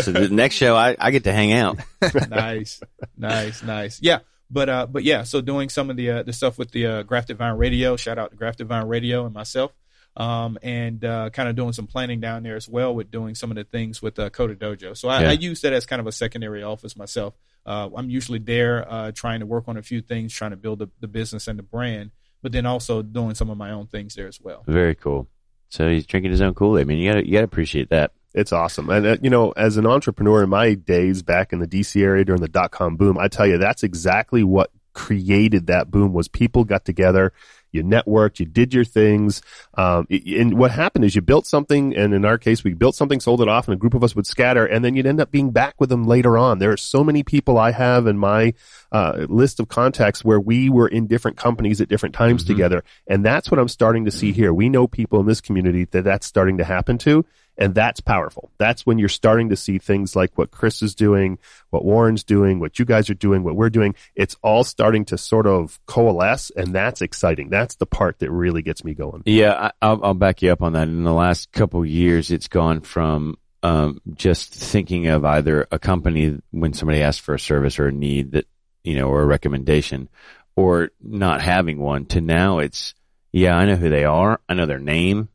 so 0.01 0.11
the 0.11 0.29
next 0.31 0.57
show, 0.57 0.75
I, 0.75 0.97
I 0.99 1.13
get 1.13 1.25
to 1.25 1.33
hang 1.33 1.53
out. 1.53 1.79
nice, 2.29 2.81
nice, 3.17 3.63
nice. 3.63 4.01
Yeah, 4.03 4.19
but 4.51 4.69
uh, 4.69 4.87
but 4.91 5.05
yeah. 5.05 5.23
So 5.23 5.41
doing 5.41 5.69
some 5.69 5.91
of 5.91 5.97
the 5.97 6.11
uh, 6.11 6.23
the 6.25 6.33
stuff 6.33 6.59
with 6.59 6.73
the 6.73 6.87
uh, 6.87 7.03
Grafted 7.05 7.39
Vine 7.39 7.57
Radio. 7.57 7.95
Shout 7.97 8.19
out 8.19 8.33
to 8.33 8.37
Grafted 8.37 8.67
Vine 8.67 8.89
Radio 8.89 9.25
and 9.27 9.33
myself. 9.33 9.71
Um, 10.16 10.59
and 10.62 11.05
uh, 11.05 11.31
kind 11.31 11.48
of 11.48 11.57
doing 11.57 11.72
some 11.72 11.88
planning 11.88 12.20
down 12.20 12.44
there 12.44 12.55
as 12.55 12.68
well 12.68 12.94
with 12.94 13.11
doing 13.11 13.35
some 13.35 13.50
of 13.50 13.57
the 13.57 13.64
things 13.64 14.00
with 14.00 14.16
uh, 14.18 14.31
CoderDojo. 14.31 14.96
So 14.96 15.09
I, 15.09 15.22
Yeah. 15.22 15.31
I 15.31 15.33
use 15.33 15.61
that 15.62 15.72
as 15.72 15.87
kind 15.87 15.98
of 15.98 16.07
a 16.07 16.12
secondary 16.12 16.62
office 16.62 16.96
myself. 16.96 17.35
Uh, 17.66 17.88
I'm 17.96 18.11
usually 18.11 18.38
there 18.38 18.87
uh, 18.88 19.11
trying 19.11 19.40
to 19.40 19.46
work 19.46 19.64
on 19.66 19.77
a 19.77 19.83
few 19.83 20.00
things, 20.00 20.33
trying 20.33 20.53
to 20.53 20.57
build 20.57 20.79
the, 20.79 20.88
the 21.00 21.09
business 21.09 21.48
and 21.48 21.59
the 21.59 21.64
brand, 21.64 22.12
but 22.42 22.53
then 22.53 22.64
also 22.64 23.03
doing 23.03 23.35
some 23.35 23.50
of 23.50 23.57
my 23.57 23.72
own 23.72 23.87
things 23.88 24.14
there 24.14 24.29
as 24.29 24.40
well. 24.40 24.62
Very 24.68 24.94
cool. 24.94 25.27
So 25.68 25.88
he's 25.88 26.07
drinking 26.07 26.31
his 26.31 26.40
own 26.40 26.55
Kool 26.55 26.79
Aid. 26.79 26.83
I 26.83 26.85
mean, 26.85 26.98
you 26.98 27.11
gotta 27.11 27.27
you 27.27 27.33
gotta 27.33 27.44
appreciate 27.44 27.90
that. 27.90 28.12
It's 28.35 28.53
awesome. 28.53 28.90
And, 28.90 29.07
uh, 29.07 29.16
you 29.22 29.31
know, 29.31 29.50
as 29.53 29.77
an 29.77 29.87
entrepreneur 29.87 30.44
in 30.44 30.50
my 30.50 30.74
days 30.74 31.22
back 31.22 31.53
in 31.53 31.59
the 31.59 31.66
DC 31.66 32.00
area 32.00 32.24
during 32.24 32.40
the 32.40 32.48
dot 32.48 32.70
com 32.70 32.96
boom, 32.96 33.18
I 33.18 33.27
tell 33.29 33.46
you, 33.46 33.59
that's 33.59 33.83
exactly 33.83 34.44
what 34.44 34.70
created 34.92 35.66
that 35.66 35.90
boom 35.90 36.12
was 36.12 36.29
people 36.29 36.64
got 36.64 36.85
together, 36.85 37.33
you 37.75 37.83
networked, 37.83 38.39
you 38.39 38.47
did 38.47 38.73
your 38.73 38.85
things. 38.85 39.43
Um, 39.75 40.07
and 40.11 40.59
what 40.59 40.71
happened 40.71 41.05
is 41.05 41.15
you 41.15 41.23
built 41.23 41.47
something. 41.47 41.95
And 41.97 42.15
in 42.15 42.25
our 42.25 42.39
case, 42.39 42.65
we 42.65 42.75
built 42.75 42.95
something, 42.95 43.21
sold 43.21 43.41
it 43.41 43.49
off 43.49 43.67
and 43.67 43.75
a 43.75 43.79
group 43.79 43.95
of 43.95 44.05
us 44.05 44.15
would 44.15 44.27
scatter 44.27 44.65
and 44.65 44.85
then 44.85 44.95
you'd 44.95 45.07
end 45.07 45.21
up 45.21 45.31
being 45.31 45.51
back 45.51 45.75
with 45.79 45.89
them 45.89 46.07
later 46.07 46.39
on. 46.39 46.59
There 46.59 46.73
are 46.73 46.77
so 46.77 47.03
many 47.05 47.23
people 47.23 47.59
I 47.59 47.73
have 47.73 48.07
in 48.07 48.19
my, 48.19 48.55
uh, 48.93 49.27
list 49.29 49.59
of 49.61 49.69
contacts 49.69 50.25
where 50.25 50.41
we 50.41 50.71
were 50.71 50.89
in 50.89 51.07
different 51.07 51.37
companies 51.37 51.81
at 51.81 51.89
different 51.89 52.15
times 52.15 52.45
Mhm. 52.45 52.47
together. 52.47 52.85
And 53.07 53.25
that's 53.25 53.51
what 53.51 53.59
I'm 53.59 53.69
starting 53.69 54.05
to 54.05 54.11
see 54.11 54.33
here. 54.33 54.53
We 54.55 54.69
know 54.69 54.87
people 54.87 55.21
in 55.21 55.27
this 55.27 55.41
community 55.41 55.87
that 55.91 56.05
that's 56.05 56.27
starting 56.27 56.59
to 56.59 56.65
happen 56.65 56.99
to. 56.99 57.25
And 57.57 57.75
that's 57.75 58.01
powerful. 58.01 58.51
That's 58.59 58.85
when 58.85 58.99
you're 58.99 59.09
starting 59.09 59.51
to 59.51 59.57
see 59.57 59.79
things 59.79 60.17
like 60.17 60.37
what 60.37 60.51
Chris 60.51 60.83
is 60.83 60.95
doing, 60.95 61.38
what 61.71 61.85
Warren's 61.85 62.25
doing, 62.25 62.59
what 62.59 62.79
you 62.79 62.85
guys 62.85 63.09
are 63.11 63.14
doing, 63.14 63.45
what 63.45 63.57
we're 63.57 63.71
doing. 63.71 63.95
It's 64.14 64.37
all 64.43 64.64
starting 64.64 65.05
to 65.07 65.19
sort 65.19 65.47
of 65.47 65.79
coalesce 65.87 66.51
and 66.51 66.75
that's 66.75 67.01
exciting. 67.01 67.51
That's 67.51 67.77
the 67.77 67.87
part 67.87 68.19
that 68.19 68.31
really 68.31 68.62
gets 68.62 68.85
me 68.85 68.95
going. 68.95 69.23
Yeah, 69.27 69.53
I, 69.55 69.73
I'll, 69.81 70.05
I'll 70.05 70.14
back 70.14 70.43
you 70.43 70.51
up 70.51 70.62
on 70.62 70.73
that. 70.73 70.88
In 70.88 71.05
the 71.05 71.12
last 71.12 71.53
couple 71.53 71.85
years, 71.87 72.31
it's 72.31 72.49
gone 72.49 72.81
from 72.81 73.38
um, 73.64 74.03
just 74.14 74.53
thinking 74.53 75.07
of 75.07 75.25
either 75.25 75.67
a 75.73 75.79
company 75.79 76.38
when 76.51 76.75
somebody 76.75 77.01
asks 77.01 77.25
for 77.25 77.35
a 77.35 77.40
service 77.40 77.79
or 77.79 77.88
a 77.88 77.93
need 77.93 78.33
that 78.33 78.47
you 78.85 78.95
know 78.97 79.09
or 79.09 79.23
a 79.23 79.27
recommendation, 79.27 80.11
or 80.55 80.90
not 81.01 81.40
having 81.40 81.79
one, 81.79 82.05
to 82.07 82.21
now 82.21 82.59
it's 82.59 82.95
yeah, 83.33 83.57
I 83.57 83.64
know 83.64 83.77
who 83.77 83.88
they 83.88 84.05
are, 84.05 84.38
I 84.49 84.55
know 84.55 84.67
their 84.67 84.79
name, 84.79 85.31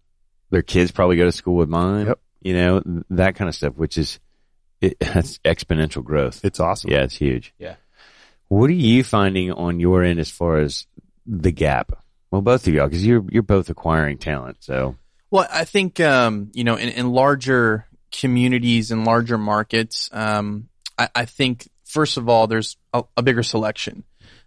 their 0.50 0.62
kids 0.62 0.92
probably 0.92 1.18
go 1.18 1.26
to 1.26 1.32
school 1.32 1.56
with 1.56 1.70
mine, 1.70 2.08
Yep. 2.08 2.20
you 2.42 2.54
know 2.54 2.84
that 3.12 3.36
kind 3.36 3.48
of 3.50 3.56
stuff, 3.56 3.76
which 3.76 3.98
is 3.98 4.20
it, 4.82 4.98
that's 5.00 5.38
exponential 5.40 6.04
growth. 6.04 6.44
It's 6.44 6.60
awesome. 6.60 6.92
Yeah, 6.92 7.04
it's 7.04 7.16
huge. 7.16 7.54
Yeah. 7.58 7.76
What 8.48 8.70
are 8.70 8.74
you 8.74 9.04
finding 9.04 9.52
on 9.52 9.80
your 9.80 10.04
end 10.04 10.20
as 10.20 10.30
far 10.32 10.58
as 10.58 10.88
the 11.28 11.52
gap? 11.52 11.92
Well, 12.32 12.42
both 12.42 12.68
of 12.68 12.74
y'all, 12.74 12.88
because 12.88 13.06
you're 13.06 13.26
you're 13.30 13.44
both 13.44 13.70
acquiring 13.70 14.18
talent. 14.18 14.58
So 14.62 14.96
Well, 15.32 15.48
I 15.52 15.66
think 15.66 16.00
um, 16.00 16.52
you 16.54 16.64
know, 16.64 16.76
in, 16.76 16.90
in 16.90 17.12
larger 17.12 17.86
communities 18.12 18.90
and 18.92 19.06
larger 19.06 19.38
markets, 19.38 20.10
um, 20.12 20.70
I, 20.98 21.10
I 21.16 21.26
think 21.26 21.68
first 21.86 22.18
of 22.18 22.28
all, 22.30 22.48
there's 22.48 22.78
a, 22.94 23.04
a 23.18 23.22
bigger 23.22 23.44
selection, 23.44 24.04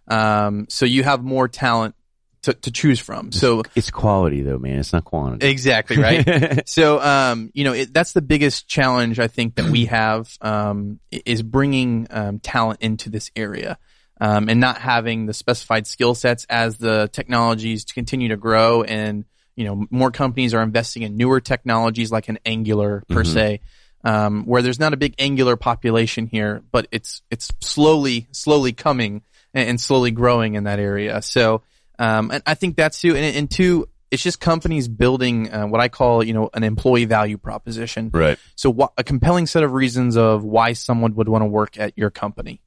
um, 0.07 0.65
so 0.69 0.85
you 0.85 1.03
have 1.03 1.23
more 1.23 1.47
talent 1.47 1.95
to, 2.43 2.53
to 2.53 2.71
choose 2.71 2.99
from. 2.99 3.31
So 3.31 3.63
it's 3.75 3.91
quality, 3.91 4.41
though, 4.41 4.59
man. 4.59 4.79
It's 4.79 4.93
not 4.93 5.03
quantity. 5.05 5.47
exactly 5.47 5.97
right. 5.97 6.61
so 6.69 7.01
um, 7.01 7.51
you 7.53 7.63
know, 7.63 7.73
it, 7.73 7.93
that's 7.93 8.11
the 8.13 8.21
biggest 8.21 8.67
challenge 8.67 9.19
I 9.19 9.27
think 9.27 9.55
that 9.55 9.65
we 9.65 9.85
have 9.85 10.29
um, 10.41 10.99
is 11.11 11.41
bringing 11.41 12.07
um, 12.09 12.39
talent 12.39 12.81
into 12.81 13.09
this 13.09 13.31
area. 13.35 13.77
Um, 14.21 14.47
and 14.47 14.59
not 14.61 14.77
having 14.77 15.25
the 15.25 15.33
specified 15.33 15.85
skill 15.87 16.13
sets 16.15 16.45
as 16.47 16.77
the 16.77 17.09
technologies 17.11 17.83
to 17.85 17.93
continue 17.93 18.29
to 18.29 18.37
grow 18.37 18.83
and 18.83 19.25
you 19.55 19.65
know 19.65 19.85
more 19.89 20.11
companies 20.11 20.53
are 20.53 20.61
investing 20.61 21.01
in 21.01 21.17
newer 21.17 21.41
technologies 21.41 22.11
like 22.11 22.29
an 22.29 22.37
angular 22.45 23.03
per 23.09 23.23
Mhm. 23.23 23.33
se 23.33 23.59
um, 24.05 24.45
where 24.45 24.61
there's 24.61 24.79
not 24.79 24.93
a 24.93 24.97
big 24.97 25.15
angular 25.17 25.57
population 25.57 26.27
here 26.27 26.61
but 26.71 26.87
it's 26.91 27.21
it's 27.31 27.49
slowly 27.59 28.27
slowly 28.31 28.71
coming 28.71 29.23
and, 29.53 29.67
and 29.67 29.81
slowly 29.81 30.11
growing 30.11 30.53
in 30.55 30.65
that 30.65 30.79
area 30.79 31.21
so 31.21 31.63
um, 32.03 32.31
and 32.31 32.43
i 32.45 32.53
think 32.53 32.75
that's 32.75 32.99
too 33.01 33.15
and, 33.15 33.35
and 33.37 33.49
two 33.51 33.87
it's 34.11 34.21
just 34.21 34.39
companies 34.39 34.87
building 34.87 35.51
uh, 35.51 35.65
what 35.65 35.81
i 35.81 35.87
call 35.87 36.23
you 36.23 36.33
know 36.33 36.49
an 36.53 36.63
employee 36.63 37.05
value 37.05 37.37
proposition 37.37 38.09
right. 38.13 38.37
so 38.55 38.71
wh- 38.73 38.93
a 38.97 39.03
compelling 39.03 39.47
set 39.47 39.63
of 39.63 39.71
reasons 39.73 40.17
of 40.17 40.43
why 40.43 40.73
someone 40.73 41.15
would 41.15 41.27
want 41.29 41.41
to 41.41 41.47
work 41.47 41.79
at 41.79 41.97
your 41.97 42.11
company. 42.11 42.61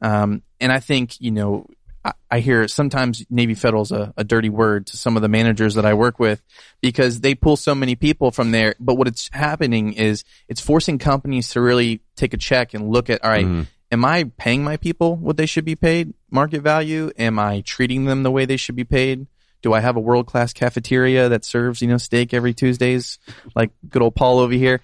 Um, 0.00 0.42
and 0.60 0.70
I 0.72 0.78
think, 0.80 1.20
you 1.20 1.32
know, 1.32 1.66
I, 2.04 2.12
I 2.30 2.38
hear 2.40 2.68
sometimes 2.68 3.24
Navy 3.30 3.54
Federal's 3.54 3.90
a, 3.90 4.12
a 4.16 4.22
dirty 4.22 4.48
word 4.48 4.86
to 4.88 4.96
some 4.96 5.16
of 5.16 5.22
the 5.22 5.28
managers 5.28 5.74
that 5.74 5.84
I 5.84 5.94
work 5.94 6.18
with 6.20 6.40
because 6.80 7.20
they 7.20 7.34
pull 7.34 7.56
so 7.56 7.74
many 7.74 7.96
people 7.96 8.30
from 8.30 8.52
there. 8.52 8.74
But 8.78 8.94
what 8.94 9.08
it's 9.08 9.28
happening 9.32 9.94
is 9.94 10.22
it's 10.48 10.60
forcing 10.60 10.98
companies 10.98 11.48
to 11.50 11.60
really 11.60 12.00
take 12.14 12.32
a 12.32 12.36
check 12.36 12.74
and 12.74 12.90
look 12.90 13.10
at, 13.10 13.24
all 13.24 13.30
right, 13.30 13.46
Mhm. 13.46 13.66
Am 13.90 14.04
I 14.04 14.24
paying 14.36 14.62
my 14.64 14.76
people 14.76 15.16
what 15.16 15.36
they 15.36 15.46
should 15.46 15.64
be 15.64 15.76
paid? 15.76 16.14
Market 16.30 16.60
value? 16.62 17.10
Am 17.18 17.38
I 17.38 17.62
treating 17.62 18.04
them 18.04 18.22
the 18.22 18.30
way 18.30 18.44
they 18.44 18.56
should 18.56 18.76
be 18.76 18.84
paid? 18.84 19.26
Do 19.60 19.72
I 19.72 19.80
have 19.80 19.96
a 19.96 20.00
world 20.00 20.26
class 20.26 20.52
cafeteria 20.52 21.30
that 21.30 21.44
serves, 21.44 21.82
you 21.82 21.88
know, 21.88 21.96
steak 21.96 22.32
every 22.32 22.54
Tuesdays, 22.54 23.18
like 23.56 23.70
good 23.88 24.02
old 24.02 24.14
Paul 24.14 24.38
over 24.38 24.52
here? 24.52 24.80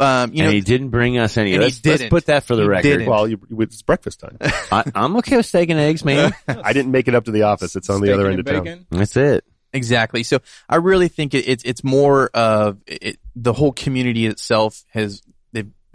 Um, 0.00 0.32
you 0.32 0.40
and 0.42 0.48
know, 0.48 0.50
he 0.50 0.60
didn't 0.60 0.88
bring 0.88 1.16
us 1.16 1.36
any. 1.36 1.52
and 1.54 1.62
he 1.62 1.66
Let's, 1.68 1.84
let's 1.86 1.98
didn't. 2.00 2.10
put 2.10 2.26
that 2.26 2.42
for 2.42 2.56
the 2.56 2.62
He 2.62 2.68
record. 2.68 2.82
didn't. 2.82 3.06
Well, 3.08 3.28
you, 3.28 3.38
it's 3.60 3.82
breakfast 3.82 4.18
time. 4.20 4.36
I, 4.40 4.82
I'm 4.96 5.16
okay 5.18 5.36
with 5.36 5.46
steak 5.46 5.70
and 5.70 5.78
eggs, 5.78 6.04
man. 6.04 6.32
I 6.48 6.72
didn't 6.72 6.90
make 6.90 7.06
it 7.06 7.14
up 7.14 7.26
to 7.26 7.30
the 7.30 7.42
office. 7.42 7.76
It's 7.76 7.88
on 7.88 8.00
the 8.00 8.12
other 8.12 8.28
end 8.28 8.40
of 8.40 8.46
town. 8.46 8.64
bacon. 8.64 8.86
That's 8.90 9.16
it. 9.16 9.44
Exactly. 9.72 10.24
So 10.24 10.40
I 10.68 10.76
really 10.76 11.06
think 11.08 11.34
it, 11.34 11.46
it's 11.48 11.62
it's 11.64 11.84
more 11.84 12.28
of 12.34 12.78
it, 12.86 13.18
the 13.36 13.52
whole 13.52 13.72
community 13.72 14.26
itself 14.26 14.84
has 14.90 15.22
they've 15.22 15.35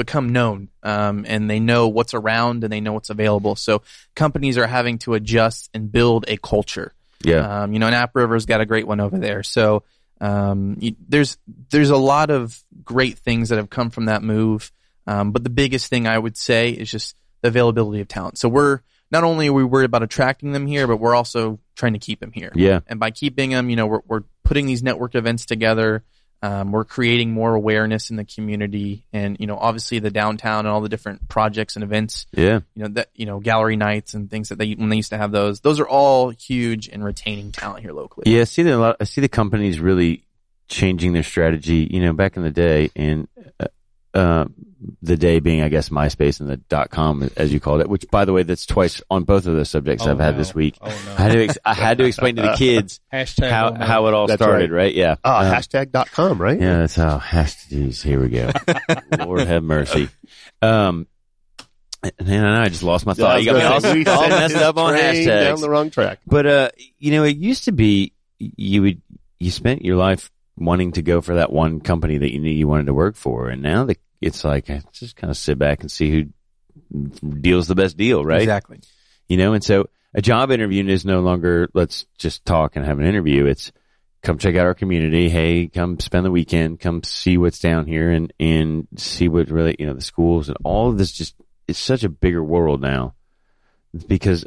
become 0.01 0.31
known 0.31 0.69
um, 0.83 1.25
and 1.27 1.49
they 1.49 1.59
know 1.59 1.87
what's 1.87 2.13
around 2.13 2.63
and 2.63 2.73
they 2.73 2.81
know 2.81 2.93
what's 2.93 3.09
available. 3.09 3.55
So 3.55 3.81
companies 4.15 4.57
are 4.57 4.67
having 4.67 4.97
to 4.99 5.13
adjust 5.13 5.69
and 5.73 5.91
build 5.91 6.25
a 6.27 6.37
culture. 6.37 6.93
Yeah. 7.23 7.63
Um, 7.63 7.73
you 7.73 7.79
know, 7.79 7.85
and 7.85 7.95
App 7.95 8.15
River's 8.15 8.45
got 8.45 8.61
a 8.61 8.65
great 8.65 8.87
one 8.87 8.99
over 8.99 9.17
there. 9.17 9.43
So 9.43 9.83
um, 10.19 10.77
you, 10.79 10.95
there's 11.07 11.37
there's 11.69 11.89
a 11.89 11.97
lot 11.97 12.29
of 12.29 12.61
great 12.83 13.19
things 13.19 13.49
that 13.49 13.57
have 13.57 13.69
come 13.69 13.89
from 13.89 14.05
that 14.05 14.23
move. 14.23 14.71
Um, 15.07 15.31
but 15.31 15.43
the 15.43 15.49
biggest 15.49 15.87
thing 15.87 16.07
I 16.07 16.17
would 16.17 16.37
say 16.37 16.69
is 16.69 16.89
just 16.89 17.15
the 17.41 17.49
availability 17.49 18.01
of 18.01 18.07
talent. 18.07 18.37
So 18.37 18.49
we're 18.49 18.81
not 19.11 19.23
only 19.23 19.49
are 19.49 19.53
we 19.53 19.63
worried 19.63 19.85
about 19.85 20.03
attracting 20.03 20.51
them 20.51 20.67
here, 20.67 20.87
but 20.87 20.97
we're 20.97 21.15
also 21.15 21.59
trying 21.75 21.93
to 21.93 21.99
keep 21.99 22.19
them 22.19 22.31
here. 22.31 22.51
Yeah. 22.55 22.79
And 22.87 22.99
by 22.99 23.11
keeping 23.11 23.49
them, 23.51 23.69
you 23.69 23.75
know, 23.75 23.87
we're, 23.87 24.01
we're 24.07 24.23
putting 24.43 24.65
these 24.65 24.83
network 24.83 25.15
events 25.15 25.45
together. 25.45 26.03
Um, 26.43 26.71
we're 26.71 26.85
creating 26.85 27.31
more 27.31 27.53
awareness 27.53 28.09
in 28.09 28.15
the 28.15 28.25
community 28.25 29.05
and, 29.13 29.37
you 29.39 29.45
know, 29.45 29.57
obviously 29.57 29.99
the 29.99 30.09
downtown 30.09 30.59
and 30.65 30.69
all 30.69 30.81
the 30.81 30.89
different 30.89 31.29
projects 31.29 31.75
and 31.75 31.83
events, 31.83 32.25
Yeah. 32.33 32.61
you 32.75 32.81
know, 32.83 32.87
that, 32.89 33.09
you 33.13 33.27
know, 33.27 33.39
gallery 33.39 33.75
nights 33.75 34.15
and 34.15 34.27
things 34.27 34.49
that 34.49 34.57
they, 34.57 34.71
when 34.73 34.89
they 34.89 34.95
used 34.95 35.11
to 35.11 35.17
have 35.19 35.31
those, 35.31 35.59
those 35.59 35.79
are 35.79 35.87
all 35.87 36.29
huge 36.31 36.87
in 36.87 37.03
retaining 37.03 37.51
talent 37.51 37.83
here 37.83 37.93
locally. 37.93 38.23
Yeah. 38.25 38.41
I 38.41 38.45
see 38.45 38.63
the, 38.63 38.75
a 38.75 38.79
lot- 38.79 38.97
I 38.99 39.03
see 39.03 39.21
the 39.21 39.29
companies 39.29 39.79
really 39.79 40.23
changing 40.67 41.13
their 41.13 41.21
strategy, 41.21 41.87
you 41.91 41.99
know, 42.01 42.13
back 42.13 42.37
in 42.37 42.43
the 42.43 42.49
day 42.51 42.89
and, 42.95 43.27
uh, 44.13 44.45
the 45.01 45.15
day 45.15 45.39
being, 45.39 45.61
I 45.61 45.69
guess, 45.69 45.89
MySpace 45.89 46.39
and 46.39 46.49
the 46.49 46.57
dot 46.57 46.89
com, 46.89 47.29
as 47.37 47.53
you 47.53 47.59
called 47.59 47.81
it, 47.81 47.87
which 47.89 48.05
by 48.11 48.25
the 48.25 48.33
way, 48.33 48.43
that's 48.43 48.65
twice 48.65 49.01
on 49.11 49.23
both 49.23 49.45
of 49.45 49.53
those 49.53 49.69
subjects 49.69 50.05
Oh, 50.05 50.11
I've 50.11 50.19
had 50.19 50.37
this 50.37 50.53
week. 50.55 50.75
Oh 50.81 50.87
no. 50.87 51.13
I 51.17 51.21
had 51.21 51.31
to, 51.33 51.43
ex- 51.43 51.57
I 51.63 51.73
had 51.73 51.97
to 51.99 52.03
explain 52.05 52.35
to 52.37 52.41
the 52.41 52.55
kids 52.55 52.99
Hashtag 53.13 53.49
how, 53.49 53.69
oh, 53.69 53.75
how 53.75 54.07
it 54.07 54.13
all 54.13 54.27
That's 54.27 54.41
started, 54.41 54.71
right? 54.71 54.93
Yeah. 54.93 55.15
Ah, 55.23 55.41
Uh, 55.41 55.53
hashtag 55.55 55.91
dot 55.91 56.11
com, 56.11 56.41
right? 56.41 56.59
Yeah, 56.59 56.77
that's 56.79 56.95
how. 56.95 57.19
hashtags. 57.19 58.01
here 58.01 58.19
we 58.19 58.29
go. 58.29 58.49
Lord 59.25 59.47
have 59.47 59.63
mercy. 59.63 60.09
Um, 60.61 61.07
Man, 62.19 62.43
I 62.43 62.63
I 62.63 62.69
just 62.69 62.81
lost 62.81 63.05
my 63.05 63.13
Yeah, 63.15 63.25
I 63.27 63.27
thought. 63.27 63.35
was 63.35 63.45
You 63.45 63.51
got 63.51 63.89
me 63.91 64.03
gonna 64.03 64.17
all, 64.17 64.23
all 64.23 64.29
messed 64.29 64.55
up 64.55 64.77
on 64.77 64.93
hashtags. 64.95 65.25
down 65.43 65.61
the 65.61 65.69
wrong 65.69 65.91
track. 65.91 66.17
But 66.25 66.45
uh, 66.47 66.69
you 66.97 67.11
know, 67.11 67.23
it 67.23 67.37
used 67.37 67.65
to 67.65 67.71
be 67.71 68.13
you 68.39 68.81
would 68.81 69.01
you 69.39 69.51
spent 69.51 69.85
your 69.85 69.97
life 69.97 70.31
wanting 70.63 70.93
to 70.93 71.01
go 71.01 71.21
for 71.21 71.35
that 71.35 71.51
one 71.51 71.81
company 71.81 72.17
that 72.17 72.33
you 72.33 72.39
knew 72.39 72.51
you 72.51 72.67
wanted 72.67 72.85
to 72.87 72.93
work 72.93 73.15
for, 73.15 73.49
and 73.49 73.61
now 73.61 73.85
the, 73.85 73.97
it's 74.21 74.43
like 74.43 74.67
just 74.91 75.15
kind 75.15 75.31
of 75.31 75.37
sit 75.37 75.57
back 75.57 75.81
and 75.81 75.91
see 75.91 76.11
who 76.11 77.19
deals 77.19 77.67
the 77.67 77.75
best 77.75 77.97
deal, 77.97 78.23
right? 78.23 78.41
Exactly. 78.41 78.79
You 79.27 79.37
know, 79.37 79.53
and 79.53 79.63
so 79.63 79.89
a 80.13 80.21
job 80.21 80.51
interview 80.51 80.87
is 80.87 81.05
no 81.05 81.21
longer 81.21 81.69
let's 81.73 82.05
just 82.17 82.45
talk 82.45 82.75
and 82.75 82.85
have 82.85 82.99
an 82.99 83.05
interview. 83.05 83.45
It's 83.45 83.71
come 84.21 84.37
check 84.37 84.55
out 84.55 84.65
our 84.65 84.73
community. 84.73 85.29
Hey, 85.29 85.67
come 85.67 85.99
spend 85.99 86.25
the 86.25 86.31
weekend. 86.31 86.79
Come 86.79 87.03
see 87.03 87.37
what's 87.37 87.59
down 87.59 87.85
here 87.87 88.11
and 88.11 88.33
and 88.39 88.87
see 88.97 89.27
what 89.27 89.49
really 89.49 89.75
you 89.79 89.85
know 89.85 89.93
the 89.93 90.01
schools 90.01 90.49
and 90.49 90.57
all 90.63 90.89
of 90.89 90.97
this. 90.97 91.11
Just 91.11 91.35
it's 91.67 91.79
such 91.79 92.03
a 92.03 92.09
bigger 92.09 92.43
world 92.43 92.81
now 92.81 93.15
because 94.07 94.45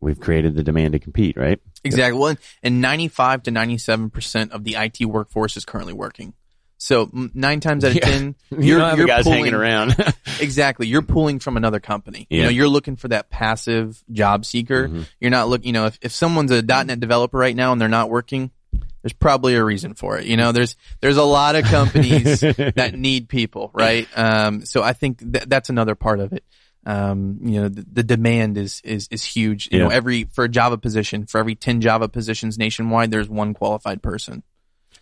we've 0.00 0.20
created 0.20 0.54
the 0.54 0.62
demand 0.62 0.92
to 0.92 0.98
compete, 0.98 1.36
right? 1.36 1.60
Exactly. 1.82 2.18
Well, 2.18 2.36
and 2.62 2.80
95 2.80 3.44
to 3.44 3.50
97% 3.50 4.50
of 4.50 4.64
the 4.64 4.76
IT 4.76 5.04
workforce 5.06 5.56
is 5.56 5.64
currently 5.64 5.92
working. 5.92 6.34
So 6.76 7.08
nine 7.12 7.60
times 7.60 7.84
out 7.84 7.92
of 7.92 7.96
Yeah. 7.96 8.02
10, 8.02 8.34
You 8.50 8.58
you're, 8.60 8.78
don't 8.78 8.88
have 8.90 8.98
you're 8.98 9.06
guys 9.06 9.24
pulling, 9.24 9.38
hanging 9.44 9.54
around. 9.54 9.96
Exactly. 10.40 10.88
You're 10.88 11.02
pulling 11.02 11.38
from 11.38 11.56
another 11.56 11.78
company. 11.80 12.26
You 12.28 12.42
know, 12.42 12.48
you're 12.48 12.68
looking 12.68 12.96
for 12.96 13.08
that 13.08 13.30
passive 13.30 14.02
job 14.10 14.44
seeker. 14.44 14.88
Mhm. 14.88 15.06
You're 15.20 15.30
not 15.30 15.48
looking, 15.48 15.68
you 15.68 15.72
know, 15.72 15.86
if, 15.86 15.98
if 16.02 16.12
someone's 16.12 16.50
a 16.50 16.60
.NET 16.60 16.98
developer 16.98 17.38
right 17.38 17.54
now 17.54 17.70
and 17.72 17.80
they're 17.80 17.88
not 17.88 18.10
working, 18.10 18.50
there's 19.02 19.12
probably 19.12 19.54
a 19.54 19.62
reason 19.64 19.94
for 19.94 20.18
it. 20.18 20.26
You 20.26 20.36
know, 20.36 20.50
there's, 20.52 20.76
there's 21.00 21.16
a 21.16 21.22
lot 21.22 21.54
of 21.56 21.64
companies 21.66 22.40
that 22.74 22.94
need 22.96 23.28
people, 23.28 23.70
right? 23.72 24.08
Um, 24.16 24.64
so 24.66 24.82
I 24.82 24.92
think 24.92 25.20
that 25.32 25.48
that's 25.48 25.70
another 25.70 25.94
part 25.94 26.18
of 26.20 26.32
it. 26.32 26.42
Um, 26.86 27.38
you 27.42 27.62
know, 27.62 27.68
the, 27.68 27.84
the 27.92 28.02
demand 28.02 28.58
is, 28.58 28.80
is, 28.84 29.08
is 29.10 29.24
huge. 29.24 29.68
You 29.72 29.78
know, 29.80 29.90
Yeah. 29.90 29.96
every, 29.96 30.24
for 30.24 30.44
a 30.44 30.48
Java 30.48 30.76
position, 30.78 31.26
for 31.26 31.38
every 31.38 31.54
10 31.54 31.80
Java 31.80 32.08
positions 32.08 32.58
nationwide, 32.58 33.10
there's 33.10 33.28
one 33.28 33.54
qualified 33.54 34.02
person. 34.02 34.42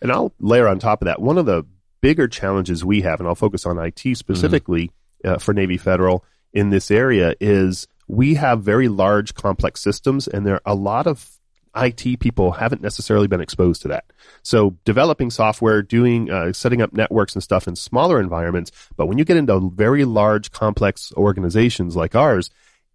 And 0.00 0.10
I'll 0.12 0.32
layer 0.40 0.68
on 0.68 0.78
top 0.78 1.02
of 1.02 1.06
that 1.06 1.20
one 1.20 1.38
of 1.38 1.46
the 1.46 1.64
bigger 2.00 2.28
challenges 2.28 2.84
we 2.84 3.02
have, 3.02 3.20
and 3.20 3.28
I'll 3.28 3.34
focus 3.34 3.66
on 3.66 3.78
IT 3.78 4.16
specifically 4.16 4.90
uh, 5.24 5.38
for 5.38 5.54
Navy 5.54 5.76
Federal 5.76 6.24
in 6.52 6.70
this 6.70 6.90
area, 6.90 7.34
is 7.40 7.86
we 8.08 8.34
have 8.34 8.62
very 8.62 8.88
large, 8.88 9.34
complex 9.34 9.80
systems, 9.80 10.26
and 10.28 10.44
there 10.44 10.54
are 10.56 10.62
a 10.66 10.74
lot 10.74 11.06
of 11.06 11.31
IT 11.76 12.20
people 12.20 12.52
haven't 12.52 12.82
necessarily 12.82 13.26
been 13.26 13.40
exposed 13.40 13.82
to 13.82 13.88
that. 13.88 14.04
So 14.42 14.76
developing 14.84 15.30
software, 15.30 15.82
doing, 15.82 16.30
uh, 16.30 16.52
setting 16.52 16.82
up 16.82 16.92
networks 16.92 17.34
and 17.34 17.42
stuff 17.42 17.66
in 17.66 17.76
smaller 17.76 18.20
environments. 18.20 18.72
But 18.96 19.06
when 19.06 19.18
you 19.18 19.24
get 19.24 19.36
into 19.36 19.72
very 19.74 20.04
large, 20.04 20.50
complex 20.50 21.12
organizations 21.16 21.96
like 21.96 22.14
ours, 22.14 22.50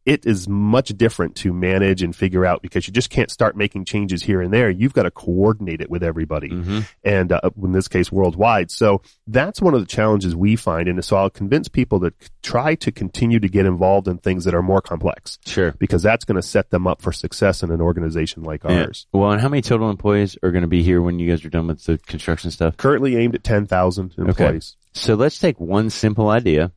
it 0.08 0.26
is 0.26 0.47
much 0.47 0.88
different 0.97 1.36
to 1.36 1.51
manage 1.51 2.01
and 2.01 2.16
figure 2.16 2.45
out 2.45 2.62
because 2.62 2.88
you 2.88 2.93
just 2.93 3.10
can't 3.10 3.30
start 3.30 3.58
making 3.58 3.84
changes 3.84 4.24
here 4.24 4.41
and 4.41 4.53
there. 4.53 4.70
You've 4.70 4.93
got 4.93 5.03
to 5.03 5.12
coordinate 5.12 5.82
it 5.82 5.89
with 5.89 6.01
everybody 6.01 6.47
Mhm. 6.49 6.86
and 7.03 7.32
uh, 7.34 7.41
in 7.62 7.74
this 7.74 7.89
case 7.89 8.10
worldwide. 8.10 8.72
So 8.72 9.01
that's 9.28 9.62
one 9.62 9.74
of 9.74 9.82
the 9.82 9.86
challenges 9.86 10.34
we 10.34 10.55
find. 10.55 10.88
And 10.88 11.03
so 11.03 11.18
I'll 11.18 11.30
convince 11.30 11.68
people 11.68 11.99
to 11.99 12.14
try 12.41 12.76
to 12.76 12.91
continue 12.91 13.39
to 13.41 13.49
get 13.49 13.66
involved 13.66 14.08
in 14.08 14.18
things 14.20 14.45
that 14.45 14.55
are 14.55 14.64
more 14.64 14.80
complex 14.80 15.39
Sure. 15.45 15.74
because 15.78 16.03
that's 16.03 16.24
going 16.24 16.38
to 16.38 16.41
set 16.41 16.70
them 16.70 16.88
up 16.88 17.01
for 17.01 17.12
success 17.12 17.62
in 17.62 17.70
an 17.70 17.82
organization 17.82 18.43
like 18.43 18.64
Yeah. 18.64 18.84
ours. 18.86 19.08
Well, 19.12 19.32
and 19.32 19.41
how 19.41 19.49
many 19.49 19.62
total 19.62 19.89
employees 19.89 20.38
are 20.41 20.51
going 20.51 20.62
to 20.62 20.70
be 20.70 20.84
here 20.84 21.01
when 21.01 21.20
you 21.20 21.30
guys 21.30 21.43
are 21.43 21.49
done 21.49 21.68
with 21.68 21.84
the 21.84 21.97
construction 21.97 22.49
stuff? 22.49 22.78
Currently 22.78 23.18
aimed 23.18 23.36
at 23.36 23.43
10,000 23.43 24.14
employees. 24.18 24.78
So 24.93 25.16
let's 25.16 25.38
take 25.38 25.60
one 25.60 25.89
simple 25.89 26.30
idea 26.30 26.72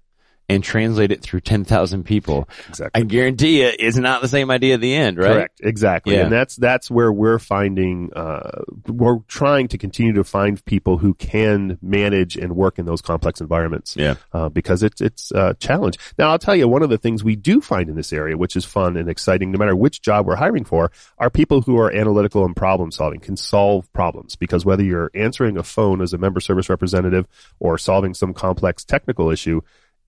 and 0.50 0.64
translate 0.64 1.12
it 1.12 1.22
through 1.22 1.40
10,000 1.40 2.04
people. 2.04 2.48
Exactly. 2.68 3.00
I 3.00 3.04
guarantee 3.04 3.62
you 3.62 3.72
it's 3.78 3.96
not 3.96 4.20
the 4.20 4.28
same 4.28 4.50
idea 4.50 4.74
at 4.74 4.80
the 4.80 4.94
end, 4.94 5.16
right? 5.16 5.32
Correct. 5.32 5.60
Exactly. 5.62 6.14
Yeah. 6.14 6.22
And 6.22 6.32
that's 6.32 6.56
that's 6.56 6.90
where 6.90 7.12
we're 7.12 7.38
finding 7.38 8.12
uh, 8.14 8.62
we're 8.86 9.18
trying 9.28 9.68
to 9.68 9.78
continue 9.78 10.12
to 10.14 10.24
find 10.24 10.62
people 10.64 10.98
who 10.98 11.14
can 11.14 11.78
manage 11.80 12.36
and 12.36 12.56
work 12.56 12.78
in 12.78 12.86
those 12.86 13.00
complex 13.00 13.40
environments. 13.40 13.96
Yeah. 13.96 14.14
Uh, 14.32 14.48
because 14.48 14.82
it's 14.82 15.00
it's 15.00 15.30
a 15.32 15.54
challenge. 15.54 15.98
Now 16.18 16.30
I'll 16.30 16.38
tell 16.38 16.56
you 16.56 16.66
one 16.66 16.82
of 16.82 16.90
the 16.90 16.98
things 16.98 17.22
we 17.22 17.36
do 17.36 17.60
find 17.60 17.88
in 17.88 17.94
this 17.94 18.12
area, 18.12 18.36
which 18.36 18.56
is 18.56 18.64
fun 18.64 18.96
and 18.96 19.08
exciting, 19.08 19.52
no 19.52 19.58
matter 19.58 19.76
which 19.76 20.02
job 20.02 20.26
we're 20.26 20.36
hiring 20.36 20.64
for, 20.64 20.90
are 21.18 21.30
people 21.30 21.62
who 21.62 21.78
are 21.78 21.94
analytical 21.94 22.44
and 22.44 22.56
problem 22.56 22.90
solving, 22.90 23.20
can 23.20 23.36
solve 23.36 23.90
problems. 23.92 24.34
Because 24.34 24.64
whether 24.64 24.82
you're 24.82 25.12
answering 25.14 25.56
a 25.56 25.62
phone 25.62 26.02
as 26.02 26.12
a 26.12 26.18
member 26.18 26.40
service 26.40 26.68
representative 26.68 27.28
or 27.60 27.78
solving 27.78 28.14
some 28.14 28.34
complex 28.34 28.84
technical 28.84 29.30
issue, 29.30 29.60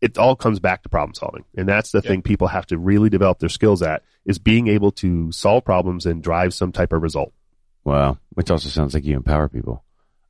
it 0.03 0.19
all 0.19 0.35
comes 0.35 0.59
back 0.59 0.83
to 0.83 0.89
problem 0.89 1.15
solving. 1.15 1.45
And 1.57 1.69
that's 1.69 1.93
the 1.93 2.03
thing 2.03 2.23
people 2.23 2.49
have 2.49 2.67
to 2.67 2.77
really 2.77 3.09
develop 3.09 3.39
their 3.39 3.49
skills 3.49 3.83
at 3.83 4.03
is 4.27 4.39
being 4.39 4.67
able 4.67 4.91
to 4.93 5.31
solve 5.31 5.65
problems 5.65 6.07
and 6.07 6.23
drive 6.23 6.53
some 6.53 6.73
type 6.73 6.93
of 6.93 7.01
result. 7.01 7.33
Wow. 7.85 8.19
Which 8.35 8.51
also 8.51 8.69
sounds 8.69 8.95
like 8.95 9.05
you 9.05 9.17
empower 9.17 9.49
people. 9.49 9.85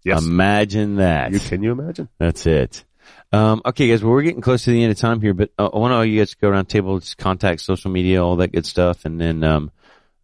Yes. 0.05 0.23
Imagine 0.23 0.97
that. 0.97 1.33
you, 1.33 1.41
can 1.41 1.63
you 1.63 1.73
imagine? 1.73 2.09
That's 2.19 2.47
it. 2.47 2.85
Um, 3.33 3.63
okay, 3.65 3.89
guys. 3.89 4.05
Well, 4.05 4.13
we're 4.13 4.23
getting 4.23 4.43
close 4.43 4.65
to 4.65 4.71
the 4.71 4.83
end 4.83 4.93
of 4.93 4.99
time 4.99 5.23
here, 5.23 5.33
but 5.33 5.51
uh, 5.59 5.71
I 5.73 5.79
want 5.79 5.95
all 5.95 6.05
you 6.05 6.21
guys 6.21 6.31
to 6.33 6.37
go 6.37 6.49
around 6.51 6.67
the 6.67 6.73
table, 6.73 6.99
just 7.01 7.17
contact 7.17 7.63
social 7.63 7.91
media, 7.91 8.23
all 8.23 8.37
that 8.37 8.53
good 8.53 8.67
stuff, 8.67 9.07
and 9.07 9.19
then 9.19 9.43
um, 9.43 9.71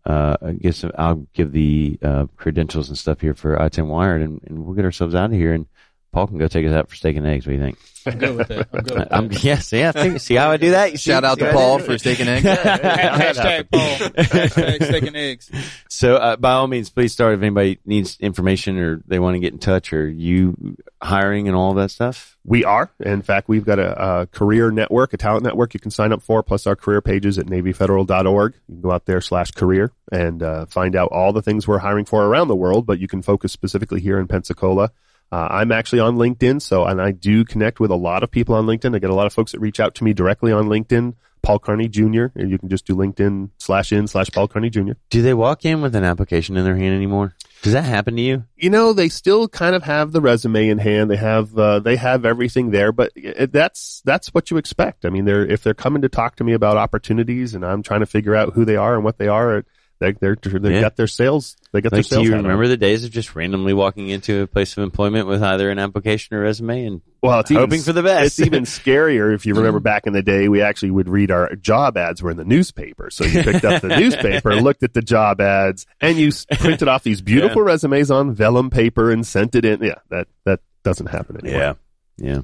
uh, 0.04 0.36
I 0.42 0.52
guess 0.52 0.84
I'll 0.96 1.26
give 1.32 1.52
the 1.52 1.98
uh, 2.02 2.26
credentials 2.36 2.88
and 2.88 2.98
stuff 2.98 3.20
here 3.20 3.34
for 3.34 3.60
I-10 3.60 3.86
Wired, 3.86 4.20
and, 4.20 4.42
and 4.46 4.64
we'll 4.64 4.74
get 4.74 4.84
ourselves 4.84 5.14
out 5.14 5.26
of 5.26 5.32
here. 5.32 5.54
And 5.54 5.66
Paul 6.12 6.26
can 6.26 6.38
go 6.38 6.48
take 6.48 6.66
us 6.66 6.72
out 6.72 6.88
for 6.88 6.96
steak 6.96 7.16
and 7.16 7.26
eggs. 7.26 7.46
What 7.46 7.52
do 7.52 7.58
you 7.58 7.62
think? 7.64 7.78
I'm 8.06 8.18
good 8.18 8.36
with 8.38 8.48
that. 8.48 8.68
I'm 8.72 8.82
good 8.82 8.98
with 8.98 9.08
that. 9.08 9.08
I'm 9.14 9.28
yes, 9.42 9.72
yeah. 9.72 9.90
I 9.90 9.92
think- 9.92 10.20
See 10.20 10.34
how 10.36 10.50
I 10.50 10.56
do 10.56 10.70
that? 10.70 10.92
You 10.92 10.98
see- 10.98 11.10
Shout 11.10 11.24
out 11.24 11.38
see 11.38 11.44
to 11.44 11.52
Paul 11.52 11.78
for 11.80 11.98
steak 11.98 12.20
and 12.20 12.28
eggs. 12.30 12.44
Hashtag 12.46 13.70
Paul. 13.70 14.08
Hashtag 14.24 14.84
steak 14.84 15.02
and 15.06 15.16
eggs. 15.16 15.50
So, 15.90 16.16
uh, 16.16 16.36
by 16.36 16.52
all 16.52 16.66
means, 16.66 16.88
please 16.90 17.12
start 17.12 17.34
if 17.34 17.42
anybody 17.42 17.78
needs 17.84 18.16
information 18.20 18.78
or 18.78 19.02
they 19.06 19.18
want 19.18 19.34
to 19.34 19.40
get 19.40 19.52
in 19.52 19.58
touch 19.58 19.92
or 19.92 20.08
you 20.08 20.76
hiring 21.02 21.46
and 21.48 21.56
all 21.56 21.74
that 21.74 21.90
stuff. 21.90 22.36
We 22.44 22.64
are. 22.64 22.90
In 23.00 23.20
fact, 23.20 23.48
we've 23.48 23.64
got 23.66 23.78
a, 23.78 24.20
a 24.22 24.26
career 24.28 24.70
network, 24.70 25.12
a 25.12 25.18
talent 25.18 25.44
network 25.44 25.74
you 25.74 25.80
can 25.80 25.90
sign 25.90 26.12
up 26.12 26.22
for, 26.22 26.42
plus 26.42 26.66
our 26.66 26.74
career 26.76 27.02
pages 27.02 27.38
at 27.38 27.44
NavyFederal.org. 27.46 28.54
You 28.68 28.74
can 28.74 28.80
go 28.80 28.92
out 28.92 29.04
there 29.04 29.20
slash 29.20 29.50
career 29.50 29.92
and 30.10 30.42
uh, 30.42 30.64
find 30.66 30.96
out 30.96 31.10
all 31.12 31.34
the 31.34 31.42
things 31.42 31.68
we're 31.68 31.78
hiring 31.78 32.06
for 32.06 32.24
around 32.24 32.48
the 32.48 32.56
world, 32.56 32.86
but 32.86 32.98
you 32.98 33.08
can 33.08 33.20
focus 33.20 33.52
specifically 33.52 34.00
here 34.00 34.18
in 34.18 34.26
Pensacola. 34.28 34.90
Uh, 35.30 35.48
I'm 35.50 35.72
actually 35.72 36.00
on 36.00 36.16
LinkedIn, 36.16 36.62
so 36.62 36.84
and 36.84 37.00
I 37.02 37.12
do 37.12 37.44
connect 37.44 37.80
with 37.80 37.90
a 37.90 37.96
lot 37.96 38.22
of 38.22 38.30
people 38.30 38.54
on 38.54 38.66
LinkedIn. 38.66 38.94
I 38.94 38.98
get 38.98 39.10
a 39.10 39.14
lot 39.14 39.26
of 39.26 39.32
folks 39.32 39.52
that 39.52 39.60
reach 39.60 39.80
out 39.80 39.94
to 39.96 40.04
me 40.04 40.12
directly 40.12 40.52
on 40.52 40.68
LinkedIn. 40.68 41.14
Paul 41.40 41.60
Carney 41.60 41.88
Jr. 41.88 42.26
And 42.34 42.50
you 42.50 42.58
can 42.58 42.68
just 42.68 42.84
do 42.84 42.94
LinkedIn 42.94 43.50
slash 43.58 43.92
in 43.92 44.08
slash 44.08 44.28
Paul 44.30 44.48
Carney 44.48 44.70
Jr. 44.70 44.92
Do 45.08 45.22
they 45.22 45.34
walk 45.34 45.64
in 45.64 45.80
with 45.80 45.94
an 45.94 46.02
application 46.04 46.56
in 46.56 46.64
their 46.64 46.76
hand 46.76 46.94
anymore? 46.94 47.36
Does 47.62 47.72
that 47.72 47.84
happen 47.84 48.16
to 48.16 48.22
you? 48.22 48.44
you 48.56 48.70
know 48.70 48.92
they 48.92 49.08
still 49.08 49.48
kind 49.48 49.74
of 49.74 49.82
have 49.84 50.12
the 50.12 50.20
resume 50.20 50.68
in 50.68 50.78
hand 50.78 51.10
they 51.10 51.16
have 51.16 51.56
uh, 51.56 51.78
they 51.78 51.96
have 51.96 52.24
everything 52.24 52.70
there 52.70 52.92
but 52.92 53.12
it, 53.14 53.52
that's 53.52 54.02
that's 54.04 54.28
what 54.28 54.50
you 54.50 54.56
expect 54.56 55.04
i 55.04 55.10
mean 55.10 55.24
they're 55.24 55.46
if 55.46 55.62
they're 55.62 55.74
coming 55.74 56.02
to 56.02 56.08
talk 56.08 56.36
to 56.36 56.44
me 56.44 56.52
about 56.52 56.76
opportunities 56.76 57.54
and 57.54 57.64
i'm 57.64 57.82
trying 57.82 58.00
to 58.00 58.06
figure 58.06 58.34
out 58.34 58.52
who 58.54 58.64
they 58.64 58.76
are 58.76 58.94
and 58.94 59.04
what 59.04 59.18
they 59.18 59.28
are 59.28 59.64
they 60.00 60.12
they're 60.12 60.36
they 60.42 60.74
Yeah. 60.74 60.80
got 60.80 60.96
their 60.96 61.06
sales 61.06 61.56
they 61.72 61.80
got 61.80 61.92
Like, 61.92 61.98
their 61.98 62.02
do 62.02 62.08
sales 62.08 62.24
you 62.24 62.30
hat 62.32 62.38
on. 62.38 62.44
remember 62.44 62.68
the 62.68 62.76
days 62.76 63.04
of 63.04 63.10
just 63.10 63.34
randomly 63.34 63.74
walking 63.74 64.08
into 64.08 64.42
a 64.42 64.46
place 64.46 64.76
of 64.76 64.82
employment 64.84 65.26
with 65.26 65.42
either 65.42 65.70
an 65.70 65.78
application 65.78 66.36
or 66.36 66.40
resume 66.40 66.84
and 66.86 67.00
well 67.22 67.40
it's 67.40 67.50
hoping 67.50 67.74
even, 67.74 67.84
for 67.84 67.92
the 67.92 68.02
best? 68.02 68.38
it's 68.38 68.46
even 68.46 68.62
scarier 68.64 69.34
if 69.34 69.44
you 69.46 69.54
remember 69.54 69.80
back 69.80 70.06
in 70.06 70.12
the 70.12 70.22
day 70.22 70.48
we 70.48 70.62
actually 70.62 70.90
would 70.90 71.08
read 71.08 71.30
our 71.30 71.54
job 71.56 71.96
ads 71.96 72.22
were 72.22 72.30
in 72.30 72.36
the 72.36 72.44
newspaper 72.44 73.10
so 73.10 73.24
you 73.24 73.42
picked 73.42 73.64
up 73.64 73.82
the 73.82 73.88
newspaper 74.00 74.54
looked 74.56 74.82
at 74.82 74.94
the 74.94 75.02
job 75.02 75.40
ads 75.40 75.86
and 76.00 76.16
you 76.18 76.30
printed 76.58 76.88
off 76.88 77.02
these 77.02 77.20
beautiful 77.20 77.62
resumes 77.62 78.10
on 78.10 78.32
vellum 78.34 78.70
paper 78.70 79.10
and 79.10 79.26
sent 79.26 79.54
it 79.54 79.64
in 79.64 79.82
yeah 79.82 79.94
that 80.10 80.28
that 80.44 80.60
doesn't 80.84 81.06
happen 81.08 81.36
anymore 81.44 81.76
yeah, 82.18 82.34
yeah. 82.34 82.40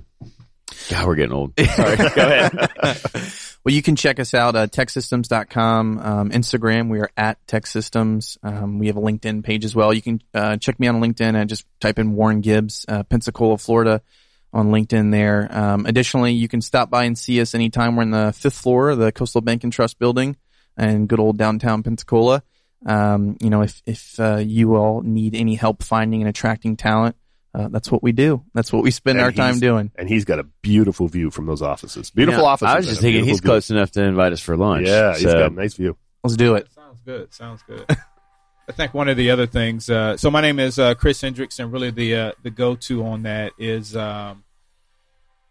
God, 0.90 1.06
we're 1.06 1.14
getting 1.14 1.32
old. 1.32 1.52
Sorry, 1.76 1.96
go 1.96 2.04
ahead. 2.16 3.32
Well, 3.64 3.74
you 3.74 3.80
can 3.80 3.96
check 3.96 4.20
us 4.20 4.34
out 4.34 4.56
at 4.56 4.72
teksystems.com, 4.72 5.98
um, 5.98 6.30
Instagram. 6.30 6.90
We 6.90 7.00
are 7.00 7.08
at 7.16 7.44
TEKsystems. 7.46 8.36
Um, 8.42 8.78
we 8.78 8.88
have 8.88 8.98
a 8.98 9.00
LinkedIn 9.00 9.42
page 9.42 9.64
as 9.64 9.74
well. 9.74 9.94
You 9.94 10.02
can 10.02 10.20
uh, 10.34 10.58
check 10.58 10.78
me 10.78 10.86
on 10.86 11.00
LinkedIn 11.00 11.34
and 11.34 11.48
just 11.48 11.64
type 11.80 11.98
in 11.98 12.14
Warren 12.14 12.42
Gibbs, 12.42 12.84
uh, 12.88 13.04
Pensacola, 13.04 13.56
Florida 13.56 14.02
on 14.52 14.68
LinkedIn 14.68 15.10
there. 15.12 15.48
Um, 15.50 15.86
additionally, 15.86 16.34
you 16.34 16.46
can 16.46 16.60
stop 16.60 16.90
by 16.90 17.04
and 17.04 17.16
see 17.16 17.40
us 17.40 17.54
anytime. 17.54 17.96
We're 17.96 18.02
in 18.02 18.10
the 18.10 18.34
fifth 18.36 18.58
floor 18.58 18.90
of 18.90 18.98
the 18.98 19.10
Coastal 19.12 19.40
Bank 19.40 19.64
and 19.64 19.72
Trust 19.72 19.98
building 19.98 20.36
in 20.78 21.06
good 21.06 21.18
old 21.18 21.38
downtown 21.38 21.82
Pensacola. 21.82 22.42
Um, 22.84 23.38
you 23.40 23.48
know, 23.48 23.62
if, 23.62 23.82
if 23.86 24.20
uh, 24.20 24.36
you 24.36 24.76
all 24.76 25.00
need 25.00 25.34
any 25.34 25.54
help 25.54 25.82
finding 25.82 26.20
and 26.20 26.28
attracting 26.28 26.76
talent, 26.76 27.16
uh, 27.54 27.68
that's 27.68 27.90
what 27.90 28.02
we 28.02 28.12
do. 28.12 28.42
That's 28.54 28.72
what 28.72 28.82
we 28.82 28.90
spend 28.90 29.18
And 29.18 29.24
our 29.24 29.32
time 29.32 29.60
doing. 29.60 29.90
and 29.96 30.08
he's 30.08 30.24
got 30.24 30.38
a 30.38 30.44
beautiful 30.62 31.06
view 31.08 31.30
from 31.30 31.46
those 31.46 31.62
offices. 31.62 32.10
Beautiful 32.10 32.42
Yeah, 32.42 32.48
offices. 32.48 32.74
I 32.74 32.76
was 32.76 32.86
just 32.86 33.00
thinking 33.00 33.24
he's 33.24 33.40
view. 33.40 33.48
close 33.48 33.70
enough 33.70 33.90
to 33.92 34.02
invite 34.02 34.32
us 34.32 34.40
for 34.40 34.56
lunch. 34.56 34.86
Yeah, 34.88 35.12
he's 35.12 35.22
so- 35.22 35.32
got 35.32 35.52
a 35.52 35.54
nice 35.54 35.74
view. 35.74 35.96
Let's 36.22 36.36
do 36.36 36.54
it. 36.54 36.68
Sounds 36.72 37.00
good. 37.04 37.34
Sounds 37.34 37.62
good. 37.66 37.84
I 38.68 38.72
think 38.72 38.94
one 38.94 39.08
of 39.10 39.16
the 39.18 39.30
other 39.30 39.46
things. 39.46 39.90
Uh, 39.90 40.16
so 40.16 40.30
my 40.30 40.40
name 40.40 40.58
is 40.58 40.78
uh, 40.78 40.94
Chris 40.94 41.20
Hendricks, 41.20 41.58
and 41.58 41.70
really 41.72 41.90
the 41.90 42.14
uh, 42.16 42.32
the 42.42 42.50
go 42.50 42.76
to 42.76 43.04
on 43.04 43.24
that 43.24 43.52
is 43.58 43.94
um, 43.96 44.43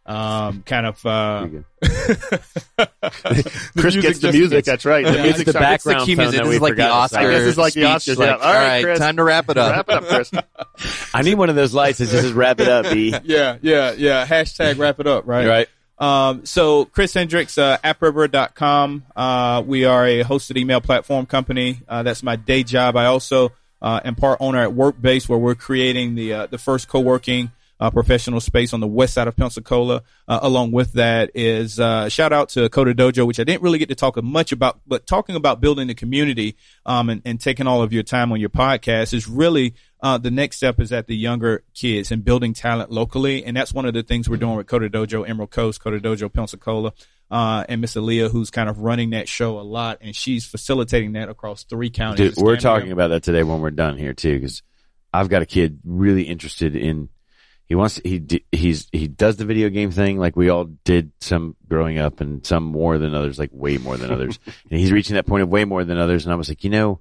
Um, 0.06 0.64
kind 0.64 0.86
of. 0.86 1.06
Uh, 1.06 1.48
Chris 3.78 3.96
gets 3.98 4.20
the 4.20 4.32
music. 4.34 4.66
That's 4.66 4.86
right. 4.86 5.06
The 5.06 5.14
Yeah. 5.16 5.24
music 5.24 5.46
the 5.48 5.54
background 5.54 5.98
It's 6.00 6.06
the 6.08 6.16
key 6.16 6.16
music. 6.16 6.42
This 6.44 6.56
is 6.56 6.62
like 6.62 6.72
the 6.76 6.84
forgot 6.84 6.88
to 6.88 6.94
Oscar. 6.94 7.16
say. 7.16 7.22
I 7.26 7.32
guess 7.32 7.48
it's 7.48 7.58
like 7.58 7.74
the 7.74 7.82
Oscars, 7.84 8.20
yeah. 8.20 8.32
like, 8.36 8.46
All 8.46 8.54
right, 8.54 8.84
Chris. 8.84 9.00
time 9.00 9.16
to 9.18 9.24
wrap 9.24 9.50
it 9.50 9.58
up. 9.58 9.72
Wrap 9.88 9.90
it 9.90 9.96
up, 9.96 10.04
Chris. 10.08 10.32
I 11.14 11.22
need 11.22 11.36
one 11.36 11.50
of 11.50 11.56
those 11.56 11.74
lights 11.74 12.00
that 12.00 12.08
says 12.08 12.34
wrap 12.34 12.60
it 12.60 12.68
up, 12.68 12.92
B. 12.92 13.16
yeah, 13.24 13.58
yeah, 13.62 13.94
yeah. 13.94 14.26
Hashtag 14.26 14.78
wrap 14.78 15.00
it 15.00 15.08
up, 15.08 15.26
right? 15.28 15.48
Right. 15.48 15.70
Um, 16.00 16.46
so 16.46 16.86
Chris 16.86 17.14
Hendricks, 17.14 17.58
uh, 17.58 17.78
appriver.com. 17.84 19.04
Uh, 19.16 19.64
we 19.66 19.86
are 19.86 20.06
a 20.06 20.24
hosted 20.24 20.58
email 20.58 20.82
platform 20.82 21.26
company. 21.26 21.80
Uh, 21.88 22.04
that's 22.04 22.24
my 22.24 22.36
day 22.36 22.64
job. 22.64 22.98
I 22.98 23.06
also, 23.06 23.52
uh, 23.82 24.02
am 24.04 24.16
part 24.16 24.40
owner 24.42 24.62
at 24.64 24.72
Workbase 24.72 25.30
where 25.30 25.40
we're 25.40 25.56
creating 25.56 26.16
the, 26.16 26.34
uh, 26.34 26.46
the 26.48 26.58
first 26.58 26.88
co-working, 26.90 27.52
uh, 27.80 27.90
professional 27.90 28.40
space 28.40 28.74
on 28.74 28.80
the 28.80 28.88
west 28.88 29.14
side 29.14 29.28
of 29.28 29.36
Pensacola. 29.36 30.04
Uh, 30.28 30.40
along 30.42 30.72
with 30.72 30.94
that 30.94 31.32
is, 31.36 31.80
uh, 31.80 32.08
shout 32.08 32.32
out 32.32 32.50
to 32.50 32.70
CoderDojo, 32.70 33.28
which 33.28 33.40
I 33.40 33.44
didn't 33.44 33.62
really 33.62 33.80
get 33.80 33.90
to 33.90 33.96
talk 33.96 34.22
much 34.24 34.52
about, 34.52 34.80
but 34.88 35.06
talking 35.06 35.36
about 35.36 35.60
building 35.60 35.88
the 35.88 35.96
community, 35.96 36.56
um, 36.86 37.10
and, 37.10 37.22
and 37.26 37.42
taking 37.42 37.68
all 37.68 37.82
of 37.82 37.92
your 37.92 38.04
time 38.04 38.32
on 38.32 38.40
your 38.40 38.50
podcast 38.50 39.14
is 39.14 39.28
really, 39.28 39.74
uh, 40.02 40.18
the 40.18 40.32
next 40.32 40.58
step 40.58 40.80
is 40.80 40.94
at 40.94 41.08
the 41.08 41.16
younger 41.16 41.64
kids 41.74 42.12
and 42.12 42.24
building 42.24 42.54
talent 42.54 42.92
locally. 42.92 43.44
And 43.44 43.58
that's 43.58 43.74
one 43.74 43.86
of 43.86 43.94
the 43.94 44.04
things 44.04 44.30
we're 44.30 44.38
doing 44.38 44.56
with 44.56 44.68
CoderDojo, 44.68 45.28
Emerald 45.28 45.52
Coast, 45.52 45.82
CoderDojo, 45.82 46.32
Pensacola, 46.32 46.94
uh, 47.32 47.66
and 47.68 47.82
Miss 47.82 47.96
Aaliyah, 47.96 48.30
who's 48.30 48.52
kind 48.52 48.70
of 48.70 48.80
running 48.80 49.10
that 49.10 49.28
show 49.28 49.60
a 49.60 49.62
lot. 49.62 49.98
And 50.02 50.16
she's 50.16 50.46
facilitating 50.46 51.14
that 51.14 51.28
across 51.28 51.64
three 51.64 51.90
counties. 51.90 52.36
Dude, 52.36 52.44
we're 52.44 52.58
talking 52.58 52.92
about 52.92 53.10
that 53.10 53.24
today 53.24 53.44
when 53.44 53.60
we're 53.60 53.72
done 53.72 53.98
here 53.98 54.14
too, 54.14 54.36
because 54.36 54.62
I've 55.12 55.30
got 55.30 55.42
a 55.42 55.46
kid 55.46 55.80
really 55.84 56.24
interested 56.24 56.76
in. 56.76 57.10
He 57.68 57.76
wants 57.76 58.00
he 58.04 58.22
he's 58.52 58.88
he 58.92 59.08
does 59.08 59.38
the 59.38 59.46
video 59.46 59.70
game 59.70 59.90
thing 59.92 60.20
like 60.20 60.36
we 60.36 60.50
all 60.50 60.66
did 60.84 61.12
some 61.22 61.56
growing 61.68 61.98
up, 61.98 62.22
and 62.22 62.46
some 62.46 62.64
more 62.64 62.98
than 62.98 63.16
others, 63.16 63.40
like 63.40 63.50
way 63.54 63.78
more 63.78 63.98
than 63.98 64.12
others. 64.12 64.38
and 64.70 64.80
he's 64.80 64.92
reaching 64.92 65.16
that 65.16 65.26
point 65.26 65.44
of 65.44 65.50
way 65.50 65.66
more 65.66 65.84
than 65.84 65.98
others. 65.98 66.26
And 66.26 66.34
I 66.34 66.36
was 66.36 66.50
like, 66.50 66.64
you 66.64 66.70
know, 66.70 67.00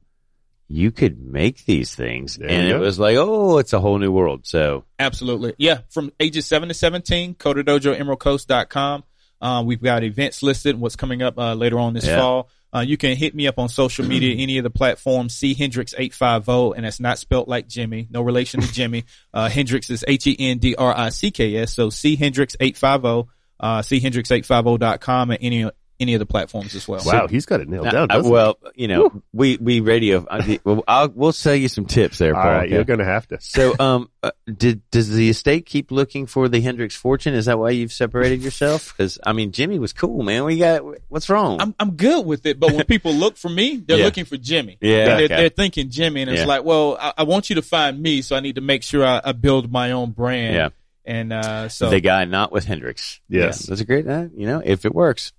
you 0.68 0.90
could 0.90 1.20
make 1.20 1.64
these 1.66 1.94
things, 1.94 2.36
There 2.36 2.48
and 2.48 2.68
it 2.68 2.72
go. 2.72 2.80
was 2.80 2.98
like, 2.98 3.16
oh, 3.18 3.58
it's 3.58 3.72
a 3.74 3.80
whole 3.80 3.98
new 3.98 4.10
world. 4.12 4.46
So 4.46 4.84
Absolutely. 4.98 5.54
Yeah. 5.58 5.80
From 5.90 6.12
ages 6.18 6.46
7 6.46 6.68
to 6.68 6.74
17, 6.74 7.34
CoderDojo, 7.34 7.98
EmeraldCoast.com. 8.00 9.04
Uh, 9.40 9.62
we've 9.66 9.82
got 9.82 10.04
events 10.04 10.42
listed, 10.42 10.78
what's 10.80 10.96
coming 10.96 11.20
up 11.20 11.36
uh, 11.38 11.54
later 11.54 11.78
on 11.78 11.92
this 11.94 12.06
Yeah. 12.06 12.18
fall. 12.18 12.48
Uh, 12.74 12.80
you 12.80 12.96
can 12.96 13.16
hit 13.16 13.34
me 13.34 13.46
up 13.46 13.58
on 13.58 13.68
social 13.68 14.04
media, 14.06 14.34
any 14.38 14.58
of 14.58 14.64
the 14.64 14.70
platforms, 14.70 15.34
C 15.34 15.54
Hendricks 15.54 15.94
850, 15.96 16.76
and 16.76 16.84
that's 16.84 17.00
not 17.00 17.18
spelt 17.18 17.48
like 17.48 17.68
Jimi. 17.68 18.10
No 18.10 18.22
relation 18.22 18.60
to 18.60 18.66
Jimi. 18.66 19.04
Uh, 19.34 19.48
Hendricks 19.48 19.88
is 19.88 20.04
H-E-N-D-R-I-C-K-S. 20.06 21.74
So 21.74 21.88
C 21.88 22.16
Hendricks 22.16 22.54
850, 22.60 23.32
uh, 23.60 23.80
C 23.80 23.98
Hendricks 23.98 24.28
850.com 24.28 25.30
and 25.30 25.38
any, 25.40 25.70
any 26.02 26.14
of 26.14 26.18
the 26.18 26.26
platforms 26.26 26.74
as 26.74 26.86
well. 26.86 27.00
Wow, 27.06 27.26
he's 27.28 27.46
got 27.46 27.60
it 27.60 27.68
nailed 27.68 27.90
down. 27.90 28.08
I- 28.10 28.18
well, 28.18 28.58
you 28.74 28.88
know, 28.88 29.22
we 29.32 29.56
we 29.56 29.80
radio. 29.80 30.26
I, 30.30 30.60
well, 30.64 30.84
I'll, 30.86 31.08
we'll 31.08 31.32
sell 31.32 31.54
you 31.54 31.68
some 31.68 31.86
tips 31.86 32.18
there, 32.18 32.34
Paul. 32.34 32.44
right, 32.44 32.64
okay? 32.66 32.74
you're 32.74 32.84
going 32.84 32.98
to 32.98 33.04
have 33.04 33.26
to. 33.28 33.40
So, 33.40 33.74
um, 33.78 34.10
uh, 34.22 34.32
did 34.54 34.82
does 34.90 35.08
the 35.08 35.28
estate 35.30 35.64
keep 35.66 35.90
looking 35.90 36.26
for 36.26 36.48
the 36.48 36.60
Hendrix 36.60 36.94
fortune? 36.94 37.34
Is 37.34 37.46
that 37.46 37.58
why 37.58 37.70
you've 37.70 37.92
separated 37.92 38.42
yourself? 38.42 38.92
Because 38.92 39.18
I 39.24 39.32
mean, 39.32 39.52
Jimi 39.52 39.78
was 39.78 39.92
cool, 39.92 40.22
man. 40.22 40.44
We 40.44 40.58
got 40.58 40.82
what's 41.08 41.30
wrong? 41.30 41.60
I'm 41.60 41.74
I'm 41.80 41.92
good 41.96 42.26
with 42.26 42.44
it, 42.46 42.60
but 42.60 42.72
when 42.72 42.84
people 42.86 43.12
look 43.14 43.36
for 43.36 43.48
me, 43.48 43.76
they're 43.76 43.98
Yeah. 43.98 44.04
looking 44.04 44.24
for 44.24 44.36
Jimi. 44.36 44.76
Yeah, 44.80 45.04
they're, 45.04 45.16
okay. 45.24 45.26
they're 45.36 45.48
thinking 45.48 45.88
Jimi, 45.88 46.20
and 46.20 46.30
it's 46.30 46.40
Yeah. 46.40 46.46
like, 46.46 46.64
well, 46.64 46.96
I, 47.00 47.12
I 47.18 47.22
want 47.22 47.48
you 47.50 47.56
to 47.56 47.62
find 47.62 48.00
me, 48.02 48.22
so 48.22 48.36
I 48.36 48.40
need 48.40 48.56
to 48.56 48.60
make 48.60 48.82
sure 48.82 49.04
I, 49.06 49.20
I 49.24 49.32
build 49.32 49.70
my 49.72 49.92
own 49.92 50.10
brand. 50.12 50.54
Yeah. 50.54 50.68
and 51.04 51.32
uh, 51.32 51.68
so 51.68 51.90
the 51.90 52.00
guy 52.00 52.24
not 52.24 52.52
with 52.52 52.64
Hendrix. 52.64 53.20
Yes. 53.28 53.62
Yeah, 53.62 53.66
that's 53.70 53.80
a 53.80 53.84
great. 53.84 54.06
Uh, 54.06 54.26
you 54.36 54.46
know, 54.46 54.62
if 54.64 54.84
it 54.84 54.94
works. 54.94 55.32